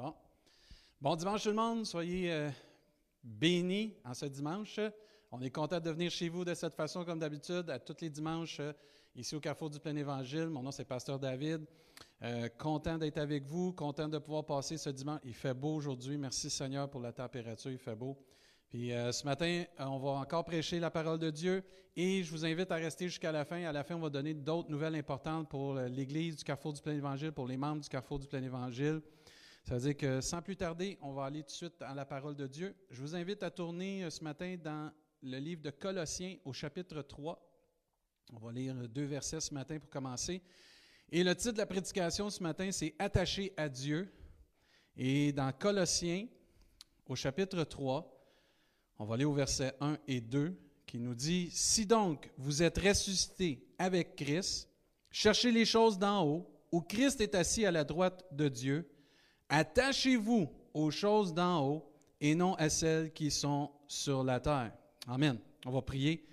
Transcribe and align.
Bon. 0.00 0.14
Bon 0.98 1.14
dimanche 1.14 1.42
tout 1.42 1.50
le 1.50 1.56
monde, 1.56 1.84
soyez 1.84 2.32
euh, 2.32 2.48
bénis 3.22 3.94
en 4.02 4.14
ce 4.14 4.24
dimanche. 4.24 4.80
On 5.30 5.42
est 5.42 5.50
content 5.50 5.78
de 5.78 5.90
venir 5.90 6.10
chez 6.10 6.30
vous 6.30 6.42
de 6.42 6.54
cette 6.54 6.74
façon 6.74 7.04
comme 7.04 7.18
d'habitude, 7.18 7.68
à 7.68 7.78
tous 7.78 7.96
les 8.00 8.08
dimanches, 8.08 8.60
euh, 8.60 8.72
ici 9.14 9.36
au 9.36 9.40
Carrefour 9.40 9.68
du 9.68 9.78
Plein 9.78 9.94
Évangile. 9.94 10.46
Mon 10.46 10.62
nom 10.62 10.70
c'est 10.70 10.86
Pasteur 10.86 11.18
David. 11.18 11.66
Euh, 12.22 12.48
content 12.58 12.96
d'être 12.96 13.18
avec 13.18 13.44
vous, 13.44 13.74
content 13.74 14.08
de 14.08 14.16
pouvoir 14.16 14.46
passer 14.46 14.78
ce 14.78 14.88
dimanche. 14.88 15.20
Il 15.22 15.34
fait 15.34 15.52
beau 15.52 15.74
aujourd'hui, 15.74 16.16
merci 16.16 16.48
Seigneur 16.48 16.88
pour 16.88 17.02
la 17.02 17.12
température, 17.12 17.70
il 17.70 17.76
fait 17.76 17.96
beau. 17.96 18.16
Puis 18.70 18.90
ce 18.90 19.24
matin, 19.26 19.64
on 19.80 19.98
va 19.98 20.10
encore 20.12 20.44
prêcher 20.44 20.78
la 20.78 20.90
parole 20.92 21.18
de 21.18 21.28
Dieu 21.28 21.62
et 21.96 22.22
je 22.22 22.30
vous 22.30 22.46
invite 22.46 22.70
à 22.70 22.76
rester 22.76 23.08
jusqu'à 23.08 23.32
la 23.32 23.44
fin. 23.44 23.64
À 23.64 23.72
la 23.72 23.82
fin, 23.82 23.96
on 23.96 24.00
va 24.00 24.10
donner 24.10 24.32
d'autres 24.32 24.70
nouvelles 24.70 24.94
importantes 24.94 25.50
pour 25.50 25.74
l'Église 25.74 26.36
du 26.36 26.44
Carrefour 26.44 26.72
du 26.72 26.80
Plein 26.80 26.94
Évangile, 26.94 27.32
pour 27.32 27.48
les 27.48 27.56
membres 27.56 27.82
du 27.82 27.88
Carrefour 27.88 28.20
du 28.20 28.28
Plein 28.28 28.44
Évangile. 28.44 29.02
Ça 29.70 29.76
veut 29.76 29.82
dire 29.82 29.96
que 29.96 30.20
sans 30.20 30.42
plus 30.42 30.56
tarder, 30.56 30.98
on 31.00 31.12
va 31.12 31.26
aller 31.26 31.44
tout 31.44 31.50
de 31.50 31.52
suite 31.52 31.82
à 31.82 31.94
la 31.94 32.04
parole 32.04 32.34
de 32.34 32.48
Dieu. 32.48 32.74
Je 32.90 33.00
vous 33.00 33.14
invite 33.14 33.44
à 33.44 33.52
tourner 33.52 34.02
euh, 34.02 34.10
ce 34.10 34.24
matin 34.24 34.56
dans 34.60 34.90
le 35.22 35.38
livre 35.38 35.62
de 35.62 35.70
Colossiens 35.70 36.38
au 36.44 36.52
chapitre 36.52 37.02
3. 37.02 37.40
On 38.32 38.40
va 38.40 38.50
lire 38.50 38.74
deux 38.88 39.04
versets 39.04 39.38
ce 39.38 39.54
matin 39.54 39.78
pour 39.78 39.88
commencer. 39.88 40.42
Et 41.12 41.22
le 41.22 41.36
titre 41.36 41.52
de 41.52 41.58
la 41.58 41.66
prédication 41.66 42.30
ce 42.30 42.42
matin, 42.42 42.72
c'est 42.72 42.96
Attaché 42.98 43.54
à 43.56 43.68
Dieu. 43.68 44.12
Et 44.96 45.32
dans 45.32 45.52
Colossiens, 45.52 46.26
au 47.06 47.14
chapitre 47.14 47.62
3, 47.62 48.12
on 48.98 49.04
va 49.04 49.14
aller 49.14 49.24
au 49.24 49.34
verset 49.34 49.76
1 49.80 49.98
et 50.08 50.20
2, 50.20 50.52
qui 50.84 50.98
nous 50.98 51.14
dit, 51.14 51.48
Si 51.52 51.86
donc 51.86 52.28
vous 52.36 52.64
êtes 52.64 52.78
ressuscités 52.78 53.64
avec 53.78 54.16
Christ, 54.16 54.68
cherchez 55.12 55.52
les 55.52 55.64
choses 55.64 55.96
d'en 55.96 56.26
haut, 56.26 56.60
où 56.72 56.80
Christ 56.80 57.20
est 57.20 57.36
assis 57.36 57.64
à 57.64 57.70
la 57.70 57.84
droite 57.84 58.24
de 58.32 58.48
Dieu. 58.48 58.90
Attachez-vous 59.50 60.48
aux 60.72 60.90
choses 60.92 61.34
d'en 61.34 61.66
haut 61.66 61.92
et 62.20 62.36
non 62.36 62.54
à 62.54 62.68
celles 62.68 63.12
qui 63.12 63.32
sont 63.32 63.68
sur 63.88 64.22
la 64.22 64.38
terre. 64.38 64.72
Amen. 65.08 65.38
On 65.66 65.72
va 65.72 65.82
prier. 65.82 66.24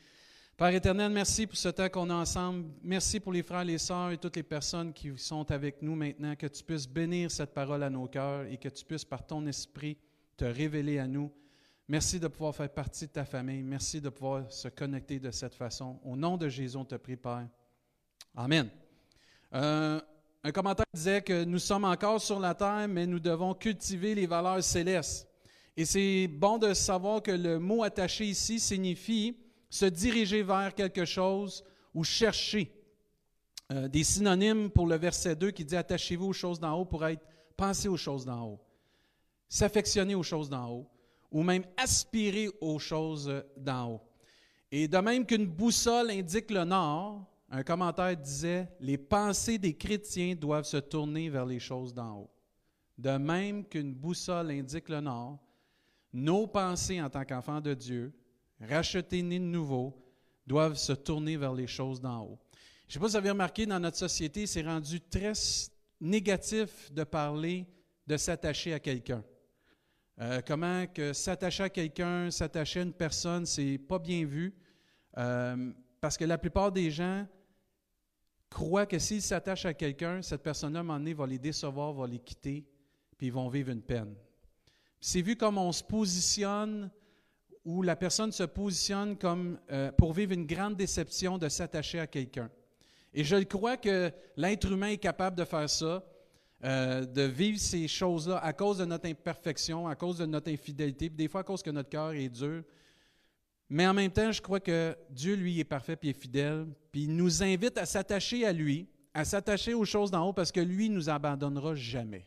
Père 0.55 0.69
éternel, 0.69 1.11
merci 1.11 1.47
pour 1.47 1.57
ce 1.57 1.69
temps 1.69 1.89
qu'on 1.89 2.09
a 2.11 2.13
ensemble. 2.13 2.65
Merci 2.83 3.19
pour 3.19 3.33
les 3.33 3.41
frères, 3.41 3.63
les 3.63 3.79
sœurs 3.79 4.11
et 4.11 4.17
toutes 4.17 4.35
les 4.35 4.43
personnes 4.43 4.93
qui 4.93 5.11
sont 5.17 5.49
avec 5.51 5.81
nous 5.81 5.95
maintenant. 5.95 6.35
Que 6.35 6.45
tu 6.45 6.63
puisses 6.63 6.87
bénir 6.87 7.31
cette 7.31 7.55
parole 7.55 7.81
à 7.81 7.89
nos 7.89 8.07
cœurs 8.07 8.45
et 8.45 8.57
que 8.57 8.69
tu 8.69 8.85
puisses, 8.85 9.05
par 9.05 9.25
ton 9.25 9.45
esprit, 9.47 9.97
te 10.35 10.45
révéler 10.45 10.99
à 10.99 11.07
nous. 11.07 11.31
Merci 11.87 12.19
de 12.19 12.27
pouvoir 12.27 12.55
faire 12.55 12.71
partie 12.71 13.07
de 13.07 13.11
ta 13.11 13.25
famille. 13.25 13.63
Merci 13.63 13.99
de 13.99 14.09
pouvoir 14.09 14.51
se 14.51 14.67
connecter 14.67 15.19
de 15.19 15.31
cette 15.31 15.55
façon. 15.55 15.99
Au 16.03 16.15
nom 16.15 16.37
de 16.37 16.49
Jésus, 16.49 16.77
on 16.77 16.85
te 16.85 16.95
prie, 16.95 17.17
Père. 17.17 17.47
Amen. 18.35 18.69
Euh, 19.53 20.01
un 20.43 20.51
commentaire 20.51 20.85
disait 20.93 21.21
que 21.21 21.43
nous 21.43 21.59
sommes 21.59 21.83
encore 21.83 22.21
sur 22.21 22.39
la 22.39 22.53
terre, 22.53 22.87
mais 22.87 23.05
nous 23.05 23.19
devons 23.19 23.53
cultiver 23.53 24.15
les 24.15 24.27
valeurs 24.27 24.63
célestes. 24.63 25.27
Et 25.75 25.85
c'est 25.85 26.27
bon 26.27 26.57
de 26.57 26.73
savoir 26.73 27.21
que 27.21 27.31
le 27.31 27.59
mot 27.59 27.83
attaché 27.83 28.25
ici 28.25 28.59
signifie 28.59 29.37
se 29.69 29.85
diriger 29.85 30.43
vers 30.43 30.73
quelque 30.73 31.05
chose 31.05 31.63
ou 31.93 32.03
chercher. 32.03 32.71
Euh, 33.71 33.87
des 33.89 34.03
synonymes 34.03 34.69
pour 34.69 34.87
le 34.87 34.95
verset 34.95 35.35
2 35.35 35.51
qui 35.51 35.65
dit 35.65 35.75
attachez-vous 35.75 36.27
aux 36.27 36.33
choses 36.33 36.59
d'en 36.59 36.79
haut 36.79 36.85
pour 36.85 37.05
être 37.05 37.21
penser 37.57 37.89
aux 37.89 37.97
choses 37.97 38.23
d'en 38.23 38.45
haut, 38.45 38.59
s'affectionner 39.49 40.15
aux 40.15 40.23
choses 40.23 40.49
d'en 40.49 40.69
haut, 40.69 40.87
ou 41.31 41.43
même 41.43 41.65
aspirer 41.75 42.49
aux 42.61 42.79
choses 42.79 43.43
d'en 43.57 43.91
haut. 43.91 44.01
Et 44.71 44.87
de 44.87 44.97
même 44.97 45.25
qu'une 45.25 45.45
boussole 45.45 46.11
indique 46.11 46.51
le 46.51 46.63
nord, 46.63 47.25
un 47.49 47.63
commentaire 47.63 48.15
disait 48.15 48.69
Les 48.79 48.97
pensées 48.97 49.57
des 49.57 49.75
chrétiens 49.75 50.35
doivent 50.35 50.65
se 50.65 50.77
tourner 50.77 51.29
vers 51.29 51.45
les 51.45 51.59
choses 51.59 51.93
d'en 51.93 52.19
haut. 52.19 52.31
De 52.97 53.11
même 53.11 53.65
qu'une 53.65 53.93
boussole 53.93 54.51
indique 54.51 54.89
le 54.89 55.01
nord, 55.01 55.39
nos 56.11 56.47
pensées 56.47 57.01
en 57.01 57.09
tant 57.09 57.23
qu'enfants 57.25 57.61
de 57.61 57.73
Dieu, 57.73 58.11
rachetés 58.59 59.21
nés 59.21 59.39
de 59.39 59.45
nouveau, 59.45 60.03
doivent 60.45 60.75
se 60.77 60.93
tourner 60.93 61.37
vers 61.37 61.53
les 61.53 61.67
choses 61.67 62.01
d'en 62.01 62.23
haut. 62.23 62.39
Je 62.87 62.91
ne 62.91 62.93
sais 62.93 62.99
pas 62.99 63.07
si 63.07 63.11
vous 63.11 63.17
avez 63.17 63.29
remarqué, 63.29 63.65
dans 63.65 63.79
notre 63.79 63.97
société, 63.97 64.47
c'est 64.47 64.63
rendu 64.63 65.01
très 65.01 65.33
négatif 65.99 66.91
de 66.91 67.03
parler 67.03 67.67
de 68.05 68.17
s'attacher 68.17 68.73
à 68.73 68.79
quelqu'un. 68.79 69.23
Euh, 70.19 70.41
comment 70.45 70.87
que 70.87 71.13
s'attacher 71.13 71.63
à 71.63 71.69
quelqu'un, 71.69 72.31
s'attacher 72.31 72.79
à 72.79 72.83
une 72.83 72.93
personne, 72.93 73.45
c'est 73.45 73.77
pas 73.77 73.99
bien 73.99 74.25
vu. 74.25 74.55
Euh, 75.17 75.71
parce 75.99 76.17
que 76.17 76.25
la 76.25 76.37
plupart 76.37 76.71
des 76.71 76.89
gens 76.89 77.27
croient 78.49 78.85
que 78.85 78.99
s'ils 78.99 79.21
s'attachent 79.21 79.65
à 79.65 79.73
quelqu'un, 79.73 80.21
cette 80.21 80.43
personne-là, 80.43 80.79
à 80.79 80.81
un 80.81 80.83
moment 80.83 80.99
donné, 80.99 81.13
va 81.13 81.27
les 81.27 81.39
décevoir, 81.39 81.93
va 81.93 82.07
les 82.07 82.19
quitter, 82.19 82.65
puis 83.17 83.27
ils 83.27 83.33
vont 83.33 83.49
vivre 83.49 83.69
une 83.69 83.81
peine. 83.81 84.15
C'est 84.99 85.21
vu 85.21 85.35
comme 85.35 85.57
on 85.57 85.71
se 85.71 85.83
positionne, 85.83 86.89
ou 87.65 87.81
la 87.81 87.95
personne 87.95 88.31
se 88.31 88.43
positionne 88.43 89.17
comme 89.17 89.59
euh, 89.71 89.91
pour 89.91 90.13
vivre 90.13 90.31
une 90.31 90.45
grande 90.45 90.75
déception 90.75 91.37
de 91.37 91.49
s'attacher 91.49 91.99
à 91.99 92.07
quelqu'un. 92.07 92.49
Et 93.13 93.23
je 93.23 93.35
crois 93.43 93.77
que 93.77 94.11
l'être 94.35 94.71
humain 94.71 94.89
est 94.89 94.97
capable 94.97 95.35
de 95.35 95.43
faire 95.43 95.69
ça, 95.69 96.03
euh, 96.63 97.05
de 97.05 97.23
vivre 97.23 97.59
ces 97.59 97.87
choses-là 97.87 98.37
à 98.37 98.53
cause 98.53 98.77
de 98.79 98.85
notre 98.85 99.07
imperfection, 99.07 99.87
à 99.87 99.95
cause 99.95 100.17
de 100.17 100.25
notre 100.25 100.51
infidélité, 100.51 101.09
puis 101.09 101.17
des 101.17 101.27
fois 101.27 101.41
à 101.41 101.43
cause 101.43 101.61
que 101.61 101.69
notre 101.69 101.89
cœur 101.89 102.13
est 102.13 102.29
dur, 102.29 102.63
mais 103.69 103.85
en 103.85 103.93
même 103.93 104.11
temps, 104.11 104.31
je 104.31 104.41
crois 104.41 104.59
que 104.59 104.95
Dieu, 105.09 105.35
lui, 105.35 105.59
est 105.59 105.65
parfait 105.65 105.97
et 106.01 106.09
est 106.09 106.19
fidèle. 106.19 106.67
Puis 106.91 107.03
il 107.03 107.15
nous 107.15 107.43
invite 107.43 107.77
à 107.77 107.85
s'attacher 107.85 108.45
à 108.45 108.53
lui, 108.53 108.87
à 109.13 109.25
s'attacher 109.25 109.73
aux 109.73 109.85
choses 109.85 110.09
d'en 110.09 110.27
haut 110.27 110.33
parce 110.33 110.51
que 110.51 110.61
lui 110.61 110.89
ne 110.89 110.95
nous 110.95 111.09
abandonnera 111.09 111.75
jamais. 111.75 112.25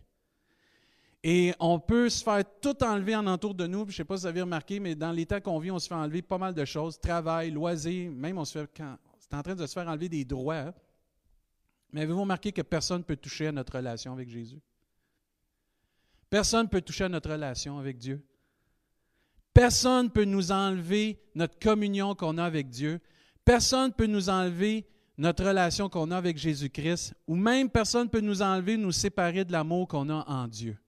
Et 1.23 1.53
on 1.61 1.79
peut 1.79 2.09
se 2.09 2.23
faire 2.23 2.43
tout 2.61 2.83
enlever 2.83 3.15
en 3.15 3.27
entour 3.27 3.55
de 3.55 3.67
nous. 3.67 3.81
Je 3.81 3.89
ne 3.89 3.93
sais 3.93 4.05
pas 4.05 4.17
si 4.17 4.23
vous 4.23 4.27
avez 4.27 4.41
remarqué, 4.41 4.81
mais 4.81 4.95
dans 4.95 5.13
l'état 5.13 5.41
qu'on 5.41 5.59
vit, 5.59 5.71
on 5.71 5.79
se 5.79 5.89
fait 5.89 5.95
enlever 5.95 6.23
pas 6.23 6.39
mal 6.39 6.55
de 6.55 6.65
choses. 6.65 6.99
Travail, 6.99 7.51
loisirs, 7.51 8.11
même 8.11 8.39
on 8.39 8.45
se 8.45 8.59
fait. 8.59 8.71
Quand, 8.75 8.97
c'est 9.19 9.35
en 9.35 9.43
train 9.43 9.55
de 9.55 9.67
se 9.67 9.73
faire 9.73 9.87
enlever 9.87 10.09
des 10.09 10.25
droits. 10.25 10.57
Hein. 10.57 10.75
Mais 11.93 12.03
avez-vous 12.03 12.23
remarqué 12.23 12.53
que 12.53 12.63
personne 12.63 12.99
ne 12.99 13.05
peut 13.05 13.17
toucher 13.17 13.49
à 13.49 13.53
notre 13.53 13.77
relation 13.77 14.13
avec 14.13 14.29
Jésus? 14.29 14.61
Personne 16.31 16.63
ne 16.63 16.69
peut 16.69 16.81
toucher 16.81 17.05
à 17.05 17.09
notre 17.09 17.31
relation 17.31 17.79
avec 17.79 17.99
Dieu. 17.99 18.23
Personne 19.53 20.07
ne 20.07 20.11
peut 20.11 20.25
nous 20.25 20.53
enlever 20.53 21.19
notre 21.35 21.59
communion 21.59 22.15
qu'on 22.15 22.39
a 22.39 22.45
avec 22.45 22.69
Dieu. 22.69 23.01
Personne 23.45 23.89
ne 23.89 23.93
peut 23.93 24.07
nous 24.07 24.29
enlever 24.29 24.87
notre 25.19 25.45
relation 25.45 25.89
qu'on 25.89 26.11
a 26.11 26.17
avec 26.17 26.39
Jésus-Christ, 26.39 27.15
ou 27.27 27.37
même 27.37 27.69
personne 27.69 28.05
ne 28.05 28.09
peut 28.09 28.21
nous 28.21 28.41
enlever, 28.41 28.77
nous 28.77 28.93
séparer 28.93 29.45
de 29.45 29.53
l'amour 29.53 29.87
qu'on 29.87 30.09
a 30.09 30.25
en 30.27 30.49
Dieu. 30.49 30.79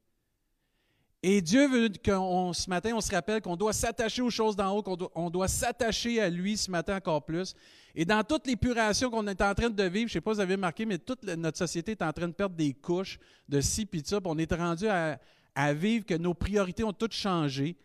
Et 1.25 1.41
Dieu 1.41 1.69
veut 1.69 1.89
que 1.89 2.11
ce 2.53 2.69
matin, 2.69 2.93
on 2.95 3.01
se 3.01 3.13
rappelle 3.13 3.43
qu'on 3.43 3.57
doit 3.57 3.73
s'attacher 3.73 4.23
aux 4.23 4.31
choses 4.31 4.57
d'en 4.57 4.75
haut, 4.75 4.83
qu'on 4.83 5.31
doit, 5.31 5.49
s'attacher 5.49 6.21
à 6.21 6.29
lui 6.29 6.57
ce 6.57 6.71
matin 6.71 6.97
encore 6.97 7.25
plus. 7.25 7.55
Et 7.95 8.05
dans 8.05 8.25
toute 8.25 8.47
l'épuration 8.47 9.09
qu'on 9.11 9.27
est 9.29 9.41
en 9.41 9.55
train 9.55 9.71
de 9.71 9.83
vivre, 9.85 10.09
je 10.09 10.15
ne 10.15 10.19
sais 10.19 10.21
pas 10.21 10.33
si 10.33 10.37
vous 10.37 10.41
avez 10.41 10.55
remarqué, 10.55 10.85
mais 10.85 10.99
toute 10.99 11.23
notre 11.25 11.59
société 11.59 11.93
est 11.93 12.03
en 12.03 12.13
train 12.13 12.27
de 12.27 12.33
perdre 12.33 12.57
des 12.57 12.73
couches 12.73 13.21
de 13.49 13.61
ci 13.61 13.87
puis 13.87 14.03
de 14.03 14.07
ça. 14.07 14.19
on 14.25 14.37
est 14.39 14.53
rendu 14.53 14.87
à 14.89 15.75
vivre 15.75 16.05
que 16.05 16.15
nos 16.15 16.35
priorités 16.35 16.83
ont 16.83 16.93
toutes 16.93 17.13
changé. 17.13 17.77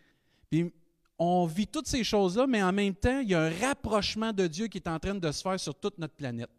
Puis 0.50 0.72
on 1.18 1.46
vit 1.46 1.66
toutes 1.66 1.86
ces 1.86 2.04
choses-là, 2.04 2.46
mais 2.46 2.62
en 2.62 2.72
même 2.72 2.94
temps, 2.94 3.20
il 3.20 3.30
y 3.30 3.34
a 3.34 3.42
un 3.42 3.52
rapprochement 3.60 4.32
de 4.32 4.46
Dieu 4.46 4.68
qui 4.68 4.78
est 4.78 4.88
en 4.88 4.98
train 4.98 5.14
de 5.14 5.32
se 5.32 5.42
faire 5.42 5.58
sur 5.58 5.74
toute 5.74 5.98
notre 5.98 6.14
planète. 6.14 6.50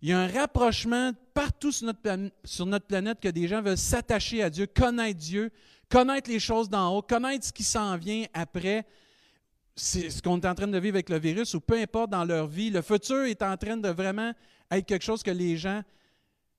Il 0.00 0.10
y 0.10 0.12
a 0.12 0.20
un 0.20 0.28
rapprochement 0.28 1.12
partout 1.32 1.72
sur 1.72 1.86
notre, 1.86 2.86
planète, 2.86 3.20
que 3.20 3.28
des 3.28 3.48
gens 3.48 3.62
veulent 3.62 3.78
s'attacher 3.78 4.42
à 4.42 4.50
Dieu, 4.50 4.66
connaître 4.66 5.18
Dieu, 5.18 5.50
connaître 5.88 6.30
les 6.30 6.40
choses 6.40 6.68
d'en 6.68 6.94
haut, 6.94 7.02
connaître 7.02 7.46
ce 7.46 7.52
qui 7.52 7.62
s'en 7.62 7.96
vient 7.96 8.26
après, 8.34 8.86
c'est 9.76 10.10
ce 10.10 10.22
qu'on 10.22 10.40
est 10.40 10.46
en 10.46 10.54
train 10.54 10.68
de 10.68 10.78
vivre 10.78 10.96
avec 10.96 11.08
le 11.08 11.18
virus, 11.18 11.54
ou 11.54 11.60
peu 11.60 11.78
importe 11.78 12.10
dans 12.10 12.24
leur 12.24 12.46
vie. 12.46 12.70
Le 12.70 12.82
futur 12.82 13.24
est 13.24 13.42
en 13.42 13.56
train 13.56 13.76
de 13.76 13.88
vraiment 13.88 14.32
être 14.70 14.86
quelque 14.86 15.04
chose 15.04 15.22
que 15.22 15.30
les 15.30 15.56
gens 15.56 15.82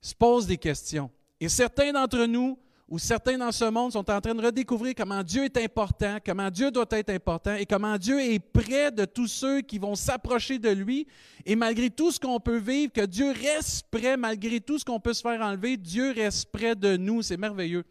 se 0.01 0.13
posent 0.13 0.47
des 0.47 0.57
questions. 0.57 1.09
Et 1.39 1.49
certains 1.49 1.93
d'entre 1.93 2.25
nous 2.25 2.57
où 2.87 2.99
certains 2.99 3.37
dans 3.37 3.51
ce 3.51 3.65
monde 3.65 3.93
sont 3.93 4.09
en 4.11 4.21
train 4.21 4.35
de 4.35 4.45
redécouvrir 4.45 4.93
comment 4.95 5.23
Dieu 5.23 5.45
est 5.45 5.57
important, 5.57 6.17
comment 6.23 6.51
Dieu 6.51 6.69
doit 6.69 6.85
être 6.91 7.09
important 7.09 7.55
et 7.55 7.65
comment 7.65 7.97
Dieu 7.97 8.19
est 8.21 8.39
près 8.39 8.91
de 8.91 9.05
tous 9.05 9.27
ceux 9.27 9.61
qui 9.61 9.79
vont 9.79 9.95
s'approcher 9.95 10.59
de 10.59 10.69
lui. 10.69 11.07
Et 11.45 11.55
malgré 11.55 11.89
tout 11.89 12.11
ce 12.11 12.19
qu'on 12.19 12.39
peut 12.39 12.59
vivre, 12.59 12.93
que 12.93 13.05
Dieu 13.05 13.31
reste 13.31 13.87
près, 13.89 14.17
malgré 14.17 14.61
tout 14.61 14.77
ce 14.77 14.85
qu'on 14.85 14.99
peut 14.99 15.13
se 15.13 15.21
faire 15.21 15.41
enlever, 15.41 15.77
Dieu 15.77 16.11
reste 16.11 16.51
près 16.51 16.75
de 16.75 16.95
nous. 16.95 17.23
C'est 17.23 17.37
merveilleux. 17.37 17.83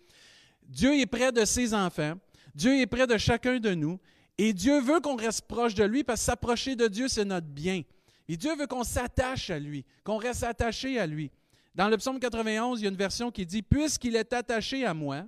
Dieu 0.69 0.95
est 0.99 1.07
près 1.07 1.33
de 1.33 1.45
ses 1.45 1.75
enfants. 1.75 2.15
Dieu 2.55 2.79
est 2.79 2.87
près 2.87 3.09
de 3.09 3.19
chacun 3.19 3.59
de 3.59 3.75
nous. 3.75 3.99
Et 4.39 4.53
Dieu 4.53 4.81
veut 4.81 5.01
qu'on 5.01 5.17
reste 5.17 5.43
proche 5.43 5.75
de 5.75 5.85
lui 5.85 6.05
parce 6.05 6.21
que 6.21 6.27
s'approcher 6.27 6.77
de 6.77 6.87
Dieu, 6.87 7.09
c'est 7.09 7.25
notre 7.25 7.49
bien. 7.49 7.83
Et 8.29 8.37
Dieu 8.37 8.55
veut 8.57 8.67
qu'on 8.67 8.85
s'attache 8.85 9.51
à 9.51 9.59
lui, 9.59 9.85
qu'on 10.05 10.17
reste 10.17 10.45
attaché 10.45 10.99
à 10.99 11.07
lui. 11.07 11.31
Dans 11.75 11.89
le 11.89 11.97
psaume 11.97 12.21
91, 12.21 12.81
il 12.81 12.85
y 12.85 12.87
a 12.87 12.91
une 12.91 12.97
version 12.97 13.33
qui 13.33 13.45
dit 13.45 13.63
Puisqu'il 13.63 14.15
est 14.15 14.33
attaché 14.33 14.85
à 14.85 14.95
moi, 14.95 15.27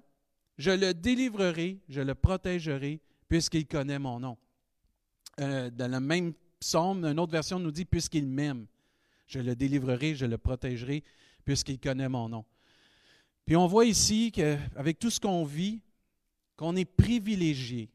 je 0.59 0.71
le 0.71 0.95
délivrerai, 0.95 1.81
je 1.89 2.01
le 2.01 2.15
protégerai, 2.15 3.01
puisqu'il 3.29 3.67
connaît 3.67 3.99
mon 3.99 4.21
nom. 4.21 4.39
Euh, 5.41 5.71
dans 5.71 5.91
le 5.91 5.99
même 5.99 6.33
psaume, 6.61 7.05
une 7.05 7.19
autre 7.19 7.33
version 7.33 7.59
nous 7.59 7.73
dit 7.73 7.85
Puisqu'il 7.85 8.27
m'aime, 8.27 8.67
je 9.27 9.41
le 9.41 9.57
délivrerai, 9.57 10.15
je 10.15 10.27
le 10.27 10.39
protégerai, 10.39 11.03
puisqu'il 11.45 11.81
connaît 11.81 12.09
mon 12.09 12.29
nom. 12.29 12.45
Puis 13.45 13.57
on 13.57 13.67
voit 13.67 13.85
ici 13.85 14.31
qu'avec 14.31 14.99
tout 14.99 15.11
ce 15.11 15.19
qu'on 15.19 15.45
vit, 15.45 15.81
qu'on 16.57 16.77
est 16.77 16.85
privilégié 16.85 17.91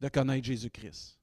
de 0.00 0.08
connaître 0.08 0.44
Jésus-Christ. 0.44 1.18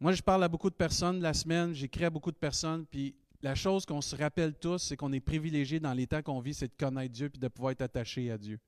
Moi, 0.00 0.12
je 0.12 0.22
parle 0.22 0.44
à 0.44 0.48
beaucoup 0.48 0.70
de 0.70 0.74
personnes 0.74 1.20
la 1.20 1.34
semaine, 1.34 1.74
j'écris 1.74 2.04
à 2.04 2.10
beaucoup 2.10 2.30
de 2.30 2.36
personnes, 2.36 2.86
puis 2.86 3.14
la 3.42 3.54
chose 3.54 3.86
qu'on 3.86 4.00
se 4.00 4.16
rappelle 4.16 4.54
tous, 4.54 4.78
c'est 4.78 4.96
qu'on 4.96 5.12
est 5.12 5.20
privilégié 5.20 5.78
dans 5.78 5.92
les 5.92 6.06
temps 6.06 6.22
qu'on 6.22 6.40
vit, 6.40 6.54
c'est 6.54 6.68
de 6.68 6.76
connaître 6.76 7.12
Dieu 7.12 7.28
puis 7.30 7.38
de 7.38 7.48
pouvoir 7.48 7.72
être 7.72 7.82
attaché 7.82 8.30
à 8.30 8.38
Dieu. 8.38 8.58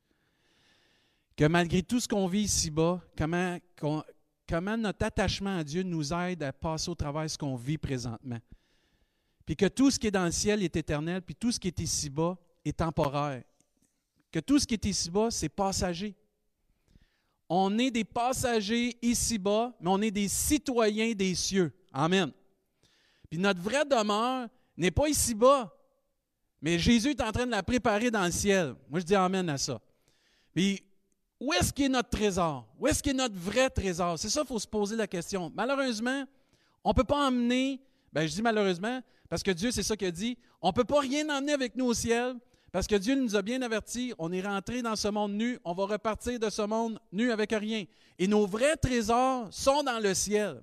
Que 1.37 1.47
malgré 1.47 1.83
tout 1.83 1.99
ce 1.99 2.07
qu'on 2.07 2.27
vit 2.27 2.43
ici-bas, 2.43 3.03
comment, 3.17 3.59
comment 4.49 4.77
notre 4.77 5.05
attachement 5.05 5.59
à 5.59 5.65
Dieu 5.65 5.83
nous 5.83 6.13
aide 6.13 6.43
à 6.43 6.53
passer 6.53 6.91
au 6.91 6.95
travers 6.95 7.29
ce 7.29 7.37
qu'on 7.37 7.57
vit 7.57 7.79
présentement. 7.79 8.39
Puis 9.45 9.57
que 9.57 9.67
tout 9.67 9.91
ce 9.91 9.99
qui 9.99 10.07
est 10.07 10.13
dans 10.13 10.27
le 10.27 10.31
ciel 10.31 10.63
est 10.63 10.77
éternel, 10.77 11.23
puis 11.23 11.35
tout 11.35 11.51
ce 11.51 11.59
qui 11.59 11.69
est 11.69 11.81
ici-bas 11.81 12.39
est 12.65 12.77
temporaire. 12.77 13.43
Que 14.31 14.39
tout 14.39 14.61
ce 14.61 14.67
qui 14.67 14.75
est 14.75 14.85
ici-bas, 14.85 15.31
c'est 15.31 15.49
passager. 15.49 16.15
On 17.49 17.77
est 17.79 17.91
des 17.91 18.05
passagers 18.05 18.97
ici-bas, 19.03 19.75
mais 19.81 19.91
on 19.91 20.01
est 20.01 20.13
des 20.13 20.29
citoyens 20.29 21.13
des 21.15 21.35
cieux. 21.35 21.73
Amen. 21.93 22.31
Puis 23.29 23.41
notre 23.41 23.61
vraie 23.61 23.85
demeure 23.85 24.49
n'est 24.81 24.91
pas 24.91 25.09
ici-bas, 25.09 25.75
mais 26.61 26.79
Jésus 26.79 27.11
est 27.11 27.23
en 27.23 27.33
train 27.33 27.47
de 27.47 27.51
la 27.51 27.63
préparer 27.63 28.11
dans 28.11 28.25
le 28.25 28.31
ciel. 28.31 28.75
Moi, 28.89 29.01
je 29.01 29.05
dis 29.05 29.15
Amen 29.15 29.49
à 29.49 29.59
ça. 29.59 29.81
Puis, 30.55 30.83
où 31.39 31.53
est-ce 31.55 31.73
qu'est 31.73 31.89
notre 31.89 32.11
trésor? 32.11 32.67
Où 32.79 32.87
est-ce 32.87 33.03
qu'est 33.03 33.15
notre 33.15 33.37
vrai 33.37 33.71
trésor? 33.71 34.19
C'est 34.19 34.29
ça, 34.29 34.43
il 34.43 34.47
faut 34.47 34.59
se 34.59 34.69
poser 34.69 34.97
la 34.97 35.07
question. 35.07 35.51
Malheureusement, 35.55 36.25
on 36.85 36.91
ne 36.91 36.95
peut 36.95 37.05
pas 37.05 37.27
emmener, 37.29 37.81
ben 38.13 38.27
je 38.27 38.35
dis 38.35 38.43
malheureusement, 38.43 39.01
parce 39.29 39.43
que 39.43 39.51
Dieu, 39.51 39.71
c'est 39.71 39.83
ça 39.83 39.97
qu'il 39.97 40.13
dit, 40.13 40.37
on 40.61 40.69
ne 40.69 40.73
peut 40.73 40.85
pas 40.85 41.01
rien 41.01 41.29
emmener 41.31 41.53
avec 41.53 41.77
nous 41.77 41.87
au 41.87 41.95
ciel, 41.95 42.37
parce 42.73 42.87
que 42.87 42.97
Dieu 42.97 43.15
nous 43.15 43.35
a 43.37 43.43
bien 43.43 43.63
avertis, 43.63 44.13
on 44.19 44.31
est 44.33 44.43
rentré 44.43 44.83
dans 44.83 44.97
ce 44.97 45.09
monde 45.09 45.33
nu, 45.33 45.59
on 45.65 45.73
va 45.73 45.87
repartir 45.87 46.39
de 46.39 46.51
ce 46.51 46.63
monde 46.63 47.01
nu 47.11 47.33
avec 47.33 47.53
rien. 47.53 47.85
Et 48.19 48.29
nos 48.29 48.47
vrais 48.47 48.77
trésors 48.77 49.49
sont 49.51 49.83
dans 49.83 49.99
le 49.99 50.15
ciel. 50.15 50.63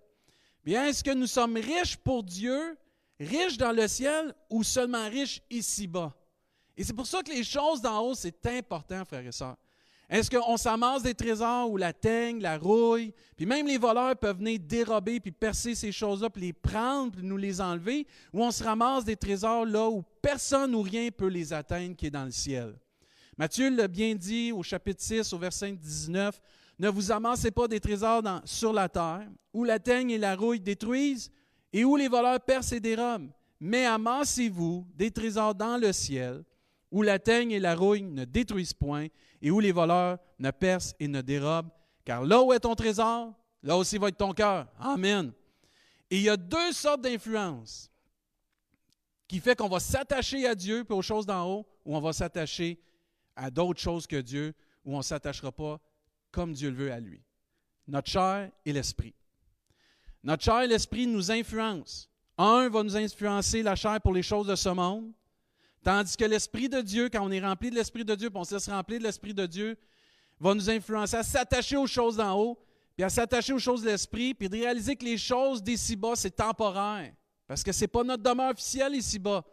Bien, 0.63 0.85
est-ce 0.85 1.03
que 1.03 1.11
nous 1.11 1.27
sommes 1.27 1.55
riches 1.55 1.97
pour 1.97 2.23
Dieu, 2.23 2.77
riches 3.19 3.57
dans 3.57 3.71
le 3.71 3.87
ciel 3.87 4.33
ou 4.49 4.63
seulement 4.63 5.09
riches 5.09 5.41
ici-bas? 5.49 6.13
Et 6.75 6.83
c'est 6.83 6.93
pour 6.93 7.07
ça 7.07 7.23
que 7.23 7.31
les 7.31 7.43
choses 7.43 7.81
d'en 7.81 8.01
haut, 8.01 8.13
c'est 8.13 8.45
important, 8.45 9.03
frères 9.05 9.25
et 9.25 9.31
sœurs. 9.31 9.57
Est-ce 10.09 10.31
qu'on 10.31 10.55
s'amasse 10.55 11.03
des 11.03 11.13
trésors 11.13 11.69
où 11.69 11.75
la 11.75 11.91
teigne, 11.91 12.39
la 12.39 12.57
rouille, 12.57 13.13
puis 13.35 13.45
même 13.45 13.67
les 13.67 13.77
voleurs 13.77 14.15
peuvent 14.15 14.37
venir 14.37 14.57
dérober 14.57 15.19
puis 15.19 15.33
percer 15.33 15.75
ces 15.75 15.91
choses-là, 15.91 16.29
puis 16.29 16.43
les 16.43 16.53
prendre, 16.53 17.11
puis 17.11 17.23
nous 17.23 17.35
les 17.35 17.59
enlever, 17.59 18.07
ou 18.31 18.41
on 18.41 18.51
se 18.51 18.63
ramasse 18.63 19.03
des 19.03 19.17
trésors 19.17 19.65
là 19.65 19.89
où 19.89 20.03
personne 20.21 20.73
ou 20.75 20.81
rien 20.81 21.09
peut 21.11 21.27
les 21.27 21.51
atteindre, 21.51 21.95
qui 21.95 22.05
est 22.05 22.11
dans 22.11 22.23
le 22.23 22.31
ciel? 22.31 22.75
Matthieu 23.37 23.69
l'a 23.69 23.89
bien 23.89 24.15
dit 24.15 24.53
au 24.53 24.63
chapitre 24.63 25.03
6, 25.03 25.33
au 25.33 25.37
verset 25.37 25.73
19, 25.73 26.39
Ne 26.79 26.87
vous 26.87 27.11
amassez 27.11 27.51
pas 27.51 27.67
des 27.67 27.81
trésors 27.81 28.23
sur 28.45 28.71
la 28.71 28.87
terre, 28.87 29.27
où 29.53 29.65
la 29.65 29.77
teigne 29.77 30.11
et 30.11 30.17
la 30.17 30.35
rouille 30.37 30.61
détruisent, 30.61 31.29
et 31.73 31.83
où 31.83 31.95
les 31.95 32.07
voleurs 32.07 32.39
percent 32.39 32.73
et 32.73 32.79
dérobent, 32.79 33.31
mais 33.59 33.85
amassez-vous 33.85 34.85
des 34.95 35.11
trésors 35.11 35.55
dans 35.55 35.77
le 35.77 35.91
ciel, 35.91 36.43
où 36.91 37.01
la 37.01 37.19
teigne 37.19 37.51
et 37.51 37.59
la 37.59 37.75
rouille 37.75 38.03
ne 38.03 38.25
détruisent 38.25 38.73
point, 38.73 39.07
et 39.41 39.51
où 39.51 39.59
les 39.59 39.71
voleurs 39.71 40.17
ne 40.39 40.51
percent 40.51 40.95
et 40.99 41.07
ne 41.07 41.21
dérobent, 41.21 41.71
car 42.05 42.23
là 42.23 42.41
où 42.41 42.53
est 42.53 42.59
ton 42.59 42.75
trésor, 42.75 43.33
là 43.63 43.77
aussi 43.77 43.97
va 43.97 44.07
être 44.07 44.17
ton 44.17 44.33
cœur. 44.33 44.67
Amen. 44.79 45.33
Et 46.09 46.17
il 46.17 46.23
y 46.23 46.29
a 46.29 46.37
deux 46.37 46.71
sortes 46.71 47.01
d'influences 47.01 47.91
qui 49.27 49.39
fait 49.39 49.57
qu'on 49.57 49.67
va 49.67 49.79
s'attacher 49.79 50.47
à 50.47 50.55
Dieu 50.55 50.85
et 50.89 50.93
aux 50.93 51.01
choses 51.01 51.25
d'en 51.25 51.45
haut, 51.45 51.67
ou 51.85 51.95
on 51.95 51.99
va 51.99 52.13
s'attacher 52.13 52.79
à 53.35 53.51
d'autres 53.51 53.81
choses 53.81 54.07
que 54.07 54.21
Dieu, 54.21 54.53
ou 54.85 54.95
on 54.95 54.99
ne 54.99 55.03
s'attachera 55.03 55.51
pas 55.51 55.79
comme 56.31 56.53
Dieu 56.53 56.69
le 56.69 56.75
veut 56.75 56.91
à 56.91 56.99
lui. 56.99 57.21
Notre 57.87 58.09
chair 58.09 58.51
et 58.65 58.73
l'esprit. 58.73 59.13
Notre 60.23 60.43
chair 60.43 60.61
et 60.61 60.67
l'esprit 60.67 61.07
nous 61.07 61.31
influencent. 61.31 62.07
Un 62.37 62.69
va 62.69 62.83
nous 62.83 62.97
influencer 62.97 63.63
la 63.63 63.75
chair 63.75 63.99
pour 64.01 64.13
les 64.13 64.23
choses 64.23 64.47
de 64.47 64.55
ce 64.55 64.69
monde, 64.69 65.11
Tandis 65.87 66.17
que 66.17 66.25
l'Esprit 66.25 66.67
de 66.67 66.81
Dieu, 66.81 67.07
quand 67.07 67.25
on 67.25 67.31
est 67.31 67.39
rempli 67.39 67.69
de 67.69 67.75
l'Esprit 67.75 68.03
de 68.03 68.13
Dieu, 68.13 68.29
puis 68.29 68.37
on 68.37 68.43
se 68.43 68.69
remplir 68.69 68.99
de 68.99 69.05
l'Esprit 69.05 69.33
de 69.33 69.45
Dieu, 69.45 69.77
va 70.37 70.53
nous 70.53 70.69
influencer 70.69 71.15
à 71.15 71.23
s'attacher 71.23 71.77
aux 71.77 71.87
choses 71.87 72.17
d'en 72.17 72.37
haut, 72.37 72.59
puis 72.97 73.05
à 73.05 73.09
s'attacher 73.09 73.53
aux 73.53 73.59
choses 73.59 73.83
de 73.83 73.87
l'Esprit, 73.87 74.33
puis 74.33 74.49
de 74.49 74.57
réaliser 74.57 74.97
que 74.97 75.05
les 75.05 75.17
choses 75.17 75.63
d'ici-bas, 75.63 76.15
c'est 76.15 76.35
temporaire. 76.35 77.13
Parce 77.47 77.63
que 77.63 77.71
ce 77.71 77.81
n'est 77.81 77.87
pas 77.87 78.03
notre 78.03 78.21
demeure 78.21 78.51
officielle 78.51 78.95
ici-bas. 78.95 79.45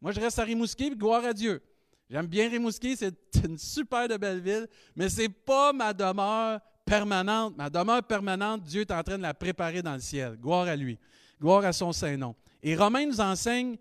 Moi, 0.00 0.12
je 0.12 0.20
reste 0.20 0.38
à 0.38 0.44
Rimouski, 0.44 0.90
puis 0.90 0.96
gloire 0.96 1.24
à 1.24 1.32
Dieu. 1.32 1.60
J'aime 2.08 2.28
bien 2.28 2.48
Rimouski, 2.48 2.96
c'est 2.96 3.12
une 3.44 3.58
super 3.58 4.06
de 4.06 4.16
belle 4.16 4.40
ville, 4.40 4.68
mais 4.94 5.08
ce 5.08 5.22
n'est 5.22 5.28
pas 5.28 5.72
ma 5.72 5.92
demeure 5.92 6.60
permanente. 6.90 7.56
Ma 7.56 7.70
demeure 7.70 8.02
permanente, 8.02 8.64
Dieu 8.64 8.80
est 8.80 8.90
en 8.90 9.02
train 9.04 9.16
de 9.16 9.22
la 9.22 9.32
préparer 9.32 9.80
dans 9.80 9.94
le 9.94 10.00
ciel. 10.00 10.36
Gloire 10.36 10.66
à 10.66 10.74
lui. 10.74 10.98
Gloire 11.40 11.64
à 11.64 11.72
son 11.72 11.92
Saint-Nom. 11.92 12.34
Et 12.62 12.74
Romain 12.74 13.06
nous 13.06 13.20
enseigne 13.20 13.76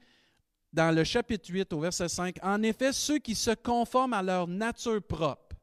dans 0.71 0.95
le 0.95 1.03
chapitre 1.03 1.49
8 1.51 1.73
au 1.73 1.79
verset 1.79 2.07
5, 2.07 2.37
En 2.43 2.61
effet, 2.61 2.93
ceux 2.93 3.17
qui 3.17 3.33
se 3.33 3.49
conforment 3.51 4.13
à 4.13 4.21
leur 4.21 4.47
nature 4.47 5.01
propre 5.01 5.55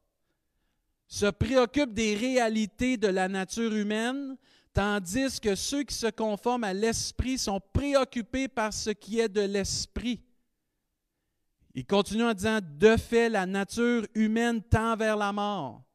se 1.07 1.27
préoccupent 1.27 1.93
des 1.93 2.15
réalités 2.15 2.97
de 2.97 3.07
la 3.07 3.29
nature 3.29 3.73
humaine, 3.73 4.35
tandis 4.73 5.39
que 5.39 5.55
ceux 5.55 5.83
qui 5.83 5.95
se 5.95 6.07
conforment 6.07 6.65
à 6.65 6.73
l'esprit 6.73 7.37
sont 7.37 7.61
préoccupés 7.71 8.49
par 8.49 8.73
ce 8.73 8.89
qui 8.89 9.21
est 9.21 9.29
de 9.29 9.39
l'esprit. 9.39 10.21
Il 11.73 11.85
continue 11.85 12.25
en 12.25 12.33
disant, 12.33 12.59
De 12.61 12.97
fait, 12.97 13.29
la 13.29 13.45
nature 13.45 14.05
humaine 14.15 14.61
tend 14.61 14.97
vers 14.97 15.15
la 15.15 15.31
mort, 15.31 15.86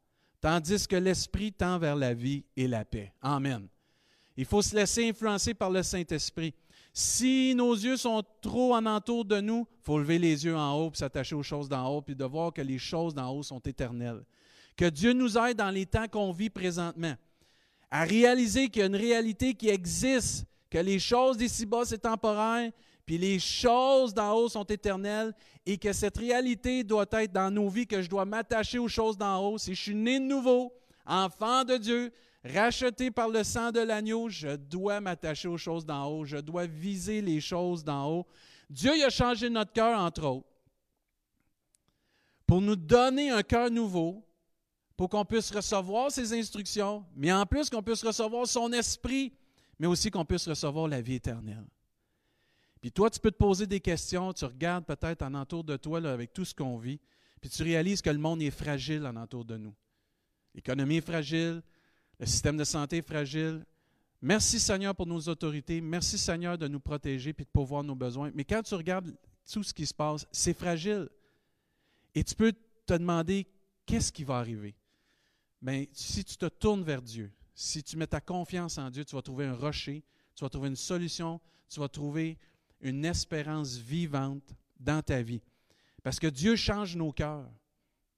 tandis 0.42 0.86
que 0.86 0.96
l'esprit 0.96 1.52
tend 1.52 1.78
vers 1.78 1.96
la 1.96 2.12
vie 2.12 2.44
et 2.56 2.68
la 2.68 2.84
paix. 2.84 3.12
Amen. 3.22 3.66
Il 4.36 4.44
faut 4.44 4.60
se 4.60 4.74
laisser 4.74 5.08
influencer 5.08 5.54
par 5.54 5.70
le 5.70 5.82
Saint-Esprit. 5.82 6.52
Si 6.92 7.54
nos 7.54 7.72
yeux 7.72 7.96
sont 7.96 8.22
trop 8.42 8.74
en 8.74 8.84
entour 8.84 9.24
de 9.24 9.40
nous, 9.40 9.66
il 9.80 9.84
faut 9.84 9.98
lever 9.98 10.18
les 10.18 10.44
yeux 10.44 10.56
en 10.56 10.74
haut 10.74 10.90
puis 10.90 10.98
s'attacher 10.98 11.34
aux 11.34 11.42
choses 11.42 11.68
d'en 11.68 11.86
haut 11.88 12.02
puis 12.02 12.14
de 12.14 12.24
voir 12.24 12.52
que 12.52 12.60
les 12.60 12.78
choses 12.78 13.14
d'en 13.14 13.30
haut 13.30 13.42
sont 13.42 13.60
éternelles. 13.60 14.22
Que 14.76 14.90
Dieu 14.90 15.12
nous 15.12 15.38
aide 15.38 15.56
dans 15.56 15.70
les 15.70 15.86
temps 15.86 16.08
qu'on 16.08 16.32
vit 16.32 16.50
présentement 16.50 17.14
à 17.90 18.04
réaliser 18.04 18.68
qu'il 18.68 18.80
y 18.80 18.82
a 18.82 18.86
une 18.86 18.96
réalité 18.96 19.54
qui 19.54 19.68
existe, 19.68 20.46
que 20.70 20.78
les 20.78 20.98
choses 20.98 21.36
d'ici-bas, 21.36 21.84
c'est 21.84 21.98
temporaire, 21.98 22.72
puis 23.12 23.18
les 23.18 23.38
choses 23.38 24.14
d'en 24.14 24.32
haut 24.32 24.48
sont 24.48 24.64
éternelles, 24.64 25.34
et 25.66 25.76
que 25.76 25.92
cette 25.92 26.16
réalité 26.16 26.82
doit 26.82 27.04
être 27.12 27.30
dans 27.30 27.50
nos 27.50 27.68
vies, 27.68 27.86
que 27.86 28.00
je 28.00 28.08
dois 28.08 28.24
m'attacher 28.24 28.78
aux 28.78 28.88
choses 28.88 29.18
d'en 29.18 29.38
haut. 29.38 29.58
Si 29.58 29.74
je 29.74 29.82
suis 29.82 29.94
né 29.94 30.18
de 30.18 30.24
nouveau, 30.24 30.72
enfant 31.04 31.62
de 31.62 31.76
Dieu, 31.76 32.10
Racheté 32.42 33.10
par 33.10 33.28
le 33.28 33.44
sang 33.44 33.70
de 33.70 33.80
l'agneau, 33.80 34.30
je 34.30 34.56
dois 34.56 34.98
m'attacher 34.98 35.46
aux 35.46 35.58
choses 35.58 35.84
d'en 35.84 36.06
haut, 36.06 36.24
je 36.24 36.38
dois 36.38 36.64
viser 36.66 37.20
les 37.20 37.38
choses 37.38 37.84
d'en 37.84 38.10
haut. 38.10 38.26
Dieu 38.70 38.92
a 39.04 39.10
changé 39.10 39.50
notre 39.50 39.74
cœur, 39.74 40.00
entre 40.00 40.24
autres, 40.24 40.48
pour 42.46 42.62
nous 42.62 42.76
donner 42.76 43.28
un 43.28 43.42
cœur 43.42 43.70
nouveau, 43.70 44.24
pour 44.96 45.10
qu'on 45.10 45.26
puisse 45.26 45.50
recevoir 45.50 46.10
ses 46.10 46.32
instructions, 46.32 47.04
mais 47.14 47.30
en 47.30 47.44
plus 47.44 47.68
qu'on 47.68 47.82
puisse 47.82 48.02
recevoir 48.02 48.46
son 48.46 48.72
esprit, 48.72 49.34
mais 49.78 49.86
aussi 49.86 50.10
qu'on 50.10 50.24
puisse 50.24 50.48
recevoir 50.48 50.88
la 50.88 51.02
vie 51.02 51.16
éternelle. 51.16 51.66
Puis 52.82 52.90
toi, 52.90 53.08
tu 53.08 53.20
peux 53.20 53.30
te 53.30 53.36
poser 53.36 53.68
des 53.68 53.80
questions, 53.80 54.32
tu 54.32 54.44
regardes 54.44 54.84
peut-être 54.84 55.22
en 55.22 55.32
entour 55.34 55.62
de 55.62 55.76
toi 55.76 56.04
avec 56.04 56.32
tout 56.32 56.44
ce 56.44 56.52
qu'on 56.52 56.76
vit, 56.76 56.98
puis 57.40 57.48
tu 57.48 57.62
réalises 57.62 58.02
que 58.02 58.10
le 58.10 58.18
monde 58.18 58.42
est 58.42 58.50
fragile 58.50 59.06
en 59.06 59.14
entour 59.14 59.44
de 59.44 59.56
nous. 59.56 59.72
L'économie 60.52 60.96
est 60.96 61.06
fragile, 61.06 61.62
le 62.18 62.26
système 62.26 62.56
de 62.56 62.64
santé 62.64 62.96
est 62.98 63.06
fragile. 63.06 63.64
Merci 64.20 64.58
Seigneur 64.58 64.96
pour 64.96 65.06
nos 65.06 65.20
autorités. 65.20 65.80
Merci 65.80 66.18
Seigneur 66.18 66.58
de 66.58 66.66
nous 66.66 66.80
protéger 66.80 67.30
et 67.30 67.32
de 67.32 67.44
pourvoir 67.52 67.84
nos 67.84 67.94
besoins. 67.94 68.32
Mais 68.34 68.44
quand 68.44 68.62
tu 68.62 68.74
regardes 68.74 69.16
tout 69.50 69.62
ce 69.62 69.72
qui 69.72 69.86
se 69.86 69.94
passe, 69.94 70.26
c'est 70.32 70.54
fragile. 70.54 71.08
Et 72.16 72.24
tu 72.24 72.34
peux 72.34 72.52
te 72.84 72.94
demander 72.94 73.46
qu'est-ce 73.86 74.10
qui 74.10 74.24
va 74.24 74.38
arriver? 74.38 74.74
Bien, 75.60 75.84
si 75.92 76.24
tu 76.24 76.36
te 76.36 76.46
tournes 76.46 76.82
vers 76.82 77.00
Dieu, 77.00 77.32
si 77.54 77.80
tu 77.84 77.96
mets 77.96 78.08
ta 78.08 78.20
confiance 78.20 78.76
en 78.78 78.90
Dieu, 78.90 79.04
tu 79.04 79.14
vas 79.14 79.22
trouver 79.22 79.46
un 79.46 79.54
rocher, 79.54 80.02
tu 80.34 80.42
vas 80.42 80.50
trouver 80.50 80.68
une 80.68 80.76
solution, 80.76 81.40
tu 81.68 81.78
vas 81.78 81.88
trouver 81.88 82.38
une 82.82 83.04
espérance 83.04 83.76
vivante 83.76 84.54
dans 84.78 85.02
ta 85.02 85.22
vie. 85.22 85.42
Parce 86.02 86.18
que 86.18 86.26
Dieu 86.26 86.56
change 86.56 86.96
nos 86.96 87.12
cœurs 87.12 87.48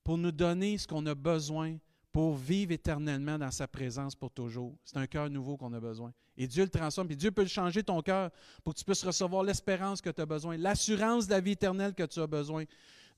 pour 0.03 0.19
nous 0.19 0.33
donner 0.33 0.79
ce 0.79 0.89
qu'on 0.89 1.05
a 1.07 1.15
besoin 1.15 1.77
pour 2.13 2.37
vivre 2.37 2.73
éternellement 2.73 3.39
dans 3.39 3.51
sa 3.51 3.67
présence 3.67 4.15
pour 4.15 4.31
toujours. 4.31 4.75
C'est 4.85 4.97
un 4.97 5.07
cœur 5.07 5.29
nouveau 5.29 5.57
qu'on 5.57 5.73
a 5.73 5.81
besoin. 5.81 6.13
Et 6.37 6.47
Dieu 6.47 6.63
le 6.63 6.71
transforme. 6.71 7.09
Puis 7.09 7.17
Dieu 7.17 7.31
peut 7.31 7.47
changer 7.47 7.83
ton 7.83 8.01
cœur 8.03 8.31
pour 8.63 8.73
que 8.73 8.79
tu 8.79 8.85
puisses 8.85 9.05
recevoir 9.05 9.43
l'espérance 9.43 10.01
que 10.01 10.11
tu 10.11 10.21
as 10.21 10.27
besoin, 10.27 10.57
l'assurance 10.57 11.27
de 11.27 11.33
la 11.33 11.41
vie 11.41 11.53
éternelle 11.53 11.95
que 11.95 12.05
tu 12.05 12.21
as 12.21 12.27
besoin. 12.27 12.65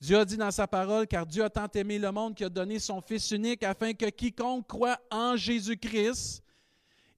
Dieu 0.01 0.19
a 0.19 0.25
dit 0.25 0.37
dans 0.37 0.51
sa 0.51 0.67
parole, 0.67 1.07
car 1.07 1.27
Dieu 1.27 1.45
a 1.45 1.51
tant 1.51 1.69
aimé 1.75 1.99
le 1.99 2.11
monde 2.13 2.35
qu'il 2.35 2.47
a 2.47 2.51
donné 2.51 2.79
son 2.79 3.01
Fils 3.01 3.31
unique 3.31 3.63
afin 3.63 3.95
que 3.95 4.07
quiconque 4.11 4.67
croit 4.67 5.01
en 5.11 5.37
Jésus-Christ 5.37 6.43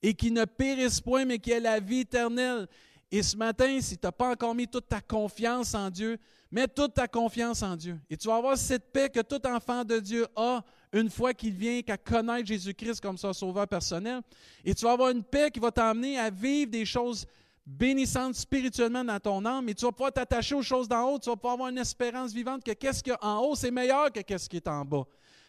et 0.03 0.15
qui 0.15 0.31
ne 0.31 0.45
périsse 0.45 1.01
point, 1.01 1.25
mais 1.25 1.39
qui 1.39 1.51
ait 1.51 1.61
la 1.61 1.81
vie 1.81 2.01
éternelle. 2.01 2.69
Et 3.11 3.23
ce 3.23 3.37
matin, 3.37 3.81
si 3.81 3.97
tu 3.97 4.07
n'as 4.07 4.13
pas 4.13 4.31
encore 4.31 4.55
mis 4.55 4.69
toute 4.69 4.89
ta 4.89 5.01
confiance 5.01 5.75
en 5.75 5.89
Dieu, 5.89 6.19
mets 6.51 6.69
toute 6.69 6.95
ta 6.95 7.09
confiance 7.09 7.63
en 7.63 7.75
Dieu. 7.75 7.99
Et 8.11 8.17
tu 8.17 8.29
vas 8.29 8.37
avoir 8.37 8.57
cette 8.57 8.93
paix 8.93 9.09
que 9.09 9.21
tout 9.21 9.41
enfant 9.47 9.85
de 9.85 9.99
Dieu 9.99 10.27
a 10.37 10.63
une 10.93 11.11
fois 11.11 11.33
qu'il 11.33 11.53
vient 11.53 11.81
qu'à 11.83 11.97
connaître 11.97 12.47
Jésus-Christ 12.47 13.01
comme 13.01 13.17
son 13.17 13.33
sauveur 13.33 13.67
personnel. 13.67 14.21
Et 14.65 14.75
tu 14.75 14.85
vas 14.85 14.93
avoir 14.93 15.11
une 15.11 15.23
paix 15.23 15.51
qui 15.51 15.59
va 15.61 15.71
t'amener 15.71 16.19
à 16.19 16.29
vivre 16.29 16.71
des 16.71 16.85
choses 16.85 17.27
bénissantes 17.67 18.35
spirituellement 18.35 19.05
dans 19.05 19.21
ton 19.21 19.45
âme. 19.45 19.69
Et 19.69 19.75
tu 19.75 19.85
vas 19.85 19.93
pouvoir 19.93 20.13
t'attacher 20.13 20.55
aux 20.55 20.63
choses 20.63 20.89
d'en 20.89 21.11
haut. 21.11 21.19
Tu 21.19 21.31
vas 21.31 21.37
pouvoir 21.37 21.55
avoir 21.55 21.69
une 21.69 21.79
espérance 21.79 22.33
vivante 22.33 22.63
que 22.63 22.73
qu'est-ce 22.73 23.03
qu'il 23.03 23.17
en 23.23 23.39
haut, 23.41 23.55
c'est 23.55 23.71
meilleur 23.71 24.13
que 24.13 24.21
qu'est-ce 24.21 24.49
qui 24.49 24.57
est 24.57 24.69
en 24.69 24.85
bas. 24.85 25.05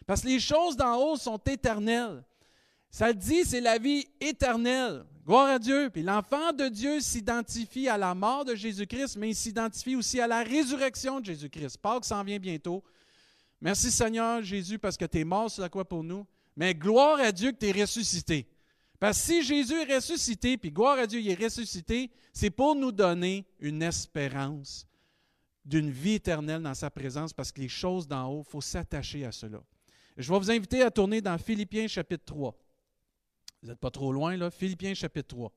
Parce 0.06 0.22
que 0.22 0.28
les 0.28 0.40
choses 0.40 0.76
d'en 0.76 0.96
haut 0.96 1.16
sont 1.16 1.38
éternelles. 1.46 2.22
Ça 2.90 3.08
le 3.08 3.14
dit, 3.14 3.44
c'est 3.44 3.60
la 3.60 3.78
vie 3.78 4.06
éternelle. 4.20 5.04
Gloire 5.26 5.48
à 5.48 5.58
Dieu. 5.58 5.90
Puis 5.90 6.02
l'enfant 6.02 6.52
de 6.52 6.68
Dieu 6.68 7.00
s'identifie 7.00 7.88
à 7.88 7.98
la 7.98 8.14
mort 8.14 8.44
de 8.44 8.54
Jésus-Christ, 8.54 9.16
mais 9.16 9.30
il 9.30 9.34
s'identifie 9.34 9.96
aussi 9.96 10.20
à 10.20 10.26
la 10.26 10.42
résurrection 10.42 11.20
de 11.20 11.26
Jésus-Christ. 11.26 11.78
Pâques 11.78 12.04
s'en 12.04 12.24
vient 12.24 12.38
bientôt. 12.38 12.82
Merci 13.60 13.90
Seigneur 13.90 14.42
Jésus 14.42 14.78
parce 14.78 14.96
que 14.96 15.04
tu 15.04 15.18
es 15.18 15.24
mort 15.24 15.50
sur 15.50 15.62
la 15.62 15.68
croix 15.68 15.84
pour 15.84 16.02
nous. 16.02 16.26
Mais 16.56 16.74
gloire 16.74 17.20
à 17.20 17.32
Dieu 17.32 17.52
que 17.52 17.58
tu 17.58 17.66
es 17.66 17.82
ressuscité. 17.82 18.46
Parce 18.98 19.18
que 19.18 19.24
si 19.24 19.42
Jésus 19.42 19.74
est 19.74 19.94
ressuscité, 19.94 20.58
puis 20.58 20.70
gloire 20.70 20.98
à 20.98 21.06
Dieu, 21.06 21.20
il 21.20 21.30
est 21.30 21.42
ressuscité, 21.42 22.10
c'est 22.32 22.50
pour 22.50 22.74
nous 22.74 22.92
donner 22.92 23.46
une 23.58 23.82
espérance 23.82 24.86
d'une 25.64 25.90
vie 25.90 26.14
éternelle 26.14 26.62
dans 26.62 26.74
sa 26.74 26.90
présence, 26.90 27.32
parce 27.32 27.52
que 27.52 27.60
les 27.60 27.68
choses 27.68 28.06
d'en 28.06 28.28
haut, 28.28 28.44
il 28.46 28.50
faut 28.50 28.60
s'attacher 28.60 29.24
à 29.24 29.32
cela. 29.32 29.62
Je 30.16 30.30
vais 30.30 30.38
vous 30.38 30.50
inviter 30.50 30.82
à 30.82 30.90
tourner 30.90 31.20
dans 31.20 31.38
Philippiens 31.38 31.86
chapitre 31.86 32.24
3. 32.26 32.54
Vous 33.62 33.68
n'êtes 33.68 33.78
pas 33.78 33.90
trop 33.90 34.12
loin, 34.12 34.36
là. 34.36 34.50
Philippiens 34.50 34.94
chapitre 34.94 35.28
3, 35.28 35.52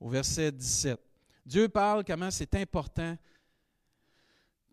au 0.00 0.08
verset 0.08 0.52
17. 0.52 0.98
Dieu 1.46 1.68
parle 1.68 2.04
comment 2.04 2.30
c'est 2.30 2.54
important 2.54 3.16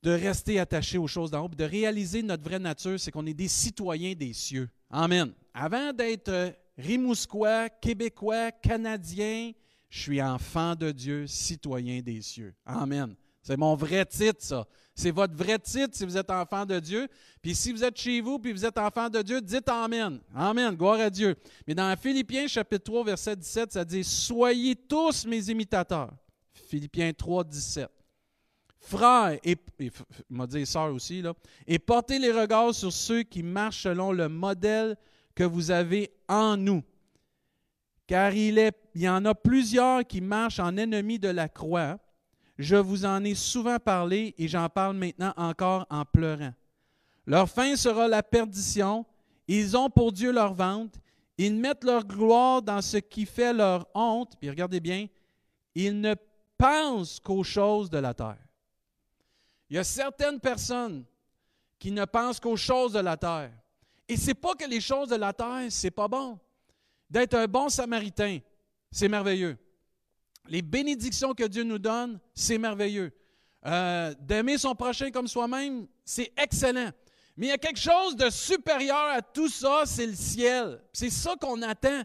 de 0.03 0.11
rester 0.11 0.59
attaché 0.59 0.97
aux 0.97 1.07
choses 1.07 1.31
d'en 1.31 1.45
haut, 1.45 1.49
de 1.49 1.63
réaliser 1.63 2.21
notre 2.23 2.43
vraie 2.43 2.59
nature, 2.59 2.99
c'est 2.99 3.11
qu'on 3.11 3.25
est 3.25 3.33
des 3.33 3.47
citoyens 3.47 4.13
des 4.13 4.33
cieux. 4.33 4.69
Amen. 4.89 5.33
Avant 5.53 5.91
d'être 5.91 6.55
Rimousquois, 6.77 7.69
Québécois, 7.69 8.51
Canadien, 8.51 9.51
je 9.89 9.99
suis 9.99 10.21
enfant 10.21 10.75
de 10.75 10.91
Dieu, 10.91 11.27
citoyen 11.27 12.01
des 12.01 12.21
cieux. 12.21 12.53
Amen. 12.65 13.15
C'est 13.47 13.55
mon 13.55 13.75
vrai 13.75 14.05
titre, 14.05 14.39
ça. 14.43 14.67
C'est 14.93 15.11
votre 15.11 15.33
vrai 15.33 15.57
titre 15.57 15.95
si 15.95 16.03
vous 16.03 16.17
êtes 16.17 16.29
enfant 16.29 16.65
de 16.65 16.81
Dieu. 16.81 17.07
Puis 17.41 17.55
si 17.55 17.71
vous 17.71 17.81
êtes 17.81 17.97
chez 17.97 18.19
vous, 18.19 18.39
puis 18.39 18.51
vous 18.51 18.65
êtes 18.65 18.77
enfant 18.77 19.09
de 19.09 19.21
Dieu, 19.21 19.39
dites 19.39 19.69
Amen. 19.69 20.19
Amen. 20.35 20.75
Gloire 20.75 20.99
à 20.99 21.09
Dieu. 21.09 21.33
Mais 21.65 21.73
dans 21.73 21.95
Philippiens 21.95 22.45
chapitre 22.47 22.83
3, 22.83 23.05
verset 23.05 23.37
17, 23.37 23.71
ça 23.71 23.85
dit 23.85 24.03
Soyez 24.03 24.75
tous 24.75 25.25
mes 25.25 25.49
imitateurs. 25.49 26.11
Philippiens 26.51 27.13
3, 27.13 27.45
17. 27.45 27.89
Frères, 28.81 29.39
et, 29.45 29.55
m'a 30.29 30.45
dit 30.45 30.65
sœurs 30.65 30.93
aussi, 30.93 31.21
là, 31.21 31.33
et 31.65 31.79
portez 31.79 32.19
les 32.19 32.33
regards 32.33 32.75
sur 32.75 32.91
ceux 32.91 33.23
qui 33.23 33.43
marchent 33.43 33.83
selon 33.83 34.11
le 34.11 34.27
modèle 34.27 34.97
que 35.33 35.45
vous 35.45 35.71
avez 35.71 36.11
en 36.27 36.57
nous. 36.57 36.83
Car 38.07 38.33
il, 38.33 38.57
est, 38.57 38.77
il 38.93 39.03
y 39.03 39.09
en 39.09 39.23
a 39.23 39.33
plusieurs 39.33 40.05
qui 40.05 40.19
marchent 40.19 40.59
en 40.59 40.75
ennemis 40.75 41.17
de 41.17 41.29
la 41.29 41.47
croix 41.47 41.97
je 42.57 42.75
vous 42.75 43.05
en 43.05 43.23
ai 43.23 43.35
souvent 43.35 43.77
parlé 43.77 44.33
et 44.37 44.47
j'en 44.47 44.67
parle 44.67 44.95
maintenant 44.95 45.33
encore 45.37 45.85
en 45.89 46.05
pleurant. 46.05 46.53
Leur 47.25 47.49
fin 47.49 47.75
sera 47.75 48.07
la 48.07 48.23
perdition. 48.23 49.05
Ils 49.47 49.77
ont 49.77 49.89
pour 49.89 50.11
Dieu 50.11 50.31
leur 50.31 50.53
vente. 50.53 50.95
Ils 51.37 51.55
mettent 51.55 51.83
leur 51.83 52.03
gloire 52.03 52.63
dans 52.63 52.81
ce 52.81 52.97
qui 52.97 53.25
fait 53.25 53.53
leur 53.53 53.87
honte. 53.93 54.33
Puis 54.39 54.49
regardez 54.49 54.79
bien, 54.79 55.07
ils 55.75 55.99
ne 56.01 56.15
pensent 56.57 57.19
qu'aux 57.19 57.43
choses 57.43 57.89
de 57.91 57.99
la 57.99 58.13
terre. 58.13 58.43
Il 59.69 59.75
y 59.75 59.79
a 59.79 59.83
certaines 59.83 60.39
personnes 60.39 61.05
qui 61.77 61.91
ne 61.91 62.05
pensent 62.05 62.39
qu'aux 62.39 62.57
choses 62.57 62.93
de 62.93 62.99
la 62.99 63.17
terre. 63.17 63.51
Et 64.07 64.17
ce 64.17 64.27
n'est 64.27 64.33
pas 64.33 64.55
que 64.55 64.67
les 64.67 64.81
choses 64.81 65.09
de 65.09 65.15
la 65.15 65.33
terre, 65.33 65.67
c'est 65.69 65.91
pas 65.91 66.07
bon. 66.07 66.39
D'être 67.09 67.35
un 67.35 67.45
bon 67.45 67.69
samaritain, 67.69 68.39
c'est 68.89 69.09
merveilleux 69.09 69.57
les 70.49 70.61
bénédictions 70.61 71.33
que 71.33 71.43
Dieu 71.43 71.63
nous 71.63 71.79
donne, 71.79 72.19
c'est 72.33 72.57
merveilleux. 72.57 73.11
Euh, 73.65 74.13
d'aimer 74.19 74.57
son 74.57 74.75
prochain 74.75 75.11
comme 75.11 75.27
soi-même, 75.27 75.87
c'est 76.05 76.31
excellent. 76.37 76.91
Mais 77.35 77.47
il 77.47 77.49
y 77.49 77.53
a 77.53 77.57
quelque 77.57 77.79
chose 77.79 78.15
de 78.15 78.29
supérieur 78.29 79.09
à 79.13 79.21
tout 79.21 79.49
ça, 79.49 79.83
c'est 79.85 80.07
le 80.07 80.15
ciel. 80.15 80.81
C'est 80.93 81.09
ça 81.09 81.35
qu'on 81.39 81.61
attend. 81.61 82.01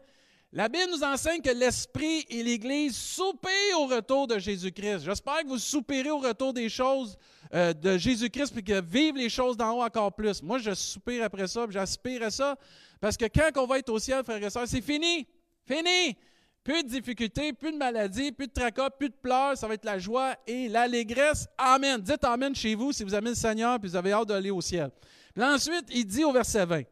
La 0.55 0.69
Bible 0.69 0.91
nous 0.91 1.03
enseigne 1.03 1.41
que 1.41 1.51
l'Esprit 1.51 2.27
et 2.29 2.43
l'Église 2.43 2.95
soupirent 2.95 3.81
au 3.81 3.87
retour 3.87 4.27
de 4.27 4.39
Jésus-Christ. 4.39 5.05
J'espère 5.05 5.41
que 5.43 5.49
vous 5.49 5.59
soupirez 5.59 6.11
au 6.11 6.19
retour 6.19 6.53
des 6.53 6.69
choses 6.69 7.17
euh, 7.55 7.73
de 7.73 7.97
Jésus-Christ 7.97 8.59
et 8.59 8.63
que 8.63 8.83
vivent 8.83 9.17
les 9.17 9.31
choses 9.31 9.57
d'en 9.57 9.73
haut 9.73 9.83
encore 9.83 10.13
plus. 10.13 10.43
Moi, 10.43 10.59
je 10.59 10.75
soupire 10.75 11.25
après 11.25 11.47
ça, 11.47 11.65
j'aspire 11.71 12.23
à 12.25 12.31
ça, 12.31 12.59
parce 13.01 13.17
que 13.17 13.25
quand 13.25 13.63
on 13.63 13.67
va 13.67 13.79
être 13.79 13.89
au 13.89 13.99
ciel, 13.99 14.23
frères 14.25 14.43
et 14.43 14.51
sœurs, 14.51 14.69
c'est 14.69 14.83
fini. 14.83 15.27
Fini. 15.65 16.17
Plus 16.65 16.85
de 16.85 16.89
difficultés, 16.89 17.53
plus 17.53 17.73
de 17.73 17.77
maladies, 17.77 18.31
plus 18.31 18.47
de 18.47 18.53
tracas, 18.53 18.91
plus 18.91 19.09
de 19.09 19.15
pleurs, 19.15 19.57
ça 19.57 19.67
va 19.67 19.75
être 19.75 19.85
la 19.85 19.99
joie 19.99 20.37
et 20.47 20.69
l'allégresse. 20.69 21.49
Amen. 21.59 22.01
Dites 22.01 22.23
Amen 22.23 22.55
chez 22.55 22.77
vous 22.77 22.93
si 22.93 23.03
vous 23.03 23.15
aimez 23.15 23.31
le 23.31 23.37
Seigneur 23.37 23.75
et 23.75 23.87
vous 23.87 23.97
avez 23.97 24.13
hâte 24.13 24.29
d'aller 24.29 24.51
au 24.51 24.61
ciel. 24.61 24.91
Puis 25.35 25.43
ensuite, 25.43 25.87
il 25.91 26.07
dit 26.07 26.25
au 26.25 26.33
verset 26.33 26.65
20, 26.65 26.83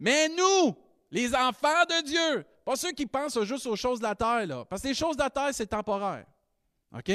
Mais 0.00 0.28
nous, 0.30 0.74
les 1.12 1.32
enfants 1.32 1.84
de 1.88 2.04
Dieu, 2.04 2.44
pas 2.64 2.74
ceux 2.74 2.90
qui 2.90 3.06
pensent 3.06 3.40
juste 3.44 3.66
aux 3.66 3.76
choses 3.76 3.98
de 3.98 4.04
la 4.04 4.16
terre, 4.16 4.46
là, 4.46 4.64
parce 4.64 4.82
que 4.82 4.88
les 4.88 4.94
choses 4.94 5.16
de 5.16 5.22
la 5.22 5.30
terre, 5.30 5.50
c'est 5.52 5.66
temporaire. 5.66 6.26
OK? 6.96 7.12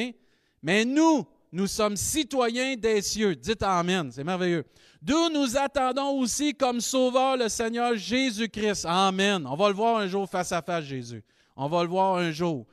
Mais 0.61 0.85
nous, 0.85 1.25
nous 1.51 1.67
sommes 1.67 1.97
citoyens 1.97 2.75
des 2.77 3.01
cieux. 3.01 3.35
Dites 3.35 3.63
Amen, 3.63 4.09
c'est 4.11 4.23
merveilleux. 4.23 4.65
D'où 5.01 5.29
nous 5.29 5.57
attendons 5.57 6.11
aussi 6.19 6.53
comme 6.53 6.79
sauveur 6.79 7.35
le 7.35 7.49
Seigneur 7.49 7.95
Jésus-Christ. 7.95 8.85
Amen. 8.87 9.45
On 9.47 9.55
va 9.55 9.69
le 9.69 9.73
voir 9.73 9.97
un 9.97 10.07
jour 10.07 10.29
face 10.29 10.51
à 10.51 10.61
face, 10.61 10.85
Jésus. 10.85 11.23
On 11.61 11.67
va 11.67 11.83
le 11.83 11.89
voir 11.89 12.15
un 12.15 12.31
jour. 12.31 12.65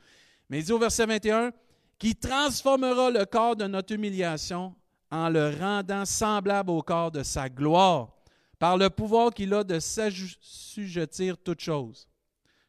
Mais 0.49 0.59
il 0.59 0.63
dit 0.63 0.71
au 0.71 0.79
verset 0.79 1.05
21, 1.05 1.51
qui 1.99 2.15
transformera 2.15 3.11
le 3.11 3.25
corps 3.25 3.57
de 3.57 3.65
notre 3.65 3.93
humiliation 3.93 4.73
en 5.11 5.27
le 5.27 5.49
rendant 5.49 6.05
semblable 6.05 6.71
au 6.71 6.81
corps 6.81 7.11
de 7.11 7.21
sa 7.21 7.49
gloire, 7.49 8.15
par 8.57 8.77
le 8.77 8.89
pouvoir 8.89 9.33
qu'il 9.33 9.53
a 9.53 9.65
de 9.65 9.77
s'assujettir 9.77 11.37
toutes 11.37 11.59
choses. 11.59 12.07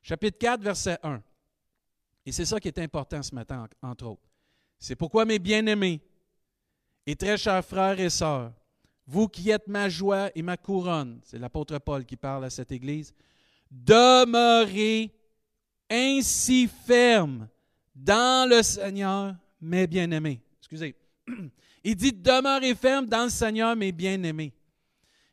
Chapitre 0.03 0.39
4, 0.39 0.61
verset 0.61 0.99
1. 1.05 1.23
Et 2.27 2.33
c'est 2.33 2.45
ça 2.45 2.59
qui 2.59 2.67
est 2.67 2.79
important 2.81 3.23
ce 3.23 3.33
matin, 3.33 3.69
entre 3.81 4.07
autres. 4.07 4.29
C'est 4.77 4.97
pourquoi, 4.97 5.25
mes 5.25 5.39
bien-aimés 5.39 6.01
et 7.07 7.15
très 7.15 7.37
chers 7.37 7.65
frères 7.65 8.01
et 8.01 8.11
sœurs, 8.11 8.53
vous 9.07 9.29
qui 9.29 9.51
êtes 9.51 9.69
ma 9.69 9.89
joie 9.89 10.31
et 10.35 10.43
ma 10.43 10.57
couronne, 10.57 11.21
c'est 11.23 11.39
l'apôtre 11.39 11.79
Paul 11.79 12.05
qui 12.05 12.17
parle 12.17 12.45
à 12.45 12.51
cette 12.51 12.73
Église, 12.73 13.15
demeurez 13.71 15.15
ainsi 15.91 16.69
ferme 16.87 17.49
dans 17.95 18.49
le 18.49 18.63
Seigneur, 18.63 19.35
mes 19.61 19.87
bien-aimés. 19.87 20.41
Excusez. 20.61 20.95
Il 21.85 21.97
dit 21.97 22.13
demeurez 22.13 22.75
ferme 22.75 23.07
dans 23.07 23.25
le 23.25 23.31
Seigneur, 23.31 23.75
mes 23.75 23.93
bien-aimés. 23.93 24.53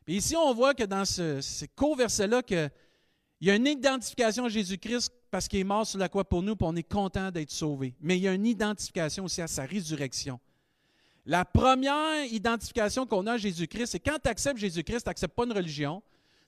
Puis 0.04 0.16
ici, 0.16 0.36
on 0.36 0.54
voit 0.54 0.74
que 0.74 0.84
dans 0.84 1.04
ce, 1.04 1.40
ce 1.40 1.64
court 1.74 1.96
verset-là, 1.96 2.40
il 2.48 3.48
y 3.48 3.50
a 3.50 3.56
une 3.56 3.66
identification 3.66 4.44
à 4.44 4.48
Jésus-Christ 4.48 5.12
parce 5.30 5.48
qu'il 5.48 5.58
est 5.58 5.64
mort 5.64 5.86
sur 5.86 5.98
la 5.98 6.08
croix 6.08 6.24
pour 6.24 6.42
nous, 6.42 6.56
puis 6.56 6.66
on 6.66 6.76
est 6.76 6.88
content 6.88 7.30
d'être 7.30 7.50
sauvé. 7.50 7.94
Mais 8.00 8.16
il 8.16 8.22
y 8.22 8.28
a 8.28 8.32
une 8.32 8.46
identification 8.46 9.24
aussi 9.24 9.42
à 9.42 9.48
sa 9.48 9.64
résurrection. 9.64 10.40
La 11.26 11.44
première 11.44 12.24
identification 12.24 13.04
qu'on 13.04 13.26
a 13.26 13.32
à 13.32 13.36
Jésus-Christ, 13.36 13.86
c'est 13.86 14.00
quand 14.00 14.16
tu 14.22 14.30
acceptes 14.30 14.58
Jésus-Christ, 14.58 15.02
tu 15.02 15.08
n'acceptes 15.10 15.34
pas 15.34 15.44
une 15.44 15.52
religion, 15.52 16.02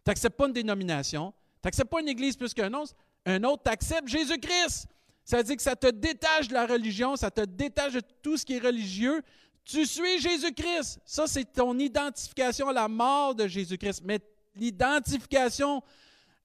tu 0.04 0.10
n'acceptes 0.10 0.36
pas 0.36 0.46
une 0.46 0.52
dénomination, 0.52 1.34
tu 1.60 1.66
n'acceptes 1.66 1.90
pas 1.90 2.00
une 2.00 2.08
église 2.08 2.36
plus 2.36 2.54
qu'un 2.54 2.72
autre, 2.74 2.94
un 3.28 3.44
autre 3.44 3.62
t'accepte 3.62 4.08
Jésus-Christ. 4.08 4.86
Ça 5.24 5.42
dire 5.42 5.56
que 5.56 5.62
ça 5.62 5.76
te 5.76 5.88
détache 5.88 6.48
de 6.48 6.54
la 6.54 6.66
religion, 6.66 7.14
ça 7.16 7.30
te 7.30 7.42
détache 7.42 7.92
de 7.92 8.02
tout 8.22 8.36
ce 8.36 8.46
qui 8.46 8.54
est 8.54 8.60
religieux. 8.60 9.22
Tu 9.64 9.84
suis 9.84 10.18
Jésus-Christ. 10.18 11.00
Ça, 11.04 11.26
c'est 11.26 11.44
ton 11.44 11.78
identification 11.78 12.68
à 12.68 12.72
la 12.72 12.88
mort 12.88 13.34
de 13.34 13.46
Jésus-Christ. 13.46 14.02
Mais 14.04 14.20
l'identification 14.56 15.82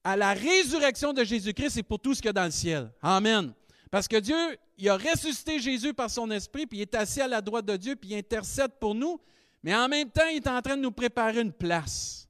à 0.02 0.16
la 0.16 0.34
résurrection 0.34 1.14
de 1.14 1.24
Jésus-Christ, 1.24 1.70
c'est 1.70 1.82
pour 1.82 1.98
tout 1.98 2.14
ce 2.14 2.20
qu'il 2.20 2.28
y 2.28 2.30
a 2.30 2.34
dans 2.34 2.44
le 2.44 2.50
ciel. 2.50 2.90
Amen. 3.00 3.54
Parce 3.90 4.06
que 4.06 4.16
Dieu, 4.16 4.36
il 4.76 4.88
a 4.90 4.96
ressuscité 4.98 5.58
Jésus 5.58 5.94
par 5.94 6.10
son 6.10 6.30
esprit, 6.30 6.66
puis 6.66 6.78
il 6.78 6.82
est 6.82 6.94
assis 6.94 7.22
à 7.22 7.28
la 7.28 7.40
droite 7.40 7.64
de 7.64 7.76
Dieu, 7.76 7.96
puis 7.96 8.10
il 8.10 8.16
intercède 8.16 8.72
pour 8.78 8.94
nous. 8.94 9.18
Mais 9.62 9.74
en 9.74 9.88
même 9.88 10.10
temps, 10.10 10.26
il 10.30 10.36
est 10.36 10.46
en 10.46 10.60
train 10.60 10.76
de 10.76 10.82
nous 10.82 10.92
préparer 10.92 11.40
une 11.40 11.52
place. 11.52 12.28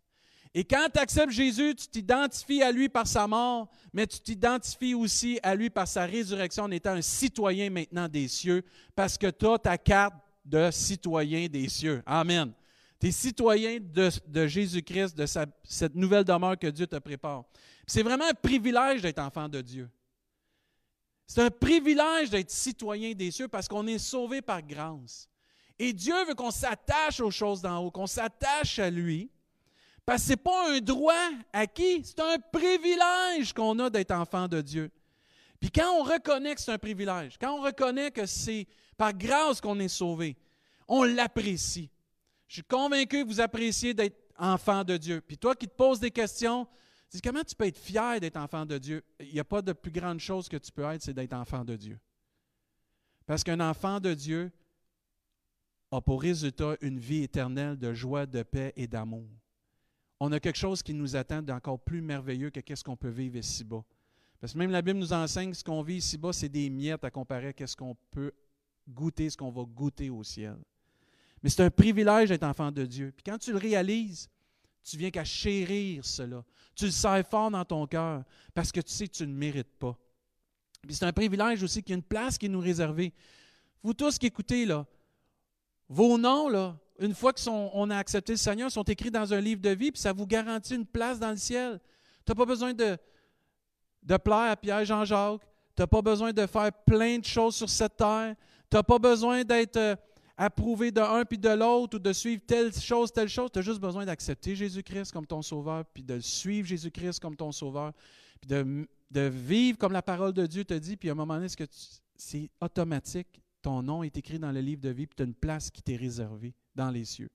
Et 0.56 0.62
quand 0.62 0.86
tu 0.92 1.00
acceptes 1.00 1.32
Jésus, 1.32 1.74
tu 1.74 1.88
t'identifies 1.88 2.62
à 2.62 2.70
lui 2.70 2.88
par 2.88 3.08
sa 3.08 3.26
mort, 3.26 3.68
mais 3.92 4.06
tu 4.06 4.20
t'identifies 4.20 4.94
aussi 4.94 5.40
à 5.42 5.56
lui 5.56 5.68
par 5.68 5.88
sa 5.88 6.06
résurrection 6.06 6.64
en 6.64 6.70
étant 6.70 6.92
un 6.92 7.02
citoyen 7.02 7.70
maintenant 7.70 8.08
des 8.08 8.28
cieux, 8.28 8.62
parce 8.94 9.18
que 9.18 9.26
tu 9.26 9.46
as 9.46 9.58
ta 9.58 9.76
carte 9.76 10.14
de 10.44 10.70
citoyen 10.70 11.48
des 11.48 11.68
cieux. 11.68 12.02
Amen. 12.06 12.52
Tu 13.00 13.08
es 13.08 13.10
citoyen 13.10 13.80
de, 13.80 14.46
Jésus-Christ, 14.46 15.16
de 15.16 15.26
cette 15.64 15.94
nouvelle 15.96 16.24
demeure 16.24 16.56
que 16.56 16.68
Dieu 16.68 16.86
te 16.86 16.96
prépare. 16.96 17.44
C'est 17.84 18.04
vraiment 18.04 18.28
un 18.28 18.34
privilège 18.34 19.02
d'être 19.02 19.18
enfant 19.18 19.48
de 19.48 19.60
Dieu. 19.60 19.90
C'est 21.26 21.42
un 21.42 21.50
privilège 21.50 22.30
d'être 22.30 22.50
citoyen 22.50 23.12
des 23.12 23.32
cieux 23.32 23.48
parce 23.48 23.66
qu'on 23.66 23.86
est 23.88 23.98
sauvé 23.98 24.40
par 24.40 24.62
grâce. 24.62 25.28
Et 25.78 25.92
Dieu 25.92 26.14
veut 26.26 26.34
qu'on 26.34 26.52
s'attache 26.52 27.18
aux 27.18 27.32
choses 27.32 27.60
d'en 27.60 27.78
haut, 27.78 27.90
qu'on 27.90 28.06
s'attache 28.06 28.78
à 28.78 28.88
lui, 28.88 29.30
parce 30.06 30.22
que 30.22 30.26
ce 30.26 30.32
n'est 30.32 30.36
pas 30.36 30.72
un 30.72 30.80
droit 30.80 31.30
acquis, 31.52 32.02
c'est 32.04 32.20
un 32.20 32.38
privilège 32.38 33.52
qu'on 33.52 33.78
a 33.78 33.88
d'être 33.88 34.10
enfant 34.10 34.48
de 34.48 34.60
Dieu. 34.60 34.90
Puis 35.60 35.70
quand 35.70 35.98
on 35.98 36.02
reconnaît 36.02 36.54
que 36.54 36.60
c'est 36.60 36.72
un 36.72 36.78
privilège, 36.78 37.38
quand 37.40 37.58
on 37.58 37.62
reconnaît 37.62 38.10
que 38.10 38.26
c'est 38.26 38.66
par 38.96 39.14
grâce 39.14 39.60
qu'on 39.60 39.78
est 39.80 39.88
sauvé, 39.88 40.36
on 40.86 41.04
l'apprécie. 41.04 41.90
Je 42.48 42.54
suis 42.54 42.64
convaincu 42.64 43.22
que 43.22 43.26
vous 43.26 43.40
appréciez 43.40 43.94
d'être 43.94 44.18
enfant 44.38 44.84
de 44.84 44.96
Dieu. 44.96 45.20
Puis 45.20 45.38
toi 45.38 45.54
qui 45.54 45.66
te 45.66 45.74
poses 45.74 46.00
des 46.00 46.10
questions, 46.10 46.66
dis 47.10 47.22
comment 47.22 47.42
tu 47.42 47.54
peux 47.54 47.66
être 47.66 47.78
fier 47.78 48.20
d'être 48.20 48.36
enfant 48.36 48.66
de 48.66 48.76
Dieu? 48.76 49.02
Il 49.20 49.32
n'y 49.32 49.40
a 49.40 49.44
pas 49.44 49.62
de 49.62 49.72
plus 49.72 49.90
grande 49.90 50.20
chose 50.20 50.48
que 50.48 50.56
tu 50.58 50.70
peux 50.70 50.84
être, 50.84 51.02
c'est 51.02 51.14
d'être 51.14 51.32
enfant 51.32 51.64
de 51.64 51.76
Dieu. 51.76 51.98
Parce 53.26 53.42
qu'un 53.42 53.60
enfant 53.60 54.00
de 54.00 54.12
Dieu 54.12 54.52
a 55.90 56.00
pour 56.00 56.20
résultat 56.20 56.76
une 56.82 56.98
vie 56.98 57.22
éternelle 57.22 57.78
de 57.78 57.94
joie, 57.94 58.26
de 58.26 58.42
paix 58.42 58.72
et 58.76 58.86
d'amour. 58.86 59.28
On 60.20 60.32
a 60.32 60.40
quelque 60.40 60.56
chose 60.56 60.82
qui 60.82 60.94
nous 60.94 61.16
attend 61.16 61.42
d'encore 61.42 61.78
plus 61.78 62.00
merveilleux 62.00 62.50
que 62.50 62.74
ce 62.74 62.84
qu'on 62.84 62.96
peut 62.96 63.08
vivre 63.08 63.36
ici-bas. 63.36 63.84
Parce 64.40 64.52
que 64.52 64.58
même 64.58 64.70
la 64.70 64.82
Bible 64.82 64.98
nous 64.98 65.12
enseigne 65.12 65.54
ce 65.54 65.64
qu'on 65.64 65.82
vit 65.82 65.96
ici-bas, 65.96 66.32
c'est 66.32 66.48
des 66.48 66.70
miettes 66.70 67.04
à 67.04 67.10
comparer 67.10 67.54
à 67.58 67.66
ce 67.66 67.76
qu'on 67.76 67.96
peut 68.10 68.32
goûter, 68.88 69.30
ce 69.30 69.36
qu'on 69.36 69.50
va 69.50 69.62
goûter 69.62 70.10
au 70.10 70.22
ciel. 70.22 70.56
Mais 71.42 71.50
c'est 71.50 71.62
un 71.62 71.70
privilège 71.70 72.28
d'être 72.28 72.44
enfant 72.44 72.70
de 72.70 72.84
Dieu. 72.84 73.12
Puis 73.16 73.24
quand 73.24 73.38
tu 73.38 73.52
le 73.52 73.58
réalises, 73.58 74.28
tu 74.82 74.96
viens 74.96 75.10
qu'à 75.10 75.24
chérir 75.24 76.04
cela. 76.04 76.44
Tu 76.74 76.86
le 76.86 76.90
sais 76.90 77.22
fort 77.24 77.50
dans 77.50 77.64
ton 77.64 77.86
cœur 77.86 78.24
parce 78.52 78.70
que 78.70 78.80
tu 78.80 78.92
sais 78.92 79.08
que 79.08 79.14
tu 79.14 79.26
ne 79.26 79.32
mérites 79.32 79.78
pas. 79.78 79.96
Puis 80.82 80.94
c'est 80.94 81.06
un 81.06 81.12
privilège 81.12 81.62
aussi 81.62 81.82
qu'il 81.82 81.90
y 81.90 81.94
a 81.94 81.96
une 81.96 82.02
place 82.02 82.36
qui 82.36 82.46
est 82.46 82.50
nous 82.50 82.60
réservée. 82.60 83.12
Vous 83.82 83.94
tous 83.94 84.18
qui 84.18 84.26
écoutez, 84.26 84.66
vos 85.88 86.18
noms, 86.18 86.48
là, 86.48 86.78
une 87.00 87.14
fois 87.14 87.32
qu'on 87.32 87.90
a 87.90 87.96
accepté 87.96 88.32
le 88.32 88.38
Seigneur, 88.38 88.70
sont 88.70 88.84
écrits 88.84 89.10
dans 89.10 89.32
un 89.32 89.40
livre 89.40 89.60
de 89.60 89.70
vie, 89.70 89.90
puis 89.90 90.00
ça 90.00 90.12
vous 90.12 90.26
garantit 90.26 90.74
une 90.74 90.86
place 90.86 91.18
dans 91.18 91.30
le 91.30 91.36
ciel. 91.36 91.80
Tu 92.24 92.30
n'as 92.30 92.36
pas 92.36 92.46
besoin 92.46 92.72
de, 92.72 92.96
de 94.02 94.16
plaire 94.16 94.50
à 94.50 94.56
Pierre 94.56 94.84
Jean-Jacques. 94.84 95.42
Tu 95.76 95.82
n'as 95.82 95.86
pas 95.86 96.02
besoin 96.02 96.32
de 96.32 96.46
faire 96.46 96.72
plein 96.86 97.18
de 97.18 97.24
choses 97.24 97.56
sur 97.56 97.68
cette 97.68 97.96
terre. 97.96 98.34
Tu 98.70 98.76
n'as 98.76 98.82
pas 98.82 98.98
besoin 98.98 99.42
d'être 99.42 99.76
euh, 99.76 99.96
approuvé 100.36 100.90
de 100.90 101.00
un 101.00 101.24
puis 101.24 101.38
de 101.38 101.48
l'autre 101.48 101.96
ou 101.96 101.98
de 101.98 102.12
suivre 102.12 102.42
telle 102.46 102.72
chose, 102.72 103.12
telle 103.12 103.28
chose. 103.28 103.50
Tu 103.52 103.58
as 103.58 103.62
juste 103.62 103.80
besoin 103.80 104.04
d'accepter 104.04 104.54
Jésus-Christ 104.54 105.12
comme 105.12 105.26
ton 105.26 105.42
sauveur, 105.42 105.84
puis 105.92 106.02
de 106.02 106.20
suivre 106.20 106.66
Jésus-Christ 106.68 107.20
comme 107.20 107.36
ton 107.36 107.50
sauveur, 107.50 107.92
puis 108.40 108.48
de, 108.48 108.88
de, 109.10 109.20
vivre 109.22 109.78
comme 109.78 109.92
la 109.92 110.02
parole 110.02 110.32
de 110.32 110.46
Dieu 110.46 110.64
te 110.64 110.74
dit. 110.74 110.96
Puis 110.96 111.08
à 111.08 111.12
un 111.12 111.16
moment 111.16 111.34
donné, 111.34 111.48
c'est 112.16 112.50
automatique? 112.60 113.40
Ton 113.64 113.82
nom 113.82 114.02
est 114.02 114.14
écrit 114.18 114.38
dans 114.38 114.52
le 114.52 114.60
livre 114.60 114.82
de 114.82 114.90
vie, 114.90 115.06
puis 115.06 115.16
tu 115.16 115.22
as 115.22 115.24
une 115.24 115.32
place 115.32 115.70
qui 115.70 115.80
t'est 115.80 115.96
réservée 115.96 116.52
dans 116.74 116.90
les 116.90 117.06
cieux. 117.06 117.30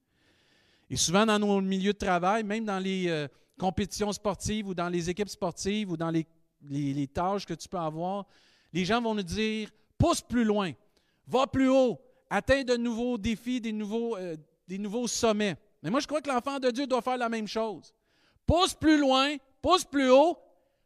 Et 0.87 0.95
souvent 0.95 1.25
dans 1.25 1.39
nos 1.39 1.59
milieux 1.59 1.93
de 1.93 1.97
travail, 1.97 2.43
même 2.43 2.65
dans 2.65 2.77
les 2.77 3.09
euh, 3.09 3.27
compétitions 3.57 4.11
sportives 4.13 4.67
ou 4.67 4.75
dans 4.75 4.89
les 4.89 5.09
équipes 5.09 5.27
sportives 5.27 5.89
ou 5.89 5.97
dans 5.97 6.11
les 6.11 7.07
tâches 7.07 7.47
que 7.47 7.55
tu 7.55 7.67
peux 7.67 7.79
avoir, 7.79 8.27
les 8.71 8.85
gens 8.85 9.01
vont 9.01 9.15
nous 9.15 9.23
dire 9.23 9.71
pousse 9.97 10.21
plus 10.21 10.43
loin, 10.43 10.71
va 11.25 11.47
plus 11.47 11.67
haut, 11.67 11.99
atteins 12.29 12.63
de 12.63 12.77
nouveaux 12.77 13.17
défis, 13.17 13.59
des 13.59 13.71
nouveaux, 13.71 14.15
euh, 14.15 14.37
des 14.67 14.77
nouveaux 14.77 15.07
sommets. 15.07 15.57
Mais 15.81 15.89
moi, 15.89 15.99
je 15.99 16.05
crois 16.05 16.21
que 16.21 16.29
l'enfant 16.29 16.59
de 16.59 16.69
Dieu 16.69 16.85
doit 16.85 17.01
faire 17.01 17.17
la 17.17 17.29
même 17.29 17.47
chose. 17.47 17.91
Pousse 18.45 18.75
plus 18.75 18.99
loin, 18.99 19.35
pousse 19.63 19.83
plus 19.83 20.11
haut, 20.11 20.37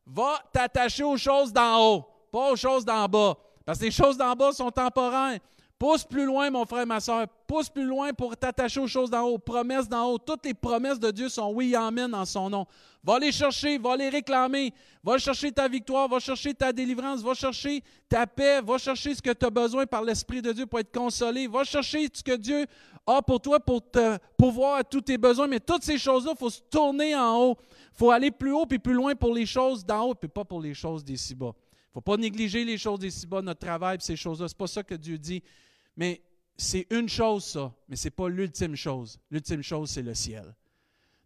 va 0.05 0.41
t'attacher 0.53 1.03
aux 1.03 1.17
choses 1.17 1.51
d'en 1.51 1.81
haut, 1.81 2.05
pas 2.31 2.49
aux 2.49 2.55
choses 2.55 2.85
d'en 2.85 3.09
bas. 3.09 3.37
Parce 3.65 3.79
que 3.79 3.85
les 3.85 3.91
choses 3.91 4.17
d'en 4.17 4.33
bas 4.33 4.51
sont 4.51 4.71
temporaires. 4.71 5.39
Pousse 5.79 6.05
plus 6.05 6.25
loin, 6.25 6.49
mon 6.49 6.65
frère, 6.65 6.85
ma 6.87 6.99
soeur. 6.99 7.27
Pousse 7.45 7.67
plus 7.67 7.83
loin 7.83 8.13
pour 8.13 8.37
t'attacher 8.37 8.79
aux 8.79 8.87
choses 8.87 9.09
d'en 9.09 9.23
haut, 9.23 9.37
promesses 9.37 9.89
d'en 9.89 10.05
haut. 10.05 10.17
Toutes 10.17 10.45
les 10.45 10.53
promesses 10.53 10.99
de 10.99 11.11
Dieu 11.11 11.27
sont 11.27 11.51
oui, 11.53 11.75
amen 11.75 12.13
en 12.15 12.23
son 12.23 12.49
nom. 12.49 12.65
Va 13.03 13.19
les 13.19 13.33
chercher, 13.33 13.77
va 13.77 13.97
les 13.97 14.07
réclamer. 14.07 14.73
Va 15.03 15.17
chercher 15.17 15.51
ta 15.51 15.67
victoire, 15.67 16.07
va 16.07 16.19
chercher 16.19 16.53
ta 16.53 16.71
délivrance, 16.71 17.21
va 17.21 17.33
chercher 17.33 17.83
ta 18.07 18.25
paix, 18.25 18.61
va 18.61 18.77
chercher 18.77 19.13
ce 19.13 19.21
que 19.21 19.31
tu 19.31 19.45
as 19.45 19.49
besoin 19.49 19.85
par 19.85 20.03
l'Esprit 20.03 20.41
de 20.41 20.53
Dieu 20.53 20.65
pour 20.65 20.79
être 20.79 20.93
consolé. 20.93 21.47
Va 21.47 21.65
chercher 21.65 22.07
ce 22.13 22.23
que 22.23 22.37
Dieu 22.37 22.65
a 23.05 23.21
pour 23.21 23.41
toi 23.41 23.59
pour 23.59 23.81
te 23.81 24.17
pouvoir 24.37 24.85
tous 24.85 25.01
tes 25.01 25.17
besoins. 25.17 25.47
Mais 25.47 25.59
toutes 25.59 25.83
ces 25.83 25.97
choses-là, 25.97 26.31
il 26.33 26.39
faut 26.39 26.49
se 26.49 26.61
tourner 26.61 27.13
en 27.13 27.41
haut. 27.41 27.57
Il 27.59 27.97
faut 27.97 28.11
aller 28.11 28.31
plus 28.31 28.53
haut 28.53 28.65
puis 28.65 28.79
plus 28.79 28.93
loin 28.93 29.15
pour 29.15 29.33
les 29.33 29.45
choses 29.45 29.85
d'en 29.85 30.03
haut, 30.03 30.15
puis 30.15 30.29
pas 30.29 30.45
pour 30.45 30.61
les 30.61 30.73
choses 30.73 31.03
d'ici-bas. 31.03 31.53
Ne 31.93 31.99
faut 31.99 32.01
pas 32.01 32.17
négliger 32.17 32.65
les 32.65 32.77
choses 32.77 32.99
d'ici-bas, 32.99 33.43
notre 33.43 33.59
travail, 33.59 33.97
ces 33.99 34.15
choses-là. 34.15 34.47
Ce 34.47 34.53
n'est 34.53 34.57
pas 34.57 34.67
ça 34.67 34.81
que 34.81 34.95
Dieu 34.95 35.19
dit. 35.19 35.43
Mais 35.95 36.23
c'est 36.57 36.87
une 36.89 37.07
chose, 37.07 37.45
ça, 37.45 37.71
mais 37.87 37.95
ce 37.95 38.05
n'est 38.05 38.11
pas 38.11 38.29
l'ultime 38.29 38.75
chose. 38.75 39.19
L'ultime 39.29 39.61
chose, 39.61 39.91
c'est 39.91 40.01
le 40.01 40.15
ciel. 40.15 40.55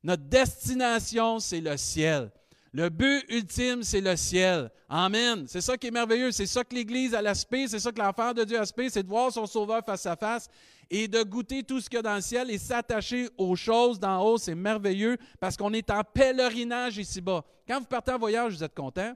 Notre 0.04 0.24
destination, 0.24 1.40
c'est 1.40 1.62
le 1.62 1.78
ciel. 1.78 2.32
Le 2.74 2.90
but 2.90 3.24
ultime, 3.30 3.82
c'est 3.82 4.02
le 4.02 4.16
ciel. 4.18 4.70
Amen. 4.90 5.46
C'est 5.48 5.62
ça 5.62 5.78
qui 5.78 5.88
est 5.88 5.92
merveilleux. 5.92 6.32
C'est 6.32 6.46
ça 6.46 6.64
que 6.66 6.76
l'Église 6.76 7.16
a 7.16 7.22
l'aspect, 7.22 7.68
c'est 7.68 7.80
ça 7.80 7.92
que 7.92 8.00
l'enfant 8.00 8.34
de 8.34 8.44
Dieu 8.44 8.58
a 8.58 8.60
l'aspect, 8.60 8.90
c'est 8.90 9.04
de 9.04 9.08
voir 9.08 9.32
son 9.32 9.46
Sauveur 9.46 9.84
face 9.86 10.06
à 10.06 10.16
face 10.16 10.48
et 10.90 11.08
de 11.08 11.24
goûter 11.24 11.64
tout 11.64 11.80
ce 11.80 11.90
qu'il 11.90 11.98
y 11.98 12.00
a 12.00 12.04
dans 12.04 12.16
le 12.16 12.22
ciel 12.22 12.52
et 12.52 12.58
s'attacher 12.58 13.30
aux 13.38 13.56
choses 13.56 14.00
d'en 14.00 14.22
haut. 14.22 14.38
C'est 14.38 14.56
merveilleux 14.56 15.18
parce 15.40 15.56
qu'on 15.56 15.74
est 15.74 15.90
en 15.90 16.04
pèlerinage 16.04 16.98
ici-bas. 16.98 17.44
Quand 17.68 17.80
vous 17.80 17.86
partez 17.86 18.12
en 18.12 18.20
voyage, 18.20 18.54
vous 18.54 18.64
êtes 18.64 18.76
content? 18.76 19.14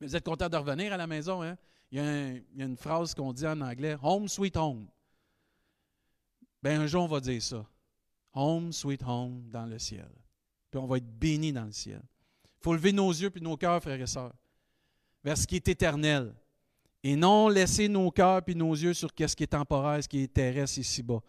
Vous 0.00 0.14
êtes 0.14 0.24
content 0.24 0.48
de 0.48 0.56
revenir 0.56 0.92
à 0.92 0.96
la 0.96 1.06
maison. 1.06 1.42
Hein? 1.42 1.56
Il, 1.90 1.98
y 2.56 2.62
a 2.62 2.64
une 2.64 2.76
phrase 2.76 3.14
qu'on 3.14 3.32
dit 3.32 3.46
en 3.46 3.60
anglais 3.60 3.96
Home, 4.02 4.28
sweet 4.28 4.56
home. 4.56 4.88
Bien, 6.62 6.80
un 6.80 6.86
jour, 6.86 7.04
on 7.04 7.08
va 7.08 7.20
dire 7.20 7.42
ça. 7.42 7.64
Home, 8.32 8.72
sweet 8.72 9.02
home 9.06 9.48
dans 9.50 9.66
le 9.66 9.78
ciel. 9.78 10.10
Puis 10.70 10.80
on 10.80 10.86
va 10.86 10.96
être 10.96 11.18
béni 11.18 11.52
dans 11.52 11.66
le 11.66 11.72
ciel. 11.72 12.02
Il 12.44 12.64
faut 12.64 12.72
lever 12.72 12.92
nos 12.92 13.10
yeux 13.10 13.30
puis 13.30 13.40
nos 13.40 13.56
cœurs, 13.56 13.80
frères 13.82 14.00
et 14.00 14.06
sœurs, 14.06 14.34
vers 15.22 15.36
ce 15.36 15.46
qui 15.46 15.56
est 15.56 15.68
éternel. 15.68 16.34
Et 17.02 17.16
non 17.16 17.48
laisser 17.48 17.86
nos 17.88 18.10
cœurs 18.10 18.42
puis 18.42 18.56
nos 18.56 18.72
yeux 18.72 18.94
sur 18.94 19.10
ce 19.10 19.36
qui 19.36 19.42
est 19.42 19.46
temporaire, 19.46 20.02
ce 20.02 20.08
qui 20.08 20.22
est 20.22 20.32
terrestre 20.32 20.78
ici-bas. 20.78 21.20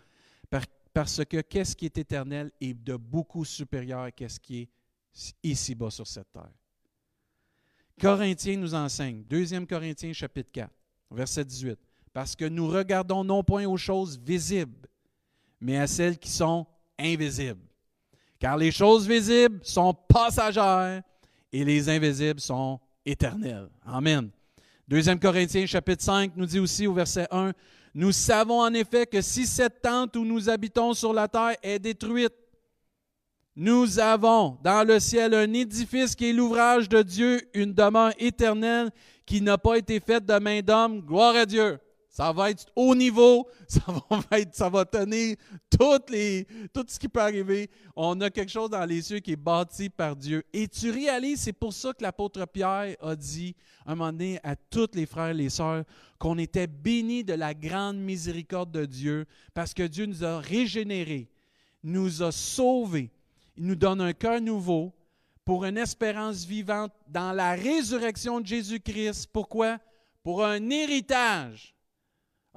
Parce 0.93 1.25
que 1.25 1.41
qu'est-ce 1.41 1.75
qui 1.75 1.85
est 1.85 1.97
éternel 1.97 2.49
est 2.61 2.73
de 2.73 2.95
beaucoup 2.95 3.43
supérieur 3.43 4.03
à 4.03 4.29
ce 4.29 4.39
qui 4.39 4.61
est 4.61 4.69
ici-bas 5.43 5.91
sur 5.91 6.07
cette 6.07 6.31
terre. 6.31 6.53
Corinthiens 7.99 8.57
nous 8.57 8.73
enseigne, 8.73 9.23
2 9.29 9.65
Corinthiens 9.65 10.13
chapitre 10.13 10.49
4, 10.51 10.69
verset 11.11 11.45
18, 11.45 11.79
parce 12.13 12.35
que 12.35 12.45
nous 12.45 12.67
regardons 12.67 13.23
non 13.23 13.43
point 13.43 13.65
aux 13.65 13.77
choses 13.77 14.19
visibles, 14.19 14.87
mais 15.61 15.77
à 15.77 15.87
celles 15.87 16.17
qui 16.17 16.29
sont 16.29 16.65
invisibles. 16.99 17.61
Car 18.39 18.57
les 18.57 18.71
choses 18.71 19.07
visibles 19.07 19.59
sont 19.63 19.93
passagères 19.93 21.01
et 21.51 21.63
les 21.63 21.89
invisibles 21.89 22.41
sont 22.41 22.79
éternelles. 23.05 23.69
Amen. 23.85 24.29
2 24.87 25.15
Corinthiens 25.15 25.65
chapitre 25.65 26.03
5 26.03 26.33
nous 26.35 26.45
dit 26.45 26.59
aussi 26.59 26.85
au 26.85 26.93
verset 26.93 27.27
1, 27.31 27.53
Nous 27.93 28.11
savons 28.11 28.59
en 28.59 28.73
effet 28.73 29.07
que 29.07 29.21
si 29.21 29.47
cette 29.47 29.81
tente 29.81 30.15
où 30.15 30.25
nous 30.25 30.49
habitons 30.49 30.93
sur 30.93 31.13
la 31.13 31.27
terre 31.27 31.55
est 31.63 31.79
détruite, 31.79 32.33
nous 33.55 33.99
avons 33.99 34.57
dans 34.63 34.85
le 34.85 34.99
ciel 34.99 35.33
un 35.33 35.53
édifice 35.53 36.13
qui 36.13 36.29
est 36.29 36.33
l'ouvrage 36.33 36.89
de 36.89 37.01
Dieu, 37.01 37.41
une 37.53 37.73
demeure 37.73 38.11
éternelle 38.19 38.91
qui 39.25 39.41
n'a 39.41 39.57
pas 39.57 39.77
été 39.77 40.01
faite 40.01 40.25
de 40.25 40.37
main 40.39 40.59
d'homme. 40.61 40.99
Gloire 41.01 41.35
à 41.35 41.45
Dieu. 41.45 41.79
Ça 42.09 42.31
va 42.31 42.49
être 42.49 42.65
haut 42.77 42.95
niveau, 42.95 43.45
ça 43.67 44.69
va, 44.69 44.85
tenir 44.85 45.35
toutes 45.69 46.13
tout 46.73 46.85
ce 46.87 46.97
qui 46.97 47.09
peut 47.09 47.19
arriver. 47.19 47.69
On 47.93 48.19
a 48.21 48.29
quelque 48.29 48.51
chose 48.51 48.69
dans 48.69 48.85
les 48.85 49.01
cieux 49.01 49.19
qui 49.19 49.33
est 49.33 49.35
bâti 49.35 49.89
par 49.89 50.15
Dieu. 50.15 50.43
Et 50.53 50.67
tu 50.69 50.91
réalises, 50.91 51.41
c'est 51.41 51.51
pour 51.51 51.73
ça 51.73 51.91
que 51.91 52.03
l'apôtre 52.03 52.45
Pierre 52.45 52.95
a 53.01 53.15
dit 53.17 53.53
un 53.85 53.95
moment 53.95 54.13
donné 54.13 54.39
à 54.43 54.55
tous 54.55 54.91
les 54.93 55.05
frères 55.05 55.31
et 55.31 55.33
les 55.33 55.49
sœurs 55.49 55.83
qu'on 56.17 56.37
était 56.37 56.67
bénis 56.67 57.25
de 57.25 57.33
la 57.33 57.53
grande 57.53 57.97
miséricorde 57.97 58.71
de 58.71 58.85
Dieu 58.85 59.25
parce 59.53 59.73
que 59.73 59.83
Dieu 59.83 60.05
nous 60.05 60.23
a 60.23 60.39
régénérés, 60.39 61.29
nous 61.83 62.23
a 62.23 62.31
sauvés. 62.31 63.11
Il 63.57 63.65
nous 63.65 63.75
donne 63.75 64.01
un 64.01 64.13
cœur 64.13 64.41
nouveau 64.41 64.93
pour 65.43 65.65
une 65.65 65.77
espérance 65.77 66.45
vivante 66.45 66.91
dans 67.07 67.31
la 67.31 67.53
résurrection 67.53 68.41
de 68.41 68.47
Jésus-Christ. 68.47 69.29
Pourquoi? 69.31 69.79
Pour 70.23 70.43
un 70.43 70.69
héritage 70.69 71.75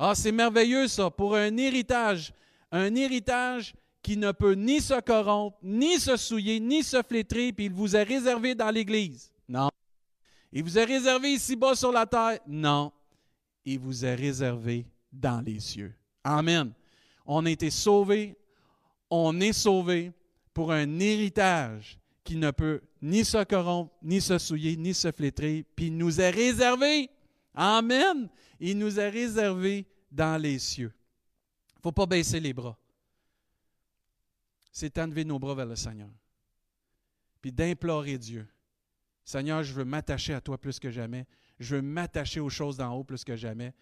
ah, 0.00 0.14
c'est 0.14 0.30
merveilleux 0.30 0.86
ça, 0.86 1.10
pour 1.10 1.34
un 1.34 1.56
héritage. 1.56 2.32
Un 2.70 2.94
héritage 2.94 3.74
qui 4.00 4.16
ne 4.16 4.30
peut 4.30 4.52
ni 4.52 4.80
se 4.80 5.00
corrompre, 5.00 5.58
ni 5.60 5.98
se 5.98 6.16
souiller, 6.16 6.60
ni 6.60 6.84
se 6.84 7.02
flétrer, 7.02 7.52
puis 7.52 7.64
il 7.64 7.72
vous 7.72 7.96
est 7.96 8.04
réservé 8.04 8.54
dans 8.54 8.70
l'Église. 8.70 9.32
Non. 9.48 9.70
Il 10.52 10.62
vous 10.62 10.78
est 10.78 10.84
réservé 10.84 11.32
ici-bas 11.32 11.74
sur 11.74 11.90
la 11.90 12.06
terre. 12.06 12.38
Non. 12.46 12.92
Il 13.64 13.80
vous 13.80 14.04
est 14.04 14.14
réservé 14.14 14.86
dans 15.12 15.40
les 15.44 15.58
cieux. 15.58 15.92
Amen. 16.22 16.72
On 17.26 17.44
a 17.44 17.50
été 17.50 17.68
sauvés, 17.68 18.36
on 19.10 19.40
est 19.40 19.52
sauvés 19.52 20.12
pour 20.58 20.72
un 20.72 20.98
héritage 20.98 22.00
qui 22.24 22.34
ne 22.34 22.50
peut 22.50 22.80
ni 23.00 23.24
se 23.24 23.44
corrompre, 23.44 23.94
ni 24.02 24.20
se 24.20 24.38
souiller, 24.38 24.76
ni 24.76 24.92
se 24.92 25.12
flétrer, 25.12 25.64
puis 25.76 25.86
il 25.86 25.96
nous 25.96 26.20
est 26.20 26.30
réservé 26.30 27.08
Amen. 27.54 28.28
Il 28.58 28.76
nous 28.76 28.98
a 28.98 29.04
réservé 29.04 29.86
dans 30.10 30.36
les 30.36 30.58
cieux. 30.58 30.92
Il 31.74 31.78
ne 31.78 31.82
faut 31.84 31.92
pas 31.92 32.06
baisser 32.06 32.40
les 32.40 32.52
bras. 32.52 32.76
C'est 34.72 34.98
lever 34.98 35.24
nos 35.24 35.38
bras 35.38 35.54
vers 35.54 35.66
le 35.66 35.76
Seigneur. 35.76 36.10
Puis 37.40 37.52
d'implorer 37.52 38.18
Dieu. 38.18 38.44
Seigneur, 39.24 39.62
je 39.62 39.72
veux 39.72 39.84
m'attacher 39.84 40.34
à 40.34 40.40
toi 40.40 40.58
plus 40.58 40.80
que 40.80 40.90
jamais. 40.90 41.24
Je 41.60 41.76
veux 41.76 41.82
m'attacher 41.82 42.40
aux 42.40 42.50
choses 42.50 42.78
d'en 42.78 42.94
haut 42.94 43.04
plus 43.04 43.22
que 43.22 43.36
jamais. 43.36 43.72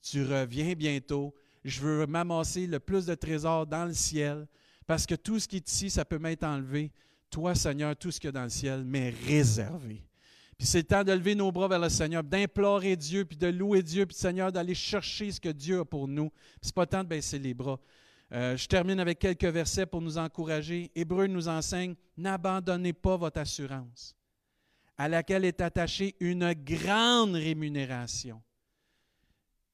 Tu 0.00 0.24
reviens 0.24 0.72
bientôt. 0.72 1.34
Je 1.62 1.78
veux 1.82 2.06
m'amasser 2.06 2.66
le 2.66 2.80
plus 2.80 3.04
de 3.04 3.14
trésors 3.14 3.66
dans 3.66 3.84
le 3.84 3.92
ciel. 3.92 4.48
Parce 4.86 5.06
que 5.06 5.14
tout 5.14 5.38
ce 5.38 5.48
qui 5.48 5.56
est 5.56 5.70
ici, 5.70 5.90
ça 5.90 6.04
peut 6.04 6.18
m'être 6.18 6.44
enlevé. 6.44 6.92
Toi, 7.30 7.54
Seigneur, 7.54 7.96
tout 7.96 8.10
ce 8.10 8.20
qu'il 8.20 8.28
y 8.28 8.30
a 8.30 8.32
dans 8.32 8.42
le 8.42 8.48
ciel 8.48 8.84
m'est 8.84 9.10
réservé. 9.26 10.04
Puis 10.58 10.66
c'est 10.66 10.78
le 10.78 10.84
temps 10.84 11.02
de 11.02 11.12
lever 11.12 11.34
nos 11.34 11.50
bras 11.50 11.66
vers 11.66 11.78
le 11.78 11.88
Seigneur, 11.88 12.22
d'implorer 12.22 12.94
Dieu, 12.94 13.24
puis 13.24 13.36
de 13.36 13.48
louer 13.48 13.82
Dieu, 13.82 14.06
puis 14.06 14.16
Seigneur, 14.16 14.52
d'aller 14.52 14.74
chercher 14.74 15.32
ce 15.32 15.40
que 15.40 15.48
Dieu 15.48 15.80
a 15.80 15.84
pour 15.84 16.06
nous. 16.06 16.30
Ce 16.60 16.68
n'est 16.68 16.72
pas 16.72 16.82
le 16.82 16.86
temps 16.88 17.02
de 17.02 17.08
baisser 17.08 17.38
les 17.38 17.54
bras. 17.54 17.80
Euh, 18.32 18.56
je 18.56 18.66
termine 18.66 18.98
avec 19.00 19.18
quelques 19.18 19.44
versets 19.44 19.86
pour 19.86 20.00
nous 20.00 20.18
encourager. 20.18 20.90
Hébreu 20.94 21.26
nous 21.26 21.48
enseigne, 21.48 21.94
n'abandonnez 22.16 22.92
pas 22.92 23.16
votre 23.16 23.40
assurance, 23.40 24.16
à 24.96 25.08
laquelle 25.08 25.44
est 25.44 25.60
attachée 25.60 26.14
une 26.20 26.52
grande 26.54 27.34
rémunération. 27.34 28.42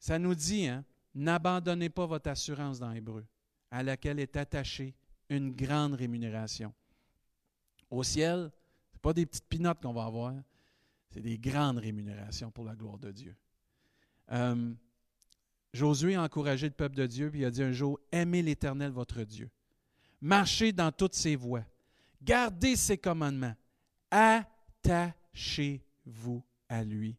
Ça 0.00 0.18
nous 0.18 0.34
dit, 0.34 0.66
hein, 0.66 0.84
n'abandonnez 1.14 1.88
pas 1.88 2.06
votre 2.06 2.30
assurance 2.30 2.78
dans 2.78 2.92
Hébreu, 2.92 3.24
à 3.70 3.82
laquelle 3.82 4.18
est 4.20 4.36
attachée 4.36 4.94
une 5.28 5.52
grande 5.52 5.94
rémunération. 5.94 6.72
Au 7.90 8.02
ciel, 8.02 8.50
ce 8.90 8.96
n'est 8.96 9.00
pas 9.00 9.12
des 9.12 9.26
petites 9.26 9.48
pinottes 9.48 9.80
qu'on 9.82 9.92
va 9.92 10.04
avoir, 10.04 10.34
c'est 11.10 11.20
des 11.20 11.38
grandes 11.38 11.78
rémunérations 11.78 12.50
pour 12.50 12.64
la 12.64 12.74
gloire 12.74 12.98
de 12.98 13.10
Dieu. 13.10 13.36
Euh, 14.32 14.74
Josué 15.72 16.14
a 16.14 16.22
encouragé 16.22 16.66
le 16.66 16.74
peuple 16.74 16.96
de 16.96 17.06
Dieu, 17.06 17.30
puis 17.30 17.40
il 17.40 17.44
a 17.44 17.50
dit 17.50 17.62
un 17.62 17.72
jour, 17.72 18.00
aimez 18.10 18.42
l'Éternel 18.42 18.90
votre 18.90 19.22
Dieu. 19.22 19.50
Marchez 20.20 20.72
dans 20.72 20.90
toutes 20.90 21.14
ses 21.14 21.36
voies. 21.36 21.64
Gardez 22.22 22.74
ses 22.76 22.98
commandements. 22.98 23.54
Attachez-vous 24.10 25.22
à 26.68 26.82
lui 26.84 27.16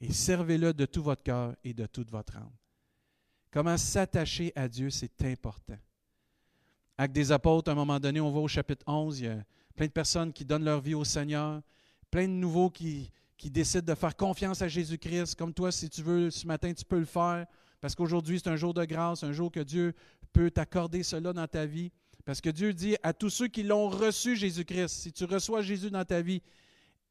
et 0.00 0.12
servez-le 0.12 0.72
de 0.72 0.86
tout 0.86 1.02
votre 1.02 1.22
cœur 1.22 1.56
et 1.64 1.74
de 1.74 1.86
toute 1.86 2.10
votre 2.10 2.36
âme. 2.36 2.52
Comment 3.50 3.76
s'attacher 3.76 4.52
à 4.54 4.68
Dieu, 4.68 4.90
c'est 4.90 5.22
important. 5.24 5.78
Acte 6.98 7.14
des 7.14 7.32
apôtres, 7.32 7.70
à 7.70 7.72
un 7.72 7.76
moment 7.76 7.98
donné, 7.98 8.20
on 8.20 8.30
va 8.30 8.40
au 8.40 8.48
chapitre 8.48 8.84
11, 8.86 9.20
il 9.20 9.24
y 9.24 9.28
a 9.28 9.38
plein 9.74 9.86
de 9.86 9.92
personnes 9.92 10.32
qui 10.32 10.44
donnent 10.44 10.64
leur 10.64 10.80
vie 10.80 10.94
au 10.94 11.04
Seigneur, 11.04 11.62
plein 12.10 12.26
de 12.26 12.32
nouveaux 12.32 12.68
qui, 12.68 13.10
qui 13.38 13.50
décident 13.50 13.86
de 13.86 13.94
faire 13.94 14.16
confiance 14.16 14.60
à 14.60 14.68
Jésus-Christ. 14.68 15.36
Comme 15.36 15.54
toi, 15.54 15.72
si 15.72 15.88
tu 15.88 16.02
veux, 16.02 16.30
ce 16.30 16.46
matin, 16.46 16.74
tu 16.74 16.84
peux 16.84 16.98
le 16.98 17.04
faire. 17.04 17.46
Parce 17.80 17.94
qu'aujourd'hui, 17.94 18.40
c'est 18.42 18.50
un 18.50 18.56
jour 18.56 18.74
de 18.74 18.84
grâce, 18.84 19.22
un 19.22 19.32
jour 19.32 19.50
que 19.50 19.60
Dieu 19.60 19.94
peut 20.32 20.50
t'accorder 20.50 21.02
cela 21.02 21.32
dans 21.32 21.46
ta 21.46 21.64
vie. 21.64 21.92
Parce 22.24 22.40
que 22.40 22.50
Dieu 22.50 22.74
dit 22.74 22.96
à 23.02 23.14
tous 23.14 23.30
ceux 23.30 23.48
qui 23.48 23.62
l'ont 23.62 23.88
reçu, 23.88 24.36
Jésus-Christ, 24.36 24.88
si 24.88 25.12
tu 25.12 25.24
reçois 25.24 25.62
Jésus 25.62 25.90
dans 25.90 26.04
ta 26.04 26.20
vie, 26.20 26.42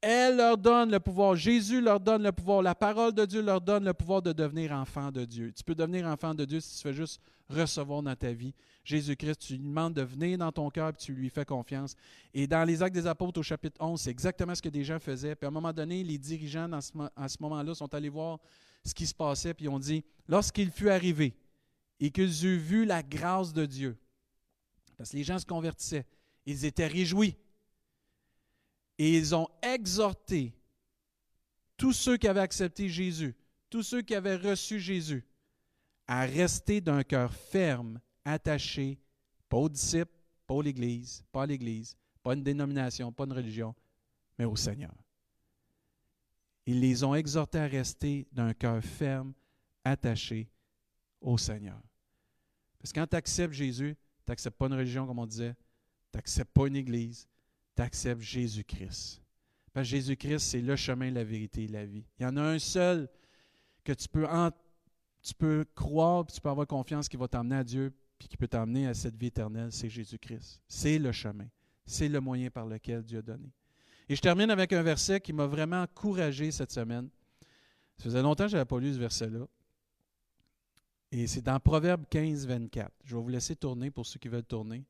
elle 0.02 0.38
leur 0.38 0.58
donne 0.58 0.92
le 0.92 1.00
pouvoir. 1.00 1.36
Jésus 1.36 1.82
leur 1.82 2.00
donne 2.00 2.24
le 2.24 2.32
pouvoir. 2.32 2.62
La 2.62 2.76
parole 2.76 3.14
de 3.14 3.26
Dieu 3.26 3.42
leur 3.42 3.62
donne 3.62 3.86
le 3.86 3.94
pouvoir 3.94 4.22
de 4.22 4.32
devenir 4.32 4.72
enfant 4.72 5.12
de 5.12 5.26
Dieu. 5.26 5.52
Tu 5.52 5.64
peux 5.64 5.76
devenir 5.76 6.06
enfant 6.06 6.34
de 6.34 6.46
Dieu 6.46 6.60
si 6.60 6.78
tu 6.78 6.82
fais 6.84 6.94
juste 6.94 7.20
recevoir 7.50 8.04
dans 8.04 8.16
ta 8.16 8.32
vie 8.32 8.54
Jésus-Christ. 8.84 9.40
Tu 9.40 9.54
lui 9.54 9.60
demandes 9.60 9.94
de 9.94 10.04
venir 10.04 10.38
dans 10.38 10.52
ton 10.52 10.70
cœur 10.70 10.90
et 10.90 10.94
tu 10.94 11.14
lui 11.14 11.30
fais 11.30 11.46
confiance. 11.46 11.96
Et 12.34 12.46
dans 12.46 12.64
les 12.64 12.84
Actes 12.84 12.94
des 12.94 13.08
Apôtres 13.08 13.40
au 13.40 13.44
chapitre 13.44 13.82
11, 13.84 14.00
c'est 14.00 14.12
exactement 14.12 14.54
ce 14.54 14.62
que 14.62 14.70
des 14.70 14.84
gens 14.84 15.00
faisaient. 15.00 15.36
Puis 15.36 15.46
à 15.46 15.50
un 15.50 15.52
moment 15.52 15.74
donné, 15.74 16.04
les 16.04 16.18
dirigeants 16.18 16.70
à 16.72 17.28
ce 17.28 17.38
moment-là 17.42 17.74
sont 17.74 17.94
allés 17.94 18.10
voir 18.10 18.40
ce 18.84 18.94
qui 18.94 19.06
se 19.06 19.14
passait, 19.14 19.54
puis 19.54 19.66
ils 19.66 19.70
ont 19.70 19.80
dit, 19.80 20.04
lorsqu'il 20.28 20.72
fut 20.72 20.90
arrivé 20.90 21.36
et 22.00 22.10
qu'ils 22.10 22.46
eurent 22.46 22.62
vu 22.62 22.86
la 22.86 23.04
grâce 23.04 23.52
de 23.52 23.66
Dieu, 23.66 23.98
parce 24.98 25.12
que 25.12 25.18
les 25.18 25.24
gens 25.24 25.40
se 25.40 25.46
convertissaient, 25.46 26.06
ils 26.46 26.66
étaient 26.66 26.88
réjouis. 26.88 27.36
Et 28.98 29.16
ils 29.18 29.36
ont 29.36 29.48
exhorté 29.62 30.54
tous 31.76 31.94
ceux 31.94 32.18
qui 32.18 32.28
avaient 32.28 32.40
accepté 32.40 32.90
Jésus, 32.90 33.36
tous 33.70 33.84
ceux 33.84 34.02
qui 34.02 34.16
avaient 34.16 34.36
reçu 34.36 34.80
Jésus, 34.80 35.26
à 36.08 36.22
rester 36.22 36.82
d'un 36.82 37.04
cœur 37.04 37.34
ferme, 37.34 38.00
attaché, 38.26 39.00
pas 39.50 39.58
aux 39.58 39.70
disciples, 39.70 40.12
pas 40.48 40.60
à 40.60 40.64
l'Église, 40.64 41.24
pas 41.32 41.44
à 41.44 41.46
l'Église, 41.46 41.96
pas 42.24 42.34
une 42.34 42.44
dénomination, 42.44 43.12
pas 43.12 43.26
une 43.26 43.34
religion, 43.34 43.76
mais 44.38 44.46
au 44.46 44.56
Seigneur. 44.56 44.94
Ils 46.66 46.80
les 46.80 47.04
ont 47.04 47.16
exhortés 47.16 47.60
à 47.60 47.68
rester 47.68 48.28
d'un 48.32 48.54
cœur 48.54 48.84
ferme, 48.84 49.34
attaché 49.84 50.50
au 51.22 51.38
Seigneur. 51.38 51.82
Parce 52.80 52.92
que 52.92 53.00
quand 53.00 53.08
tu 53.08 53.16
acceptes 53.16 53.54
Jésus, 53.54 53.96
tu 54.26 54.32
n'acceptes 54.32 54.58
pas 54.58 54.68
une 54.68 54.74
religion, 54.74 55.08
comme 55.08 55.20
on 55.20 55.26
disait, 55.26 55.56
tu 56.12 56.18
n'acceptes 56.18 56.52
pas 56.52 56.68
une 56.68 56.76
église, 56.76 57.28
tu 57.78 57.82
acceptes 57.84 58.22
Jésus-Christ. 58.22 59.22
Parce 59.72 59.88
que 59.88 59.92
Jésus-Christ, 59.92 60.40
c'est 60.40 60.62
le 60.62 60.76
chemin, 60.76 61.12
la 61.12 61.24
vérité 61.24 61.66
et 61.66 61.68
la 61.68 61.86
vie. 61.86 62.04
Il 62.20 62.24
y 62.24 62.26
en 62.26 62.36
a 62.36 62.42
un 62.42 62.60
seul 62.60 63.08
que 63.84 63.94
tu 63.94 64.08
peux, 64.10 64.24
croire, 65.76 66.26
puis 66.26 66.36
tu 66.36 66.42
peux 66.42 66.50
avoir 66.50 66.66
confiance 66.68 67.08
qui 67.08 67.16
va 67.16 67.28
t'emmener 67.28 67.58
à 67.58 67.64
Dieu, 67.64 67.94
puis 68.18 68.28
qui 68.28 68.36
peut 68.36 68.48
t'emmener 68.48 68.88
à 68.88 68.94
cette 68.94 69.16
vie 69.16 69.28
éternelle, 69.28 69.72
c'est 69.72 69.90
Jésus-Christ. 69.90 70.60
C'est 70.68 70.98
le 70.98 71.12
chemin. 71.12 71.48
C'est 71.86 72.10
le 72.10 72.20
moyen 72.20 72.50
par 72.50 72.66
lequel 72.66 73.04
Dieu 73.04 73.20
a 73.20 73.22
donné. 73.22 73.54
Et 74.10 74.16
je 74.16 74.22
termine 74.22 74.50
avec 74.50 74.74
un 74.74 74.82
verset 74.82 75.22
qui 75.22 75.32
m'a 75.32 75.46
vraiment 75.46 75.84
encouragé 75.84 76.52
cette 76.52 76.72
semaine. 76.72 77.10
Ça 77.98 78.06
faisait 78.06 78.22
longtemps 78.22 78.46
que 78.46 78.52
je 78.52 78.56
n'avais 78.58 78.66
pas 78.66 78.80
lu 78.80 78.94
ce 78.94 79.00
verset-là. 79.00 79.46
Et 81.12 81.28
c'est 81.28 81.42
dans 81.42 81.60
Proverbe 81.60 82.04
15, 82.10 82.48
24. 82.48 82.92
Je 83.04 83.16
vais 83.16 83.22
vous 83.22 83.30
laisser 83.30 83.56
tourner 83.56 83.92
pour 83.92 84.06
ceux 84.06 84.20
qui 84.20 84.28
veulent 84.28 84.44
tourner. 84.44 84.84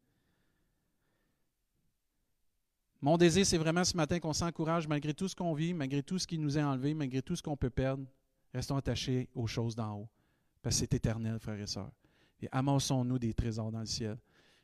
Mon 3.02 3.18
désir, 3.18 3.46
c'est 3.46 3.58
vraiment 3.58 3.84
ce 3.84 3.96
matin 3.96 4.20
qu'on 4.20 4.34
s'encourage 4.34 4.88
malgré 4.88 5.14
tout 5.14 5.28
ce 5.28 5.36
qu'on 5.36 5.54
vit, 5.54 5.74
malgré 5.74 6.02
tout 6.02 6.18
ce 6.18 6.26
qui 6.26 6.40
nous 6.40 6.58
est 6.58 6.64
enlevé, 6.64 6.94
malgré 6.94 7.22
tout 7.22 7.36
ce 7.36 7.44
qu'on 7.44 7.58
peut 7.58 7.70
perdre. 7.70 8.04
Restons 8.54 8.76
attachés 8.76 9.30
aux 9.36 9.46
choses 9.46 9.76
d'en 9.76 10.00
haut. 10.00 10.10
Parce 10.62 10.76
que 10.76 10.80
c'est 10.80 10.94
éternel, 10.96 11.40
frères 11.40 11.60
et 11.60 11.68
sœurs. 11.68 11.92
Et 12.42 12.48
amassons-nous 12.52 13.20
des 13.20 13.34
trésors 13.34 13.72
dans 13.72 13.82
le 13.82 13.86
ciel. 13.86 14.18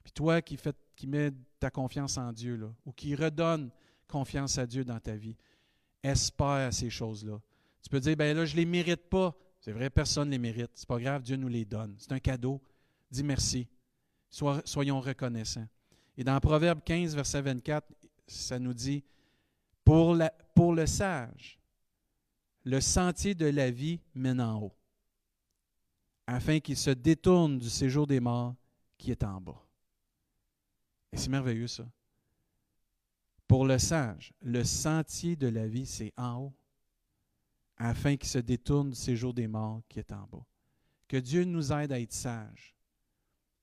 Puis 0.04 0.12
toi 0.12 0.42
qui, 0.42 0.58
fait, 0.58 0.76
qui 0.96 1.08
mets 1.08 1.32
ta 1.60 1.70
confiance 1.70 2.18
en 2.18 2.32
Dieu, 2.32 2.56
là, 2.56 2.68
ou 2.86 2.92
qui 2.92 3.16
redonne 3.16 3.70
confiance 4.08 4.58
à 4.58 4.66
Dieu 4.66 4.84
dans 4.84 5.00
ta 5.00 5.16
vie. 5.16 5.36
Espère 6.02 6.74
ces 6.74 6.90
choses-là. 6.90 7.40
Tu 7.82 7.90
peux 7.90 8.00
dire, 8.00 8.16
ben 8.16 8.36
là, 8.36 8.46
je 8.46 8.54
ne 8.54 8.58
les 8.58 8.66
mérite 8.66 9.10
pas. 9.10 9.36
C'est 9.60 9.72
vrai, 9.72 9.90
personne 9.90 10.28
ne 10.28 10.34
les 10.34 10.40
mérite. 10.40 10.72
C'est 10.74 10.88
pas 10.88 11.00
grave, 11.00 11.22
Dieu 11.22 11.36
nous 11.36 11.48
les 11.48 11.66
donne. 11.66 11.96
C'est 11.98 12.12
un 12.12 12.20
cadeau. 12.20 12.62
Dis 13.10 13.24
merci. 13.24 13.68
soyons 14.30 15.00
reconnaissants. 15.00 15.68
Et 16.18 16.24
dans 16.24 16.40
Proverbe 16.40 16.82
15, 16.84 17.16
verset 17.16 17.42
24, 17.42 17.88
ça 18.28 18.60
nous 18.60 18.74
dit, 18.74 19.04
pour, 19.84 20.16
le 20.16 20.86
sage, 20.86 21.60
le 22.64 22.80
sentier 22.80 23.36
de 23.36 23.46
la 23.46 23.70
vie 23.70 24.00
mène 24.16 24.40
en 24.40 24.62
haut, 24.62 24.76
afin 26.26 26.60
qu'il 26.60 26.78
se 26.78 26.90
détourne 26.90 27.60
du 27.60 27.70
séjour 27.70 28.08
des 28.08 28.20
morts 28.20 28.56
qui 28.98 29.12
est 29.12 29.24
en 29.24 29.42
bas. 29.42 29.62
Et 31.12 31.18
c'est 31.18 31.30
merveilleux 31.30 31.68
ça. 31.68 31.86
Pour 33.48 33.66
le 33.66 33.78
sage, 33.78 34.34
le 34.42 34.64
sentier 34.64 35.36
de 35.36 35.48
la 35.48 35.68
vie, 35.68 35.86
c'est 35.86 36.14
en 36.18 36.44
haut, 36.44 36.54
afin 37.78 38.16
qu'il 38.16 38.30
se 38.30 38.40
détourne 38.40 38.92
du 38.92 38.96
séjour 38.96 39.34
des 39.34 39.48
morts 39.48 39.82
qui 39.90 40.00
est 40.00 40.12
en 40.14 40.26
bas. 40.32 40.46
Que 41.08 41.18
Dieu 41.18 41.44
nous 41.44 41.72
aide 41.74 41.92
à 41.92 42.00
être 42.00 42.14
sages 42.14 42.74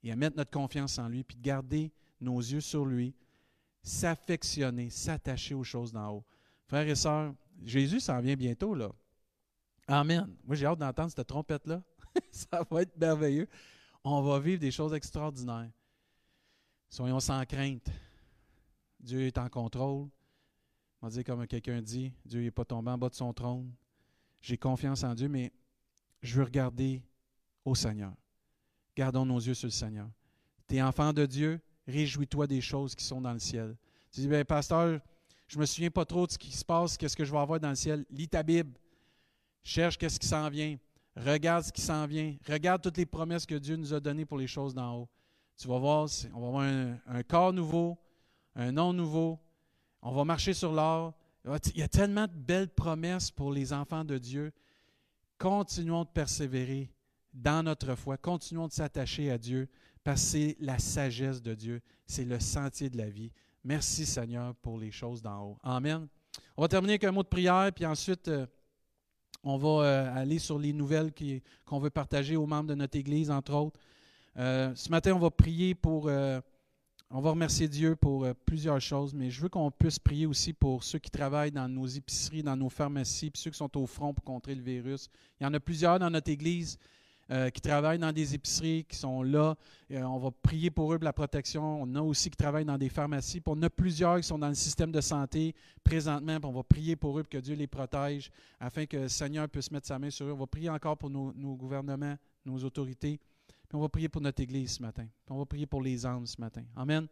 et 0.02 0.12
à 0.12 0.16
mettre 0.16 0.36
notre 0.36 0.50
confiance 0.50 0.98
en 0.98 1.08
lui, 1.08 1.24
puis 1.24 1.36
de 1.36 1.42
garder 1.42 1.90
nos 2.20 2.38
yeux 2.38 2.60
sur 2.60 2.84
lui, 2.84 3.14
s'affectionner, 3.82 4.90
s'attacher 4.90 5.54
aux 5.54 5.64
choses 5.64 5.92
d'en 5.92 6.10
haut. 6.10 6.24
Frères 6.66 6.88
et 6.88 6.94
sœurs, 6.94 7.34
Jésus 7.64 8.00
s'en 8.00 8.20
vient 8.20 8.36
bientôt, 8.36 8.74
là. 8.74 8.90
Amen. 9.86 10.36
Moi, 10.44 10.54
j'ai 10.54 10.66
hâte 10.66 10.78
d'entendre 10.78 11.12
cette 11.14 11.26
trompette-là. 11.26 11.82
Ça 12.30 12.64
va 12.70 12.82
être 12.82 12.96
merveilleux. 12.96 13.48
On 14.04 14.22
va 14.22 14.38
vivre 14.38 14.60
des 14.60 14.70
choses 14.70 14.94
extraordinaires. 14.94 15.70
Soyons 16.88 17.20
sans 17.20 17.44
crainte. 17.44 17.90
Dieu 18.98 19.22
est 19.22 19.38
en 19.38 19.48
contrôle. 19.48 20.08
On 21.02 21.06
va 21.06 21.10
dire 21.10 21.24
comme 21.24 21.46
quelqu'un 21.46 21.80
dit, 21.80 22.12
Dieu 22.24 22.42
n'est 22.42 22.50
pas 22.50 22.64
tombé 22.64 22.90
en 22.90 22.98
bas 22.98 23.08
de 23.08 23.14
son 23.14 23.32
trône. 23.32 23.72
J'ai 24.40 24.56
confiance 24.56 25.02
en 25.04 25.14
Dieu, 25.14 25.28
mais 25.28 25.52
je 26.22 26.36
veux 26.36 26.44
regarder 26.44 27.02
au 27.64 27.74
Seigneur. 27.74 28.12
Gardons 28.96 29.24
nos 29.24 29.38
yeux 29.38 29.54
sur 29.54 29.66
le 29.66 29.72
Seigneur. 29.72 30.08
Tu 30.68 30.76
es 30.76 30.82
enfant 30.82 31.12
de 31.12 31.26
Dieu, 31.26 31.60
réjouis-toi 31.90 32.46
des 32.46 32.60
choses 32.60 32.94
qui 32.94 33.04
sont 33.04 33.20
dans 33.20 33.32
le 33.32 33.38
ciel. 33.38 33.76
Tu 34.12 34.20
dis, 34.20 34.28
bien, 34.28 34.44
pasteur, 34.44 35.00
je 35.46 35.56
ne 35.56 35.60
me 35.60 35.66
souviens 35.66 35.90
pas 35.90 36.04
trop 36.04 36.26
de 36.26 36.32
ce 36.32 36.38
qui 36.38 36.52
se 36.52 36.64
passe, 36.64 36.96
qu'est-ce 36.96 37.16
que 37.16 37.24
je 37.24 37.32
vais 37.32 37.38
avoir 37.38 37.60
dans 37.60 37.70
le 37.70 37.74
ciel. 37.74 38.04
Lis 38.10 38.28
ta 38.28 38.42
Bible. 38.42 38.72
Cherche 39.62 39.98
qu'est-ce 39.98 40.18
qui 40.18 40.26
s'en 40.26 40.48
vient. 40.48 40.78
Regarde 41.16 41.64
ce 41.64 41.72
qui 41.72 41.80
s'en 41.80 42.06
vient. 42.06 42.36
Regarde 42.48 42.82
toutes 42.82 42.96
les 42.96 43.06
promesses 43.06 43.44
que 43.44 43.56
Dieu 43.56 43.76
nous 43.76 43.92
a 43.92 44.00
données 44.00 44.24
pour 44.24 44.38
les 44.38 44.46
choses 44.46 44.74
d'en 44.74 44.94
haut. 44.94 45.08
Tu 45.58 45.68
vas 45.68 45.78
voir, 45.78 46.08
on 46.32 46.40
va 46.40 46.46
avoir 46.46 46.62
un, 46.62 46.98
un 47.06 47.22
corps 47.22 47.52
nouveau, 47.52 47.98
un 48.54 48.72
nom 48.72 48.92
nouveau. 48.92 49.38
On 50.00 50.12
va 50.12 50.24
marcher 50.24 50.54
sur 50.54 50.72
l'or. 50.72 51.12
Il 51.74 51.78
y 51.78 51.82
a 51.82 51.88
tellement 51.88 52.26
de 52.26 52.34
belles 52.34 52.68
promesses 52.68 53.30
pour 53.30 53.52
les 53.52 53.72
enfants 53.72 54.04
de 54.04 54.16
Dieu 54.16 54.52
continuons 55.40 56.04
de 56.04 56.10
persévérer 56.10 56.92
dans 57.32 57.64
notre 57.64 57.94
foi, 57.94 58.18
continuons 58.18 58.68
de 58.68 58.72
s'attacher 58.72 59.30
à 59.30 59.38
Dieu, 59.38 59.68
c'est 60.16 60.56
la 60.60 60.78
sagesse 60.78 61.42
de 61.42 61.54
Dieu, 61.54 61.80
c'est 62.06 62.24
le 62.24 62.40
sentier 62.40 62.90
de 62.90 62.96
la 62.96 63.08
vie. 63.08 63.30
Merci 63.64 64.06
Seigneur 64.06 64.54
pour 64.56 64.78
les 64.78 64.90
choses 64.90 65.20
d'en 65.20 65.42
haut. 65.42 65.58
Amen. 65.62 66.08
On 66.56 66.62
va 66.62 66.68
terminer 66.68 66.94
avec 66.94 67.04
un 67.04 67.12
mot 67.12 67.22
de 67.22 67.28
prière, 67.28 67.70
puis 67.74 67.84
ensuite, 67.84 68.28
euh, 68.28 68.46
on 69.42 69.56
va 69.56 69.68
euh, 69.68 70.14
aller 70.14 70.38
sur 70.38 70.58
les 70.58 70.72
nouvelles 70.72 71.12
qu'on 71.64 71.78
veut 71.78 71.90
partager 71.90 72.36
aux 72.36 72.46
membres 72.46 72.68
de 72.68 72.74
notre 72.74 72.98
Église, 72.98 73.30
entre 73.30 73.54
autres. 73.54 73.80
Euh, 74.36 74.74
ce 74.74 74.90
matin, 74.90 75.12
on 75.14 75.18
va 75.18 75.30
prier 75.30 75.74
pour... 75.74 76.06
on 76.06 77.20
va 77.20 77.30
remercier 77.30 77.68
Dieu 77.68 77.96
pour 77.96 78.26
plusieurs 78.46 78.80
choses, 78.80 79.12
mais 79.14 79.30
je 79.30 79.40
veux 79.40 79.48
qu'on 79.48 79.70
puisse 79.70 79.98
prier 79.98 80.26
aussi 80.26 80.52
pour 80.52 80.84
ceux 80.84 80.98
qui 80.98 81.10
travaillent 81.10 81.50
dans 81.50 81.68
nos 81.68 81.86
épiceries, 81.86 82.42
dans 82.42 82.56
nos 82.56 82.68
pharmacies, 82.68 83.30
puis 83.30 83.42
ceux 83.42 83.50
qui 83.50 83.58
sont 83.58 83.76
au 83.76 83.86
front 83.86 84.14
pour 84.14 84.24
contrer 84.24 84.54
le 84.54 84.62
virus. 84.62 85.08
Il 85.40 85.44
y 85.44 85.46
en 85.46 85.54
a 85.54 85.60
plusieurs 85.60 85.98
dans 85.98 86.10
notre 86.10 86.30
Église 86.30 86.78
euh, 87.32 87.48
qui 87.50 87.60
travaillent 87.60 88.00
dans 88.00 88.10
des 88.10 88.34
épiceries, 88.34 88.84
qui 88.88 88.96
sont 88.96 89.22
là. 89.22 89.54
Euh, 89.92 90.02
on 90.02 90.18
va 90.18 90.32
prier 90.32 90.68
pour 90.68 90.92
eux 90.92 90.98
pour 90.98 91.04
la 91.04 91.12
protection. 91.12 91.80
On 91.80 91.94
a 91.94 92.02
aussi 92.02 92.28
qui 92.28 92.36
travaillent 92.36 92.64
dans 92.64 92.76
des 92.76 92.88
pharmacies. 92.88 93.40
Puis 93.40 93.54
on 93.56 93.62
a 93.62 93.70
plusieurs 93.70 94.16
qui 94.16 94.24
sont 94.24 94.38
dans 94.38 94.48
le 94.48 94.54
système 94.54 94.90
de 94.90 95.00
santé 95.00 95.54
présentement. 95.84 96.38
on 96.42 96.50
va 96.50 96.64
prier 96.64 96.96
pour 96.96 97.16
eux 97.16 97.22
pour 97.22 97.30
que 97.30 97.38
Dieu 97.38 97.54
les 97.54 97.68
protège 97.68 98.32
afin 98.58 98.84
que 98.84 98.96
le 98.96 99.08
Seigneur 99.08 99.48
puisse 99.48 99.70
mettre 99.70 99.86
sa 99.86 99.96
main 99.96 100.10
sur 100.10 100.26
eux. 100.26 100.32
On 100.32 100.38
va 100.38 100.48
prier 100.48 100.70
encore 100.70 100.98
pour 100.98 101.08
nos, 101.08 101.32
gouvernements, 101.54 102.16
nos 102.44 102.58
autorités. 102.64 103.20
Puis 103.46 103.76
on 103.76 103.80
va 103.80 103.88
prier 103.88 104.08
pour 104.08 104.22
notre 104.22 104.42
Église 104.42 104.72
ce 104.72 104.82
matin. 104.82 105.04
Puis 105.04 105.32
on 105.32 105.38
va 105.38 105.46
prier 105.46 105.66
pour 105.66 105.82
les 105.82 106.04
âmes 106.04 106.26
ce 106.26 106.40
matin. 106.40 106.64
Amen. 106.74 107.06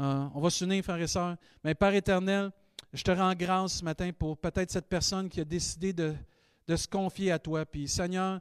Euh, 0.00 0.26
on 0.34 0.40
va 0.40 0.48
s'unir, 0.48 0.82
frères 0.82 1.00
et 1.02 1.06
sœurs. 1.06 1.36
Mais 1.62 1.74
Père 1.74 1.92
éternel, 1.92 2.50
je 2.94 3.02
te 3.02 3.10
rends 3.10 3.34
grâce 3.34 3.74
ce 3.74 3.84
matin 3.84 4.10
pour 4.18 4.38
peut-être 4.38 4.70
cette 4.70 4.88
personne 4.88 5.28
qui 5.28 5.42
a 5.42 5.44
décidé 5.44 5.92
de, 5.92 6.14
de 6.66 6.76
se 6.76 6.88
confier 6.88 7.30
à 7.30 7.38
toi. 7.38 7.66
Puis 7.66 7.88
Seigneur, 7.88 8.40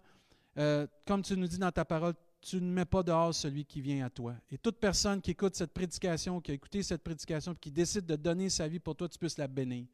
euh, 0.57 0.87
comme 1.05 1.21
tu 1.21 1.35
nous 1.35 1.47
dis 1.47 1.57
dans 1.57 1.71
ta 1.71 1.85
parole, 1.85 2.13
tu 2.41 2.57
ne 2.57 2.71
mets 2.71 2.85
pas 2.85 3.03
dehors 3.03 3.33
celui 3.33 3.65
qui 3.65 3.81
vient 3.81 4.05
à 4.05 4.09
toi. 4.09 4.35
Et 4.51 4.57
toute 4.57 4.77
personne 4.77 5.21
qui 5.21 5.31
écoute 5.31 5.55
cette 5.55 5.73
prédication, 5.73 6.41
qui 6.41 6.51
a 6.51 6.53
écouté 6.53 6.83
cette 6.83 7.01
prédication, 7.01 7.55
qui 7.55 7.71
décide 7.71 8.05
de 8.05 8.15
donner 8.15 8.49
sa 8.49 8.67
vie 8.67 8.79
pour 8.79 8.95
toi, 8.95 9.07
tu 9.07 9.17
puisses 9.17 9.37
la 9.37 9.47
bénir. 9.47 9.85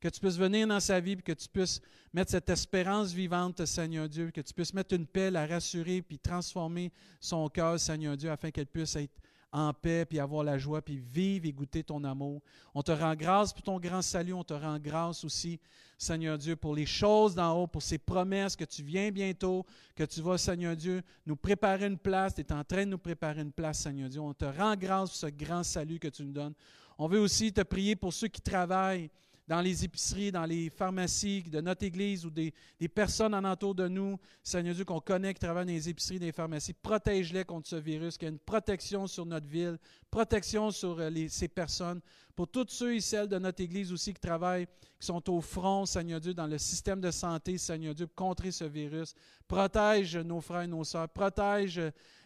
Que 0.00 0.08
tu 0.08 0.20
puisses 0.20 0.38
venir 0.38 0.66
dans 0.66 0.80
sa 0.80 1.00
vie, 1.00 1.16
que 1.16 1.32
tu 1.32 1.48
puisses 1.48 1.80
mettre 2.12 2.30
cette 2.30 2.48
espérance 2.48 3.12
vivante, 3.12 3.64
Seigneur 3.66 4.08
Dieu, 4.08 4.30
que 4.30 4.40
tu 4.40 4.54
puisses 4.54 4.72
mettre 4.72 4.94
une 4.94 5.06
paix, 5.06 5.30
la 5.30 5.46
rassurer, 5.46 6.02
puis 6.02 6.18
transformer 6.18 6.92
son 7.20 7.48
cœur, 7.48 7.78
Seigneur 7.78 8.16
Dieu, 8.16 8.30
afin 8.30 8.50
qu'elle 8.50 8.66
puisse 8.66 8.96
être 8.96 9.20
en 9.50 9.72
paix, 9.72 10.04
puis 10.04 10.18
avoir 10.18 10.44
la 10.44 10.58
joie, 10.58 10.82
puis 10.82 10.98
vivre 10.98 11.46
et 11.46 11.52
goûter 11.52 11.82
ton 11.82 12.04
amour. 12.04 12.40
On 12.74 12.82
te 12.82 12.92
rend 12.92 13.14
grâce 13.14 13.52
pour 13.52 13.62
ton 13.62 13.78
grand 13.78 14.02
salut. 14.02 14.34
On 14.34 14.44
te 14.44 14.54
rend 14.54 14.78
grâce 14.78 15.24
aussi, 15.24 15.58
Seigneur 16.00 16.38
Dieu, 16.38 16.54
pour 16.54 16.76
les 16.76 16.86
choses 16.86 17.34
d'en 17.34 17.60
haut, 17.60 17.66
pour 17.66 17.82
ces 17.82 17.98
promesses 17.98 18.54
que 18.54 18.64
tu 18.64 18.84
viens 18.84 19.10
bientôt, 19.10 19.66
que 19.96 20.04
tu 20.04 20.22
vas, 20.22 20.38
Seigneur 20.38 20.76
Dieu, 20.76 21.02
nous 21.26 21.34
préparer 21.34 21.86
une 21.86 21.98
place. 21.98 22.36
Tu 22.36 22.42
es 22.42 22.52
en 22.52 22.62
train 22.62 22.84
de 22.84 22.90
nous 22.90 22.98
préparer 22.98 23.40
une 23.40 23.50
place, 23.50 23.80
Seigneur 23.80 24.08
Dieu. 24.08 24.20
On 24.20 24.32
te 24.32 24.44
rend 24.44 24.76
grâce 24.76 25.10
pour 25.10 25.18
ce 25.18 25.26
grand 25.26 25.64
salut 25.64 25.98
que 25.98 26.06
tu 26.06 26.22
nous 26.22 26.32
donnes. 26.32 26.54
On 26.98 27.08
veut 27.08 27.18
aussi 27.18 27.52
te 27.52 27.62
prier 27.62 27.96
pour 27.96 28.12
ceux 28.12 28.28
qui 28.28 28.40
travaillent 28.40 29.10
dans 29.48 29.62
les 29.62 29.82
épiceries, 29.82 30.30
dans 30.30 30.44
les 30.44 30.68
pharmacies 30.68 31.42
de 31.42 31.62
notre 31.62 31.82
Église 31.82 32.26
ou 32.26 32.30
des, 32.30 32.52
personnes 32.94 33.34
en 33.34 33.44
entour 33.44 33.74
de 33.74 33.88
nous, 33.88 34.18
Seigneur 34.42 34.74
Dieu, 34.74 34.84
qu'on 34.84 35.00
connaît, 35.00 35.32
qui 35.32 35.40
travaillent 35.40 35.64
dans 35.64 35.72
les 35.72 35.88
épiceries, 35.88 36.18
dans 36.18 36.26
les 36.26 36.32
pharmacies, 36.32 36.74
protège-les 36.74 37.46
contre 37.46 37.66
ce 37.66 37.76
virus, 37.76 38.18
qu'il 38.18 38.28
y 38.28 38.30
ait 38.30 38.34
une 38.34 38.38
protection 38.38 39.06
sur 39.06 39.24
notre 39.24 39.46
ville, 39.46 39.78
protection 40.10 40.70
sur 40.70 40.98
euh, 41.00 41.10
ces 41.28 41.48
personnes. 41.48 42.02
Pour 42.36 42.46
tous 42.46 42.66
ceux 42.68 42.94
et 42.94 43.00
celles 43.00 43.26
de 43.26 43.38
notre 43.38 43.62
Église 43.62 43.90
aussi 43.90 44.12
qui 44.12 44.20
travaillent, 44.20 44.66
qui 45.00 45.06
sont 45.06 45.28
au 45.30 45.40
front, 45.40 45.86
Seigneur 45.86 46.20
Dieu, 46.20 46.34
dans 46.34 46.46
le 46.46 46.58
système 46.58 47.00
de 47.00 47.10
santé, 47.10 47.56
Seigneur 47.56 47.94
Dieu, 47.94 48.06
contrer 48.06 48.52
ce 48.52 48.64
virus. 48.64 49.14
Protège 49.48 50.16
nos 50.18 50.42
frères 50.42 50.62
et 50.62 50.66
nos 50.66 50.84
sœurs, 50.84 51.08
protège 51.08 51.80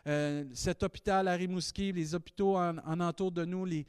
euh, 0.08 0.44
cet 0.52 0.82
hôpital 0.82 1.28
à 1.28 1.34
Rimouski, 1.34 1.92
les 1.92 2.14
hôpitaux 2.16 2.56
en, 2.56 3.00
entour 3.00 3.30
de 3.30 3.44
nous, 3.44 3.64
les, 3.64 3.86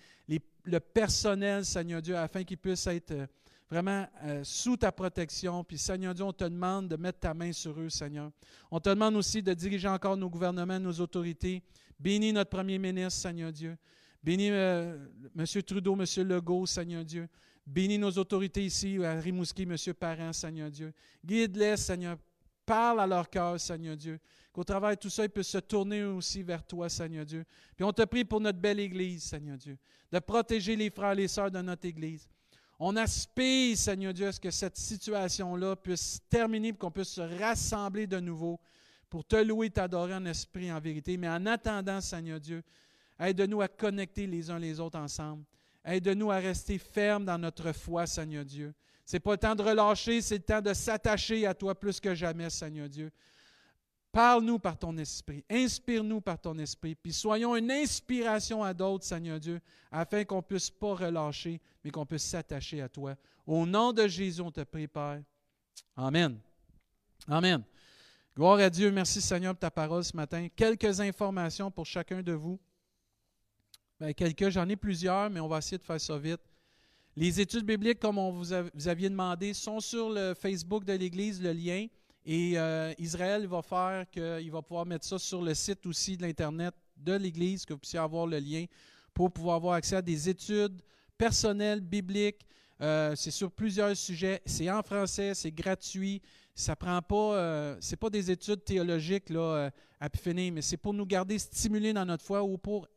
le 0.63 0.79
personnel, 0.79 1.65
Seigneur 1.65 2.01
Dieu, 2.01 2.17
afin 2.17 2.43
qu'ils 2.43 2.57
puissent 2.57 2.87
être 2.87 3.11
euh, 3.11 3.27
vraiment 3.69 4.07
euh, 4.23 4.43
sous 4.43 4.77
ta 4.77 4.91
protection. 4.91 5.63
Puis, 5.63 5.77
Seigneur 5.77 6.13
Dieu, 6.13 6.23
on 6.23 6.33
te 6.33 6.43
demande 6.43 6.87
de 6.87 6.95
mettre 6.95 7.19
ta 7.19 7.33
main 7.33 7.51
sur 7.51 7.79
eux, 7.79 7.89
Seigneur. 7.89 8.31
On 8.71 8.79
te 8.79 8.89
demande 8.89 9.15
aussi 9.15 9.41
de 9.41 9.53
diriger 9.53 9.87
encore 9.87 10.15
nos 10.15 10.29
gouvernements, 10.29 10.79
nos 10.79 10.99
autorités. 10.99 11.61
Bénis 11.99 12.33
notre 12.33 12.49
premier 12.49 12.77
ministre, 12.77 13.21
Seigneur 13.21 13.51
Dieu. 13.51 13.77
Bénis 14.23 14.47
M. 14.47 15.45
Trudeau, 15.65 15.97
M. 15.99 16.05
Legault, 16.27 16.65
Seigneur 16.65 17.03
Dieu. 17.03 17.27
Bénis 17.65 17.97
nos 17.97 18.11
autorités 18.11 18.65
ici 18.65 19.03
à 19.03 19.19
Rimouski, 19.19 19.63
M. 19.63 19.75
Parent, 19.93 20.33
Seigneur 20.33 20.69
Dieu. 20.69 20.93
Guide-les, 21.23 21.77
Seigneur. 21.77 22.17
Parle 22.65 23.01
à 23.01 23.07
leur 23.07 23.29
cœur, 23.29 23.59
Seigneur 23.59 23.97
Dieu. 23.97 24.19
Qu'au 24.53 24.63
travers 24.63 24.91
de 24.91 24.95
tout 24.95 25.09
ça, 25.09 25.23
ils 25.23 25.29
puissent 25.29 25.47
se 25.47 25.57
tourner 25.57 26.03
aussi 26.03 26.43
vers 26.43 26.63
toi, 26.63 26.87
Seigneur 26.87 27.25
Dieu. 27.25 27.43
Puis 27.75 27.83
on 27.83 27.91
te 27.91 28.03
prie 28.03 28.23
pour 28.23 28.39
notre 28.39 28.59
belle 28.59 28.79
Église, 28.79 29.23
Seigneur 29.23 29.57
Dieu, 29.57 29.79
de 30.11 30.19
protéger 30.19 30.75
les 30.75 30.91
frères 30.91 31.13
et 31.13 31.15
les 31.15 31.27
sœurs 31.27 31.49
de 31.49 31.59
notre 31.59 31.87
Église. 31.87 32.29
On 32.77 32.95
aspire, 32.95 33.75
Seigneur 33.75 34.13
Dieu, 34.13 34.27
à 34.27 34.31
ce 34.31 34.39
que 34.39 34.51
cette 34.51 34.77
situation-là 34.77 35.75
puisse 35.75 36.21
terminer, 36.29 36.71
qu'on 36.73 36.91
puisse 36.91 37.09
se 37.09 37.21
rassembler 37.21 38.05
de 38.05 38.19
nouveau 38.19 38.59
pour 39.09 39.25
te 39.25 39.35
louer, 39.37 39.71
t'adorer 39.71 40.13
en 40.13 40.25
esprit, 40.25 40.71
en 40.71 40.79
vérité. 40.79 41.17
Mais 41.17 41.29
en 41.29 41.45
attendant, 41.47 41.99
Seigneur 41.99 42.39
Dieu, 42.39 42.63
aide-nous 43.19 43.61
à 43.61 43.67
connecter 43.67 44.27
les 44.27 44.51
uns 44.51 44.59
les 44.59 44.79
autres 44.79 44.99
ensemble. 44.99 45.43
Aide-nous 45.83 46.29
à 46.29 46.37
rester 46.37 46.77
fermes 46.77 47.25
dans 47.25 47.39
notre 47.39 47.71
foi, 47.71 48.05
Seigneur 48.05 48.45
Dieu. 48.45 48.73
Ce 49.05 49.15
n'est 49.15 49.19
pas 49.19 49.31
le 49.31 49.37
temps 49.37 49.55
de 49.55 49.63
relâcher, 49.63 50.21
c'est 50.21 50.37
le 50.37 50.43
temps 50.43 50.61
de 50.61 50.73
s'attacher 50.73 51.45
à 51.47 51.53
toi 51.53 51.73
plus 51.73 51.99
que 51.99 52.13
jamais, 52.13 52.49
Seigneur 52.49 52.87
Dieu. 52.87 53.11
Parle-nous 54.13 54.59
par 54.59 54.77
ton 54.77 54.95
esprit, 54.99 55.43
inspire-nous 55.49 56.21
par 56.21 56.39
ton 56.39 56.55
esprit, 56.59 56.93
puis 56.93 57.11
soyons 57.11 57.55
une 57.55 57.71
inspiration 57.71 58.63
à 58.63 58.71
d'autres, 58.71 59.05
Seigneur 59.05 59.39
Dieu, 59.39 59.59
afin 59.91 60.23
qu'on 60.23 60.35
ne 60.35 60.41
puisse 60.41 60.69
pas 60.69 60.93
relâcher, 60.93 61.59
mais 61.83 61.89
qu'on 61.89 62.05
puisse 62.05 62.23
s'attacher 62.23 62.79
à 62.79 62.87
toi. 62.87 63.15
Au 63.47 63.65
nom 63.65 63.91
de 63.91 64.07
Jésus, 64.07 64.39
on 64.39 64.51
te 64.51 64.61
prie, 64.61 64.87
Père. 64.87 65.23
Amen. 65.97 66.37
Amen. 67.27 67.63
Gloire 68.35 68.59
à 68.59 68.69
Dieu. 68.69 68.91
Merci, 68.91 69.19
Seigneur, 69.19 69.55
pour 69.55 69.61
ta 69.61 69.71
parole 69.71 70.03
ce 70.03 70.15
matin. 70.15 70.47
Quelques 70.55 70.99
informations 70.99 71.71
pour 71.71 71.87
chacun 71.87 72.21
de 72.21 72.33
vous. 72.33 72.59
Bien, 73.99 74.13
quelques, 74.13 74.49
j'en 74.49 74.69
ai 74.69 74.75
plusieurs, 74.75 75.31
mais 75.31 75.39
on 75.39 75.47
va 75.47 75.57
essayer 75.57 75.79
de 75.79 75.83
faire 75.83 75.99
ça 75.99 76.19
vite. 76.19 76.41
Les 77.15 77.41
études 77.41 77.65
bibliques, 77.65 77.99
comme 77.99 78.19
on 78.19 78.31
vous, 78.31 78.53
vous 78.75 78.87
aviez 78.87 79.09
demandé, 79.09 79.55
sont 79.55 79.79
sur 79.79 80.11
le 80.11 80.35
Facebook 80.35 80.85
de 80.85 80.93
l'Église, 80.93 81.41
le 81.41 81.51
lien. 81.51 81.87
Et 82.25 82.53
euh, 82.57 82.93
Israël 82.97 83.45
va 83.47 83.61
faire 83.61 84.09
qu'il 84.09 84.49
va 84.51 84.61
pouvoir 84.61 84.85
mettre 84.85 85.05
ça 85.05 85.19
sur 85.19 85.41
le 85.41 85.53
site 85.53 85.85
aussi 85.85 86.15
de 86.15 86.23
l'Internet 86.23 86.73
de 86.95 87.13
l'Église, 87.13 87.65
que 87.65 87.73
vous 87.73 87.79
puissiez 87.79 87.99
avoir 87.99 88.27
le 88.27 88.39
lien 88.39 88.65
pour 89.13 89.31
pouvoir 89.31 89.57
avoir 89.57 89.73
accès 89.75 89.97
à 89.97 90.01
des 90.01 90.29
études 90.29 90.81
personnelles, 91.17 91.81
bibliques. 91.81 92.45
Euh, 92.81 93.13
c'est 93.15 93.31
sur 93.31 93.51
plusieurs 93.51 93.95
sujets. 93.95 94.41
C'est 94.45 94.69
en 94.71 94.81
français, 94.81 95.33
c'est 95.33 95.51
gratuit. 95.51 96.21
Ça 96.55 96.75
prend 96.75 97.01
pas, 97.01 97.35
euh, 97.35 97.77
c'est 97.81 97.97
pas 97.97 98.09
des 98.09 98.31
études 98.31 98.63
théologiques 98.63 99.29
là, 99.29 99.69
à 99.99 100.09
finir, 100.09 100.53
mais 100.53 100.61
c'est 100.61 100.77
pour 100.77 100.93
nous 100.93 101.05
garder 101.05 101.37
stimulés 101.39 101.93
dans 101.93 102.05
notre 102.05 102.23
foi 102.23 102.43
ou 102.43 102.57
pour 102.57 102.87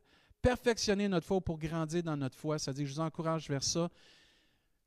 perfectionner 0.40 1.08
notre 1.08 1.26
foi 1.26 1.38
ou 1.38 1.40
pour 1.40 1.58
grandir 1.58 2.02
dans 2.02 2.16
notre 2.16 2.36
foi. 2.36 2.58
Dit, 2.58 2.86
je 2.86 2.92
vous 2.92 3.00
encourage 3.00 3.48
vers 3.48 3.64
ça. 3.64 3.88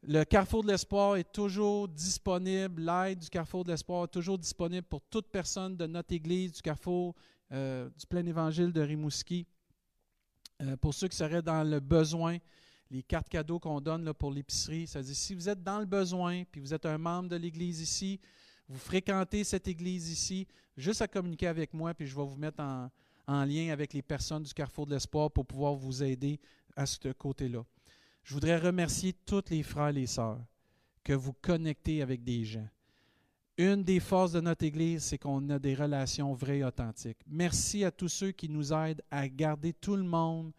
Le 0.01 0.23
Carrefour 0.23 0.63
de 0.63 0.69
l'Espoir 0.69 1.17
est 1.17 1.29
toujours 1.29 1.89
disponible. 1.89 2.81
L'aide 2.81 3.19
du 3.19 3.29
Carrefour 3.29 3.65
de 3.65 3.71
l'Espoir 3.71 4.05
est 4.05 4.07
toujours 4.13 4.37
disponible 4.37 4.87
pour 4.87 5.01
toute 5.01 5.27
personne 5.27 5.75
de 5.75 5.85
notre 5.87 6.13
Église, 6.13 6.53
du 6.53 6.61
Carrefour 6.61 7.15
euh, 7.51 7.89
du 7.89 8.07
Plein 8.07 8.25
Évangile 8.25 8.71
de 8.71 8.79
Rimouski. 8.79 9.45
Euh, 10.61 10.77
pour 10.77 10.93
ceux 10.93 11.09
qui 11.09 11.17
seraient 11.17 11.41
dans 11.41 11.63
le 11.63 11.81
besoin, 11.81 12.37
les 12.89 13.03
cartes 13.03 13.27
cadeaux 13.27 13.59
qu'on 13.59 13.81
donne 13.81 14.05
là, 14.05 14.13
pour 14.13 14.31
l'épicerie, 14.31 14.87
ça 14.87 15.01
dit 15.01 15.13
si 15.13 15.35
vous 15.35 15.49
êtes 15.49 15.63
dans 15.63 15.79
le 15.79 15.85
besoin, 15.85 16.43
puis 16.49 16.61
vous 16.61 16.73
êtes 16.73 16.85
un 16.85 16.97
membre 16.97 17.29
de 17.29 17.35
l'Église 17.35 17.81
ici, 17.81 18.21
vous 18.69 18.79
fréquentez 18.79 19.43
cette 19.43 19.67
Église 19.67 20.09
ici, 20.09 20.47
juste 20.77 21.01
à 21.01 21.07
communiquer 21.09 21.47
avec 21.47 21.73
moi, 21.73 21.93
puis 21.93 22.07
je 22.07 22.15
vais 22.15 22.25
vous 22.25 22.37
mettre 22.37 22.61
en, 22.61 22.89
en 23.27 23.43
lien 23.43 23.71
avec 23.71 23.93
les 23.93 24.01
personnes 24.01 24.43
du 24.43 24.53
Carrefour 24.53 24.85
de 24.85 24.93
l'Espoir 24.93 25.29
pour 25.29 25.45
pouvoir 25.45 25.75
vous 25.75 26.01
aider 26.03 26.39
à 26.75 26.85
ce 26.85 27.11
côté-là. 27.11 27.65
Je 28.23 28.33
voudrais 28.33 28.57
remercier 28.57 29.13
tous 29.25 29.49
les 29.49 29.63
frères 29.63 29.95
et 29.95 30.05
sœurs 30.05 30.39
que 31.03 31.13
vous 31.13 31.33
connectez 31.33 32.01
avec 32.01 32.23
des 32.23 32.43
gens. 32.45 32.67
Une 33.57 33.83
des 33.83 33.99
forces 33.99 34.31
de 34.31 34.39
notre 34.39 34.63
Église, 34.63 35.03
c'est 35.03 35.17
qu'on 35.17 35.49
a 35.49 35.59
des 35.59 35.75
relations 35.75 36.33
vraies 36.33 36.59
et 36.59 36.63
authentiques. 36.63 37.19
Merci 37.27 37.83
à 37.83 37.91
tous 37.91 38.07
ceux 38.07 38.31
qui 38.31 38.47
nous 38.47 38.71
aident 38.71 39.01
à 39.11 39.27
garder 39.27 39.73
tout 39.73 39.97
le 39.97 40.03
monde 40.03 40.53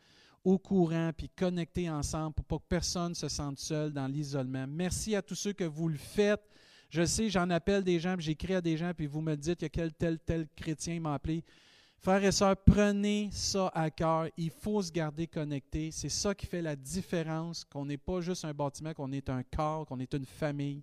au 0.44 0.58
courant 0.58 1.10
puis 1.16 1.28
connectés 1.28 1.88
ensemble 1.88 2.34
pour 2.34 2.44
pas 2.44 2.58
que 2.58 2.68
personne 2.68 3.14
se 3.14 3.28
sente 3.28 3.58
seul 3.58 3.92
dans 3.92 4.06
l'isolement. 4.06 4.66
Merci 4.66 5.14
à 5.14 5.22
tous 5.22 5.34
ceux 5.34 5.52
que 5.52 5.64
vous 5.64 5.88
le 5.88 5.98
faites. 5.98 6.42
Je 6.90 7.04
sais, 7.04 7.30
j'en 7.30 7.48
appelle 7.50 7.84
des 7.84 8.00
gens, 8.00 8.16
j'écris 8.18 8.54
à 8.54 8.60
des 8.60 8.76
gens, 8.76 8.92
puis 8.94 9.06
vous 9.06 9.20
me 9.20 9.36
dites 9.36 9.62
a 9.62 9.68
quel 9.68 9.92
tel, 9.94 10.18
tel 10.18 10.48
chrétien 10.56 10.98
m'a 11.00 11.14
appelé. 11.14 11.44
Frères 12.02 12.24
et 12.24 12.32
sœurs, 12.32 12.56
prenez 12.56 13.28
ça 13.30 13.70
à 13.74 13.90
cœur. 13.90 14.26
Il 14.38 14.50
faut 14.50 14.80
se 14.80 14.90
garder 14.90 15.26
connecté. 15.26 15.90
C'est 15.90 16.08
ça 16.08 16.34
qui 16.34 16.46
fait 16.46 16.62
la 16.62 16.74
différence, 16.74 17.62
qu'on 17.62 17.84
n'est 17.84 17.98
pas 17.98 18.22
juste 18.22 18.46
un 18.46 18.54
bâtiment, 18.54 18.94
qu'on 18.94 19.12
est 19.12 19.28
un 19.28 19.42
corps, 19.42 19.84
qu'on 19.84 20.00
est 20.00 20.14
une 20.14 20.24
famille, 20.24 20.82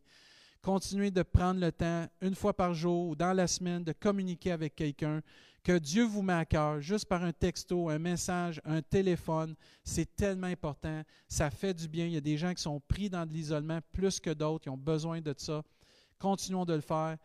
continuez 0.62 1.10
de 1.10 1.23
prendre 1.23 1.60
le 1.60 1.71
temps, 1.71 2.06
une 2.21 2.36
fois 2.36 2.56
par 2.56 2.75
jour 2.75 3.08
ou 3.08 3.15
dans 3.15 3.34
la 3.34 3.47
semaine, 3.47 3.84
de 3.84 3.93
communiquer 3.93 4.51
avec 4.51 4.75
quelqu'un 4.75 5.23
que 5.63 5.80
Dieu 5.80 6.03
vous 6.03 6.21
met 6.21 6.34
à 6.34 6.45
cœur, 6.45 6.82
juste 6.82 7.06
par 7.06 7.23
un 7.23 7.34
texto, 7.34 7.89
un 7.89 7.97
message, 7.97 8.62
un 8.63 8.84
téléphone. 8.84 9.56
C'est 9.84 10.15
tellement 10.15 10.47
important. 10.47 11.01
Ça 11.27 11.49
fait 11.49 11.73
du 11.73 11.88
bien. 11.88 12.06
Il 12.06 12.13
y 12.13 12.17
a 12.17 12.21
des 12.21 12.38
gens 12.38 12.53
qui 12.53 12.62
sont 12.62 12.80
pris 12.80 13.10
dans 13.10 13.25
de 13.25 13.34
l'isolement 13.34 13.80
plus 13.91 14.19
que 14.19 14.30
d'autres, 14.30 14.65
qui 14.65 14.69
ont 14.69 14.77
besoin 14.77 15.19
de 15.19 15.34
ça. 15.36 15.63
Continuons 16.19 16.63
de 16.63 16.75
le 16.75 16.82
faire. 16.82 17.17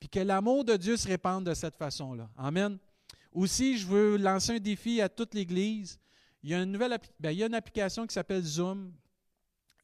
Puis 0.00 0.08
que 0.08 0.20
l'amour 0.20 0.64
de 0.64 0.76
Dieu 0.76 0.96
se 0.96 1.06
répande 1.06 1.44
de 1.44 1.52
cette 1.52 1.76
façon-là. 1.76 2.30
Amen. 2.38 2.78
Aussi, 3.32 3.78
je 3.78 3.86
veux 3.86 4.16
lancer 4.16 4.52
un 4.52 4.58
défi 4.58 5.00
à 5.00 5.08
toute 5.08 5.34
l'Église. 5.34 5.98
Il 6.42 6.50
y 6.50 6.54
a 6.54 6.62
une 6.62 6.72
nouvelle 6.72 6.96
ben, 7.18 7.30
il 7.30 7.38
y 7.38 7.42
a 7.42 7.46
une 7.46 7.54
application 7.54 8.06
qui 8.06 8.14
s'appelle 8.14 8.42
Zoom. 8.42 8.92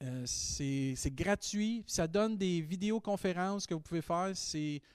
Euh, 0.02 0.24
c'est 0.26 1.14
gratuit. 1.14 1.84
Ça 1.86 2.06
donne 2.06 2.36
des 2.36 2.60
vidéoconférences 2.60 3.66
que 3.66 3.74
vous 3.74 3.80
pouvez 3.80 4.02
faire. 4.02 4.32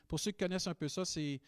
Pour 0.07 0.19
ceux 0.19 0.31
qui 0.31 0.37
connaissent 0.37 0.67
un 0.67 0.75
peu 0.75 0.87
ça, 0.87 1.03
c'est 1.05 1.41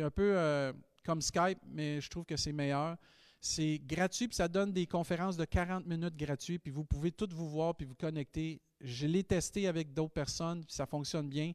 un 0.00 0.10
peu 0.10 0.36
euh, 0.36 0.72
comme 1.04 1.20
Skype, 1.20 1.58
mais 1.66 2.00
je 2.00 2.08
trouve 2.08 2.24
que 2.24 2.36
c'est 2.36 2.52
meilleur. 2.52 2.96
C'est 3.40 3.80
gratuit, 3.86 4.26
puis 4.26 4.34
ça 4.34 4.48
donne 4.48 4.72
des 4.72 4.86
conférences 4.86 5.36
de 5.36 5.44
40 5.44 5.86
minutes 5.86 6.16
gratuites, 6.16 6.60
puis 6.60 6.72
vous 6.72 6.84
pouvez 6.84 7.12
toutes 7.12 7.32
vous 7.32 7.48
voir, 7.48 7.76
puis 7.76 7.86
vous 7.86 7.94
connecter. 7.94 8.60
Je 8.80 9.06
l'ai 9.06 9.22
testé 9.22 9.68
avec 9.68 9.94
d'autres 9.94 10.12
personnes, 10.12 10.64
puis 10.64 10.74
ça 10.74 10.86
fonctionne 10.86 11.28
bien. 11.28 11.52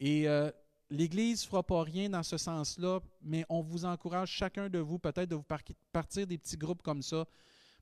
Et 0.00 0.26
euh, 0.28 0.50
l'Église 0.90 1.42
ne 1.42 1.48
fera 1.48 1.62
pas 1.62 1.82
rien 1.82 2.08
dans 2.08 2.22
ce 2.22 2.36
sens-là, 2.36 3.00
mais 3.22 3.44
on 3.48 3.60
vous 3.60 3.84
encourage, 3.84 4.30
chacun 4.30 4.68
de 4.68 4.78
vous, 4.78 4.98
peut-être 4.98 5.28
de 5.28 5.34
vous 5.34 5.44
partir 5.92 6.26
des 6.26 6.38
petits 6.38 6.56
groupes 6.56 6.82
comme 6.82 7.02
ça, 7.02 7.24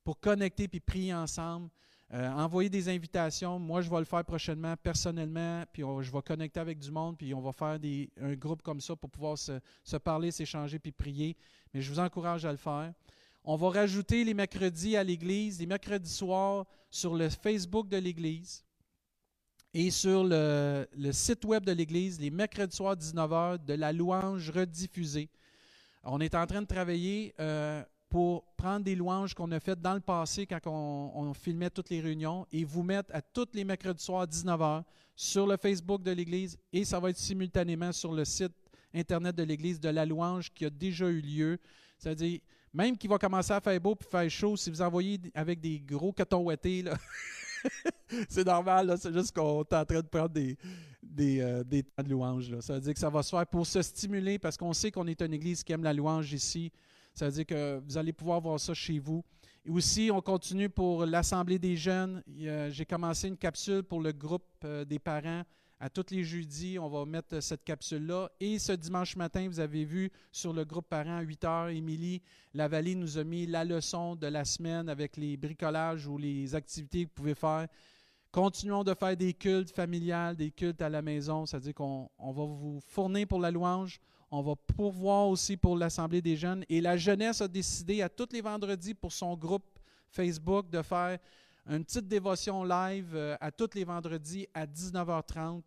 pour 0.02 0.20
connecter 0.20 0.68
puis 0.68 0.80
prier 0.80 1.14
ensemble. 1.14 1.70
Euh, 2.12 2.30
envoyer 2.30 2.68
des 2.68 2.88
invitations. 2.90 3.58
Moi, 3.58 3.80
je 3.80 3.90
vais 3.90 3.98
le 3.98 4.04
faire 4.04 4.24
prochainement, 4.24 4.76
personnellement, 4.76 5.64
puis 5.72 5.82
je 5.82 6.12
vais 6.12 6.22
connecter 6.22 6.60
avec 6.60 6.78
du 6.78 6.90
monde, 6.90 7.16
puis 7.16 7.32
on 7.34 7.40
va 7.40 7.50
faire 7.50 7.78
un 8.20 8.34
groupe 8.34 8.62
comme 8.62 8.80
ça 8.80 8.94
pour 8.94 9.10
pouvoir 9.10 9.38
se, 9.38 9.58
se 9.82 9.96
parler, 9.96 10.30
s'échanger, 10.30 10.78
puis 10.78 10.92
prier. 10.92 11.36
Mais 11.72 11.80
je 11.80 11.90
vous 11.90 11.98
encourage 11.98 12.44
à 12.44 12.52
le 12.52 12.58
faire. 12.58 12.92
On 13.42 13.56
va 13.56 13.70
rajouter 13.70 14.22
les 14.22 14.34
mercredis 14.34 14.96
à 14.96 15.02
l'Église, 15.02 15.58
les 15.58 15.66
mercredis 15.66 16.12
soirs 16.12 16.66
sur 16.90 17.14
le 17.14 17.28
Facebook 17.30 17.88
de 17.88 17.96
l'Église 17.96 18.64
et 19.74 19.90
sur 19.90 20.22
le, 20.22 20.86
site 21.10 21.44
web 21.44 21.64
de 21.64 21.72
l'Église, 21.72 22.20
les 22.20 22.30
mercredis 22.30 22.76
soirs 22.76 22.96
19h, 22.96 23.64
de 23.64 23.74
la 23.74 23.92
louange 23.92 24.50
rediffusée. 24.50 25.28
On 26.04 26.20
est 26.20 26.36
en 26.36 26.46
train 26.46 26.62
de 26.62 26.66
travailler 26.66 27.34
euh, 27.40 27.82
pour 28.08 28.44
prendre 28.56 28.84
des 28.84 28.94
louanges 28.94 29.34
qu'on 29.34 29.50
a 29.50 29.58
faites 29.58 29.80
dans 29.80 29.94
le 29.94 30.00
passé 30.00 30.46
quand 30.46 30.60
on, 30.66 31.34
filmait 31.34 31.70
toutes 31.70 31.90
les 31.90 32.00
réunions 32.00 32.46
et 32.52 32.62
vous 32.62 32.84
mettre 32.84 33.12
à 33.12 33.20
tous 33.20 33.48
les 33.52 33.64
mercredis 33.64 34.04
soirs 34.04 34.26
19h 34.26 34.84
sur 35.16 35.46
le 35.46 35.56
Facebook 35.56 36.04
de 36.04 36.12
l'Église 36.12 36.56
et 36.72 36.84
ça 36.84 37.00
va 37.00 37.10
être 37.10 37.18
simultanément 37.18 37.90
sur 37.90 38.12
le 38.12 38.24
site 38.24 38.52
Internet 38.94 39.34
de 39.34 39.42
l'Église 39.42 39.80
de 39.80 39.88
la 39.88 40.06
louange 40.06 40.52
qui 40.54 40.64
a 40.66 40.70
déjà 40.70 41.08
eu 41.08 41.20
lieu. 41.20 41.58
C'est-à-dire, 41.98 42.38
même 42.72 42.96
qu'il 42.96 43.10
va 43.10 43.18
commencer 43.18 43.52
à 43.52 43.60
faire 43.60 43.80
beau 43.80 43.96
et 44.00 44.04
faire 44.04 44.30
chaud, 44.30 44.56
si 44.56 44.70
vous 44.70 44.82
envoyez 44.82 45.18
avec 45.34 45.60
des 45.60 45.80
gros 45.80 46.12
cotons 46.12 46.42
ouettés, 46.42 46.82
là, 46.82 46.96
c'est 48.28 48.46
normal, 48.46 48.94
c'est 48.98 49.12
juste 49.12 49.34
qu'on 49.34 49.62
est 49.62 49.74
en 49.74 49.84
train 49.84 50.00
de 50.00 50.06
prendre 50.06 50.30
des, 50.30 50.56
euh, 51.40 51.64
des, 51.64 51.82
temps 51.82 52.02
de 52.02 52.10
louange. 52.10 52.60
Ça 52.60 52.74
veut 52.74 52.80
dire 52.80 52.94
que 52.94 53.00
ça 53.00 53.10
va 53.10 53.22
se 53.22 53.30
faire 53.30 53.46
pour 53.46 53.66
se 53.66 53.82
stimuler 53.82 54.38
parce 54.38 54.56
qu'on 54.56 54.72
sait 54.72 54.90
qu'on 54.90 55.06
est 55.06 55.20
une 55.22 55.34
église 55.34 55.62
qui 55.62 55.72
aime 55.72 55.84
la 55.84 55.92
louange 55.92 56.32
ici. 56.32 56.72
Ça 57.14 57.26
veut 57.26 57.32
dire 57.32 57.46
que 57.46 57.80
vous 57.86 57.96
allez 57.96 58.12
pouvoir 58.12 58.40
voir 58.40 58.58
ça 58.58 58.74
chez 58.74 58.98
vous. 58.98 59.24
Et 59.64 59.70
aussi, 59.70 60.10
on 60.12 60.20
continue 60.20 60.68
pour 60.68 61.06
l'Assemblée 61.06 61.58
des 61.58 61.76
jeunes. 61.76 62.22
J'ai 62.70 62.84
commencé 62.84 63.28
une 63.28 63.36
capsule 63.36 63.82
pour 63.82 64.00
le 64.00 64.12
groupe 64.12 64.44
euh, 64.64 64.84
des 64.84 64.98
parents 64.98 65.42
à 65.80 65.90
tous 65.90 66.06
les 66.10 66.24
jeudis, 66.24 66.78
on 66.78 66.88
va 66.88 67.04
mettre 67.04 67.40
cette 67.40 67.64
capsule-là. 67.64 68.30
Et 68.40 68.58
ce 68.58 68.72
dimanche 68.72 69.16
matin, 69.16 69.46
vous 69.48 69.60
avez 69.60 69.84
vu 69.84 70.10
sur 70.30 70.52
le 70.52 70.64
groupe 70.64 70.88
parents 70.88 71.18
à 71.18 71.22
8 71.22 71.44
heures, 71.44 71.68
Émilie 71.68 72.22
Lavallée 72.54 72.94
nous 72.94 73.18
a 73.18 73.24
mis 73.24 73.46
la 73.46 73.64
leçon 73.64 74.14
de 74.16 74.26
la 74.26 74.44
semaine 74.44 74.88
avec 74.88 75.16
les 75.16 75.36
bricolages 75.36 76.06
ou 76.06 76.16
les 76.16 76.54
activités 76.54 77.04
que 77.04 77.08
vous 77.08 77.14
pouvez 77.14 77.34
faire. 77.34 77.66
Continuons 78.30 78.82
de 78.82 78.94
faire 78.94 79.16
des 79.16 79.34
cultes 79.34 79.70
familiales, 79.70 80.36
des 80.36 80.50
cultes 80.50 80.82
à 80.82 80.88
la 80.88 81.02
maison. 81.02 81.46
C'est-à-dire 81.46 81.74
qu'on 81.74 82.08
va 82.18 82.44
vous 82.44 82.80
fournir 82.86 83.26
pour 83.26 83.40
la 83.40 83.50
louange. 83.50 84.00
On 84.30 84.42
va 84.42 84.56
pourvoir 84.56 85.28
aussi 85.28 85.56
pour 85.56 85.76
l'Assemblée 85.76 86.20
des 86.20 86.36
jeunes. 86.36 86.64
Et 86.68 86.80
la 86.80 86.96
jeunesse 86.96 87.40
a 87.40 87.48
décidé 87.48 88.02
à 88.02 88.08
tous 88.08 88.28
les 88.32 88.40
vendredis 88.40 88.94
pour 88.94 89.12
son 89.12 89.36
groupe 89.36 89.78
Facebook 90.08 90.68
de 90.70 90.82
faire 90.82 91.18
une 91.66 91.84
petite 91.84 92.08
dévotion 92.08 92.62
live 92.62 93.12
euh, 93.14 93.36
à 93.40 93.50
tous 93.50 93.70
les 93.74 93.84
vendredis 93.84 94.46
à 94.52 94.66
19h30. 94.66 95.62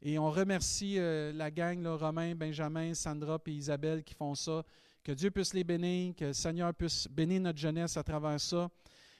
Et 0.00 0.18
on 0.18 0.30
remercie 0.30 0.98
euh, 0.98 1.32
la 1.32 1.50
gang, 1.50 1.86
Romain, 1.86 2.34
Benjamin, 2.34 2.94
Sandra 2.94 3.38
et 3.46 3.50
Isabelle 3.52 4.02
qui 4.02 4.14
font 4.14 4.34
ça. 4.34 4.64
Que 5.04 5.12
Dieu 5.12 5.30
puisse 5.30 5.52
les 5.52 5.64
bénir, 5.64 6.14
que 6.14 6.26
le 6.26 6.32
Seigneur 6.32 6.72
puisse 6.74 7.06
bénir 7.08 7.42
notre 7.42 7.58
jeunesse 7.58 7.96
à 7.96 8.02
travers 8.02 8.40
ça. 8.40 8.70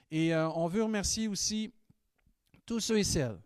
Et 0.09 0.33
euh, 0.33 0.49
on 0.49 0.67
veut 0.67 0.83
remercier 0.83 1.27
aussi 1.27 1.71
tous 2.65 2.79
ceux 2.79 2.99
et 2.99 3.03
celles 3.03 3.39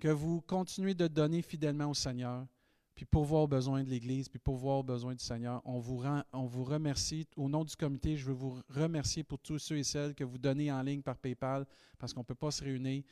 que 0.00 0.08
vous 0.08 0.40
continuez 0.40 0.94
de 0.94 1.08
donner 1.08 1.42
fidèlement 1.42 1.90
au 1.90 1.94
Seigneur 1.94 2.46
puis 2.96 3.04
pour 3.04 3.24
voir 3.24 3.42
aux 3.42 3.46
besoins 3.46 3.84
de 3.84 3.90
l'Église, 3.90 4.26
puis 4.26 4.38
pour 4.38 4.56
voir 4.56 4.78
aux 4.78 4.82
besoins 4.82 5.14
du 5.14 5.22
Seigneur. 5.22 5.60
On 5.66 5.78
vous, 5.78 5.98
rend, 5.98 6.22
on 6.32 6.46
vous 6.46 6.64
remercie. 6.64 7.28
Au 7.36 7.46
nom 7.46 7.62
du 7.62 7.76
comité, 7.76 8.16
je 8.16 8.24
veux 8.24 8.32
vous 8.32 8.58
remercier 8.70 9.22
pour 9.22 9.38
tous 9.38 9.58
ceux 9.58 9.76
et 9.76 9.84
celles 9.84 10.14
que 10.14 10.24
vous 10.24 10.38
donnez 10.38 10.72
en 10.72 10.82
ligne 10.82 11.02
par 11.02 11.18
PayPal, 11.18 11.66
parce 11.98 12.14
qu'on 12.14 12.20
ne 12.20 12.24
peut 12.24 12.34
pas 12.34 12.50
se 12.50 12.64
réunir. 12.64 13.04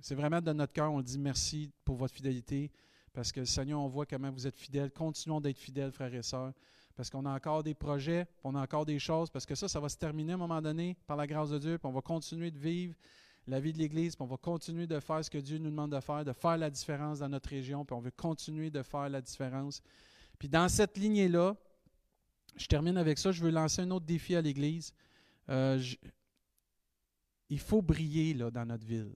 c'est 0.00 0.14
vraiment 0.14 0.40
de 0.40 0.52
notre 0.52 0.72
cœur, 0.72 0.92
on 0.92 1.02
dit 1.02 1.18
merci 1.18 1.72
pour 1.84 1.96
votre 1.96 2.14
fidélité, 2.14 2.70
parce 3.12 3.32
que 3.32 3.44
Seigneur, 3.44 3.80
on 3.80 3.88
voit 3.88 4.06
comment 4.06 4.30
vous 4.30 4.46
êtes 4.46 4.56
fidèles. 4.56 4.92
Continuons 4.92 5.40
d'être 5.40 5.58
fidèles, 5.58 5.90
frères 5.90 6.14
et 6.14 6.22
sœurs, 6.22 6.52
parce 6.94 7.10
qu'on 7.10 7.26
a 7.26 7.34
encore 7.34 7.64
des 7.64 7.74
projets, 7.74 8.28
on 8.44 8.54
a 8.54 8.62
encore 8.62 8.86
des 8.86 9.00
choses, 9.00 9.28
parce 9.28 9.44
que 9.44 9.56
ça, 9.56 9.66
ça 9.66 9.80
va 9.80 9.88
se 9.88 9.96
terminer 9.96 10.32
à 10.32 10.34
un 10.36 10.38
moment 10.38 10.62
donné, 10.62 10.96
par 11.04 11.16
la 11.16 11.26
grâce 11.26 11.50
de 11.50 11.58
Dieu, 11.58 11.78
puis 11.78 11.88
on 11.88 11.92
va 11.92 12.00
continuer 12.00 12.52
de 12.52 12.58
vivre 12.58 12.94
la 13.48 13.60
vie 13.60 13.72
de 13.72 13.78
l'Église, 13.78 14.14
puis 14.14 14.22
on 14.22 14.26
va 14.26 14.36
continuer 14.36 14.86
de 14.86 15.00
faire 15.00 15.24
ce 15.24 15.30
que 15.30 15.38
Dieu 15.38 15.56
nous 15.56 15.70
demande 15.70 15.92
de 15.92 16.00
faire, 16.00 16.24
de 16.24 16.32
faire 16.32 16.58
la 16.58 16.68
différence 16.68 17.20
dans 17.20 17.28
notre 17.30 17.48
région, 17.48 17.84
puis 17.84 17.94
on 17.94 18.00
veut 18.00 18.10
continuer 18.10 18.70
de 18.70 18.82
faire 18.82 19.08
la 19.08 19.22
différence. 19.22 19.82
Puis 20.38 20.48
dans 20.48 20.68
cette 20.68 20.98
lignée-là, 20.98 21.56
je 22.56 22.66
termine 22.66 22.98
avec 22.98 23.18
ça, 23.18 23.32
je 23.32 23.42
veux 23.42 23.50
lancer 23.50 23.82
un 23.82 23.90
autre 23.90 24.04
défi 24.04 24.36
à 24.36 24.42
l'Église. 24.42 24.92
Euh, 25.48 25.82
il 27.48 27.58
faut 27.58 27.80
briller 27.80 28.34
là, 28.34 28.50
dans 28.50 28.66
notre 28.66 28.84
ville. 28.84 29.14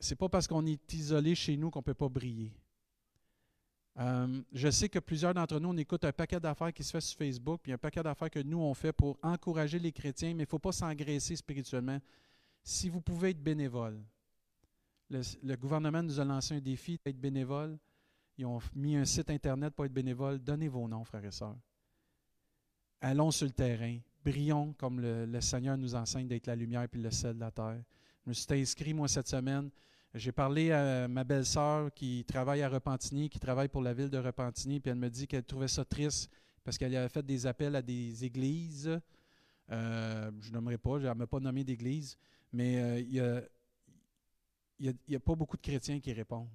C'est 0.00 0.16
pas 0.16 0.30
parce 0.30 0.46
qu'on 0.46 0.64
est 0.64 0.92
isolé 0.94 1.34
chez 1.34 1.56
nous 1.56 1.70
qu'on 1.70 1.80
ne 1.80 1.84
peut 1.84 1.94
pas 1.94 2.08
briller. 2.08 2.52
Euh, 3.98 4.42
je 4.52 4.70
sais 4.70 4.88
que 4.88 4.98
plusieurs 4.98 5.34
d'entre 5.34 5.60
nous, 5.60 5.68
on 5.68 5.76
écoute 5.76 6.04
un 6.04 6.12
paquet 6.12 6.40
d'affaires 6.40 6.72
qui 6.72 6.82
se 6.82 6.90
fait 6.90 7.00
sur 7.00 7.18
Facebook, 7.18 7.60
puis 7.62 7.72
un 7.72 7.78
paquet 7.78 8.02
d'affaires 8.02 8.30
que 8.30 8.40
nous, 8.40 8.58
on 8.58 8.72
fait 8.72 8.92
pour 8.92 9.18
encourager 9.22 9.78
les 9.78 9.92
chrétiens, 9.92 10.30
mais 10.30 10.42
il 10.42 10.46
ne 10.46 10.50
faut 10.50 10.58
pas 10.58 10.72
s'engraisser 10.72 11.36
spirituellement 11.36 12.00
si 12.64 12.88
vous 12.88 13.02
pouvez 13.02 13.30
être 13.30 13.42
bénévole, 13.42 14.02
le, 15.10 15.54
gouvernement 15.54 16.02
nous 16.02 16.18
a 16.18 16.24
lancé 16.24 16.54
un 16.54 16.60
défi 16.60 16.98
d'être 17.04 17.20
bénévole. 17.20 17.78
Ils 18.38 18.46
ont 18.46 18.58
mis 18.74 18.96
un 18.96 19.04
site 19.04 19.30
Internet 19.30 19.74
pour 19.74 19.84
être 19.84 19.92
bénévole. 19.92 20.38
Donnez 20.38 20.68
vos 20.68 20.88
noms, 20.88 21.04
frères 21.04 21.24
et 21.24 21.30
sœurs. 21.30 21.56
Allons 23.00 23.30
sur 23.30 23.46
le 23.46 23.52
terrain. 23.52 23.98
Brillons 24.24 24.72
comme 24.72 25.00
le, 25.00 25.40
Seigneur 25.40 25.76
nous 25.76 25.94
enseigne 25.94 26.26
d'être 26.26 26.46
la 26.46 26.56
lumière 26.56 26.82
et 26.90 26.96
le 26.96 27.10
sel 27.10 27.34
de 27.34 27.40
la 27.40 27.50
terre. 27.50 27.82
Je 28.24 28.30
me 28.30 28.32
suis 28.32 28.46
inscrit, 28.54 28.94
moi, 28.94 29.06
cette 29.06 29.28
semaine. 29.28 29.70
J'ai 30.14 30.32
parlé 30.32 30.72
à 30.72 31.06
ma 31.06 31.22
belle-sœur 31.22 31.92
qui 31.92 32.24
travaille 32.24 32.62
à 32.62 32.68
Repentigny, 32.68 33.28
qui 33.28 33.38
travaille 33.38 33.68
pour 33.68 33.82
la 33.82 33.92
ville 33.92 34.08
de 34.08 34.18
Repentigny, 34.18 34.80
puis 34.80 34.90
elle 34.90 34.96
me 34.96 35.10
dit 35.10 35.26
qu'elle 35.26 35.44
trouvait 35.44 35.68
ça 35.68 35.84
triste 35.84 36.30
parce 36.62 36.78
qu'elle 36.78 36.96
avait 36.96 37.08
fait 37.08 37.24
des 37.24 37.46
appels 37.46 37.76
à 37.76 37.82
des 37.82 38.24
églises. 38.24 38.98
Euh, 39.70 40.30
je 40.40 40.52
nommerai 40.52 40.78
pas, 40.78 40.98
je 40.98 41.06
ne 41.06 41.24
pas 41.24 41.40
nommé 41.40 41.64
d'église, 41.64 42.16
mais 42.54 42.76
euh, 42.76 43.40
il 44.78 44.94
n'y 45.08 45.16
a, 45.16 45.20
pas 45.20 45.34
beaucoup 45.34 45.56
de 45.56 45.62
chrétiens 45.62 45.98
qui 45.98 46.12
répondent. 46.12 46.48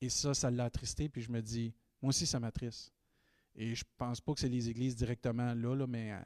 Et 0.00 0.08
ça, 0.08 0.34
ça 0.34 0.50
l'a 0.52 0.64
attristé, 0.64 1.08
puis 1.08 1.20
je 1.20 1.32
me 1.32 1.42
dis, 1.42 1.74
moi 2.00 2.10
aussi, 2.10 2.26
ça 2.26 2.38
m'attriste. 2.38 2.92
Et 3.56 3.74
je 3.74 3.82
ne 3.82 3.88
pense 3.96 4.20
pas 4.20 4.34
que 4.34 4.40
c'est 4.40 4.48
les 4.48 4.68
églises 4.68 4.94
directement 4.94 5.52
là, 5.52 5.74
là, 5.74 5.86
mais 5.88 6.12
euh, 6.12 6.20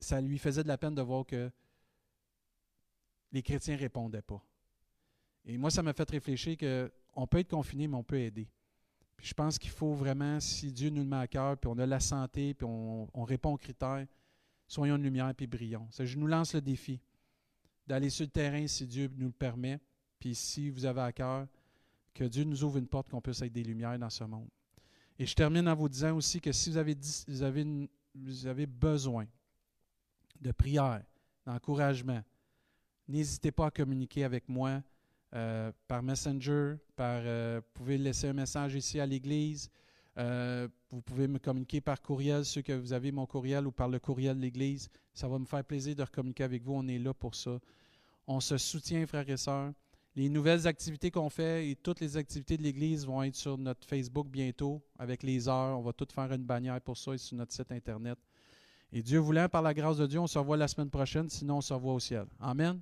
ça 0.00 0.20
lui 0.20 0.38
faisait 0.38 0.64
de 0.64 0.68
la 0.68 0.78
peine 0.78 0.96
de 0.96 1.02
voir 1.02 1.24
que 1.24 1.50
les 3.30 3.42
chrétiens 3.42 3.76
ne 3.76 3.80
répondaient 3.80 4.22
pas. 4.22 4.44
Et 5.44 5.56
moi, 5.56 5.70
ça 5.70 5.82
m'a 5.82 5.92
fait 5.92 6.10
réfléchir 6.10 6.56
qu'on 6.58 7.26
peut 7.28 7.38
être 7.38 7.50
confiné, 7.50 7.86
mais 7.86 7.96
on 7.96 8.04
peut 8.04 8.18
aider. 8.18 8.48
Puis 9.16 9.28
je 9.28 9.34
pense 9.34 9.58
qu'il 9.58 9.70
faut 9.70 9.94
vraiment, 9.94 10.40
si 10.40 10.72
Dieu 10.72 10.90
nous 10.90 11.02
le 11.02 11.08
met 11.08 11.16
à 11.18 11.28
cœur, 11.28 11.56
puis 11.56 11.70
on 11.72 11.78
a 11.78 11.86
la 11.86 12.00
santé, 12.00 12.54
puis 12.54 12.66
on, 12.68 13.08
on 13.14 13.22
répond 13.22 13.52
aux 13.52 13.58
critères, 13.58 14.06
soyons 14.66 14.96
une 14.96 15.04
lumière, 15.04 15.32
puis 15.36 15.46
brillons. 15.46 15.88
Je 15.96 16.18
nous 16.18 16.26
lance 16.26 16.54
le 16.54 16.60
défi 16.60 17.00
d'aller 17.86 18.10
sur 18.10 18.24
le 18.24 18.30
terrain 18.30 18.66
si 18.66 18.86
Dieu 18.86 19.10
nous 19.16 19.26
le 19.26 19.32
permet. 19.32 19.80
Puis 20.18 20.34
si 20.34 20.70
vous 20.70 20.84
avez 20.84 21.00
à 21.00 21.12
cœur, 21.12 21.46
que 22.14 22.24
Dieu 22.24 22.44
nous 22.44 22.62
ouvre 22.62 22.78
une 22.78 22.86
porte 22.86 23.08
qu'on 23.08 23.20
puisse 23.20 23.42
être 23.42 23.52
des 23.52 23.64
lumières 23.64 23.98
dans 23.98 24.10
ce 24.10 24.24
monde. 24.24 24.48
Et 25.18 25.26
je 25.26 25.34
termine 25.34 25.68
en 25.68 25.74
vous 25.74 25.88
disant 25.88 26.16
aussi 26.16 26.40
que 26.40 26.52
si 26.52 26.70
vous 26.70 27.42
avez, 27.42 28.66
besoin 28.66 29.26
de 30.40 30.52
prière, 30.52 31.02
d'encouragement, 31.46 32.22
n'hésitez 33.08 33.52
pas 33.52 33.66
à 33.66 33.70
communiquer 33.70 34.24
avec 34.24 34.48
moi 34.48 34.82
euh, 35.34 35.72
par 35.86 36.02
Messenger, 36.02 36.76
par, 36.96 37.22
vous 37.22 37.66
pouvez 37.74 37.98
laisser 37.98 38.28
un 38.28 38.32
message 38.32 38.74
ici 38.74 39.00
à 39.00 39.06
l'Église. 39.06 39.70
Vous 40.16 41.00
pouvez 41.02 41.28
me 41.28 41.38
communiquer 41.38 41.80
par 41.80 42.00
courriel, 42.00 42.44
ceux 42.44 42.62
que 42.62 42.72
vous 42.72 42.92
avez 42.92 43.12
mon 43.12 43.26
courriel, 43.26 43.66
ou 43.66 43.72
par 43.72 43.88
le 43.88 43.98
courriel 43.98 44.36
de 44.36 44.42
l'Église. 44.42 44.90
Ça 45.14 45.28
va 45.28 45.38
me 45.38 45.46
faire 45.46 45.64
plaisir 45.64 45.96
de 45.96 46.04
communiquer 46.04 46.44
avec 46.44 46.62
vous. 46.62 46.74
On 46.74 46.86
est 46.88 46.98
là 46.98 47.14
pour 47.14 47.34
ça. 47.34 47.58
On 48.26 48.40
se 48.40 48.58
soutient, 48.58 49.06
frères 49.06 49.28
et 49.28 49.36
sœurs. 49.36 49.72
Les 50.14 50.28
nouvelles 50.28 50.66
activités 50.66 51.10
qu'on 51.10 51.30
fait 51.30 51.70
et 51.70 51.74
toutes 51.74 52.00
les 52.00 52.18
activités 52.18 52.58
de 52.58 52.62
l'Église 52.62 53.06
vont 53.06 53.22
être 53.22 53.34
sur 53.34 53.56
notre 53.56 53.86
Facebook 53.86 54.28
bientôt, 54.28 54.82
avec 54.98 55.22
les 55.22 55.48
heures. 55.48 55.78
On 55.78 55.82
va 55.82 55.94
tout 55.94 56.06
faire 56.12 56.30
une 56.32 56.44
bannière 56.44 56.80
pour 56.82 56.98
ça 56.98 57.14
et 57.14 57.18
sur 57.18 57.36
notre 57.36 57.52
site 57.52 57.72
Internet. 57.72 58.18
Et 58.92 59.02
Dieu 59.02 59.18
voulant, 59.20 59.48
par 59.48 59.62
la 59.62 59.72
grâce 59.72 59.96
de 59.96 60.06
Dieu, 60.06 60.20
on 60.20 60.26
se 60.26 60.38
revoit 60.38 60.58
la 60.58 60.68
semaine 60.68 60.90
prochaine, 60.90 61.30
sinon 61.30 61.56
on 61.56 61.60
se 61.62 61.72
revoit 61.72 61.94
au 61.94 62.00
ciel. 62.00 62.26
Amen. 62.38 62.78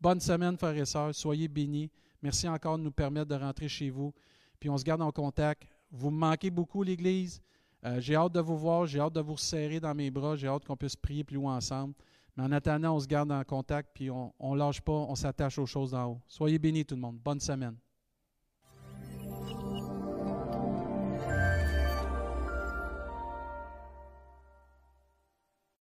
bonne 0.00 0.20
semaine, 0.20 0.56
frères 0.56 0.76
et 0.76 0.84
sœurs. 0.84 1.12
Soyez 1.12 1.48
bénis. 1.48 1.90
Merci 2.22 2.48
encore 2.48 2.78
de 2.78 2.84
nous 2.84 2.92
permettre 2.92 3.26
de 3.26 3.34
rentrer 3.34 3.68
chez 3.68 3.90
vous. 3.90 4.14
Puis 4.60 4.70
on 4.70 4.78
se 4.78 4.84
garde 4.84 5.02
en 5.02 5.10
contact. 5.10 5.66
Vous 5.92 6.10
me 6.10 6.18
manquez 6.18 6.50
beaucoup, 6.50 6.82
l'Église. 6.82 7.40
Euh, 7.84 8.00
j'ai 8.00 8.16
hâte 8.16 8.32
de 8.32 8.40
vous 8.40 8.56
voir. 8.56 8.86
J'ai 8.86 8.98
hâte 8.98 9.12
de 9.12 9.20
vous 9.20 9.36
serrer 9.36 9.78
dans 9.78 9.94
mes 9.94 10.10
bras. 10.10 10.34
J'ai 10.34 10.48
hâte 10.48 10.64
qu'on 10.64 10.76
puisse 10.76 10.96
prier 10.96 11.22
plus 11.22 11.36
loin 11.36 11.56
ensemble. 11.56 11.94
Mais 12.36 12.44
en 12.44 12.52
attendant, 12.52 12.96
on 12.96 13.00
se 13.00 13.06
garde 13.06 13.30
en 13.30 13.44
contact, 13.44 13.90
puis 13.92 14.10
on 14.10 14.32
ne 14.40 14.56
lâche 14.56 14.80
pas, 14.80 14.92
on 14.92 15.14
s'attache 15.14 15.58
aux 15.58 15.66
choses 15.66 15.90
d'en 15.90 16.12
haut. 16.12 16.20
Soyez 16.26 16.58
bénis 16.58 16.86
tout 16.86 16.94
le 16.94 17.00
monde. 17.02 17.18
Bonne 17.22 17.40
semaine. 17.40 17.76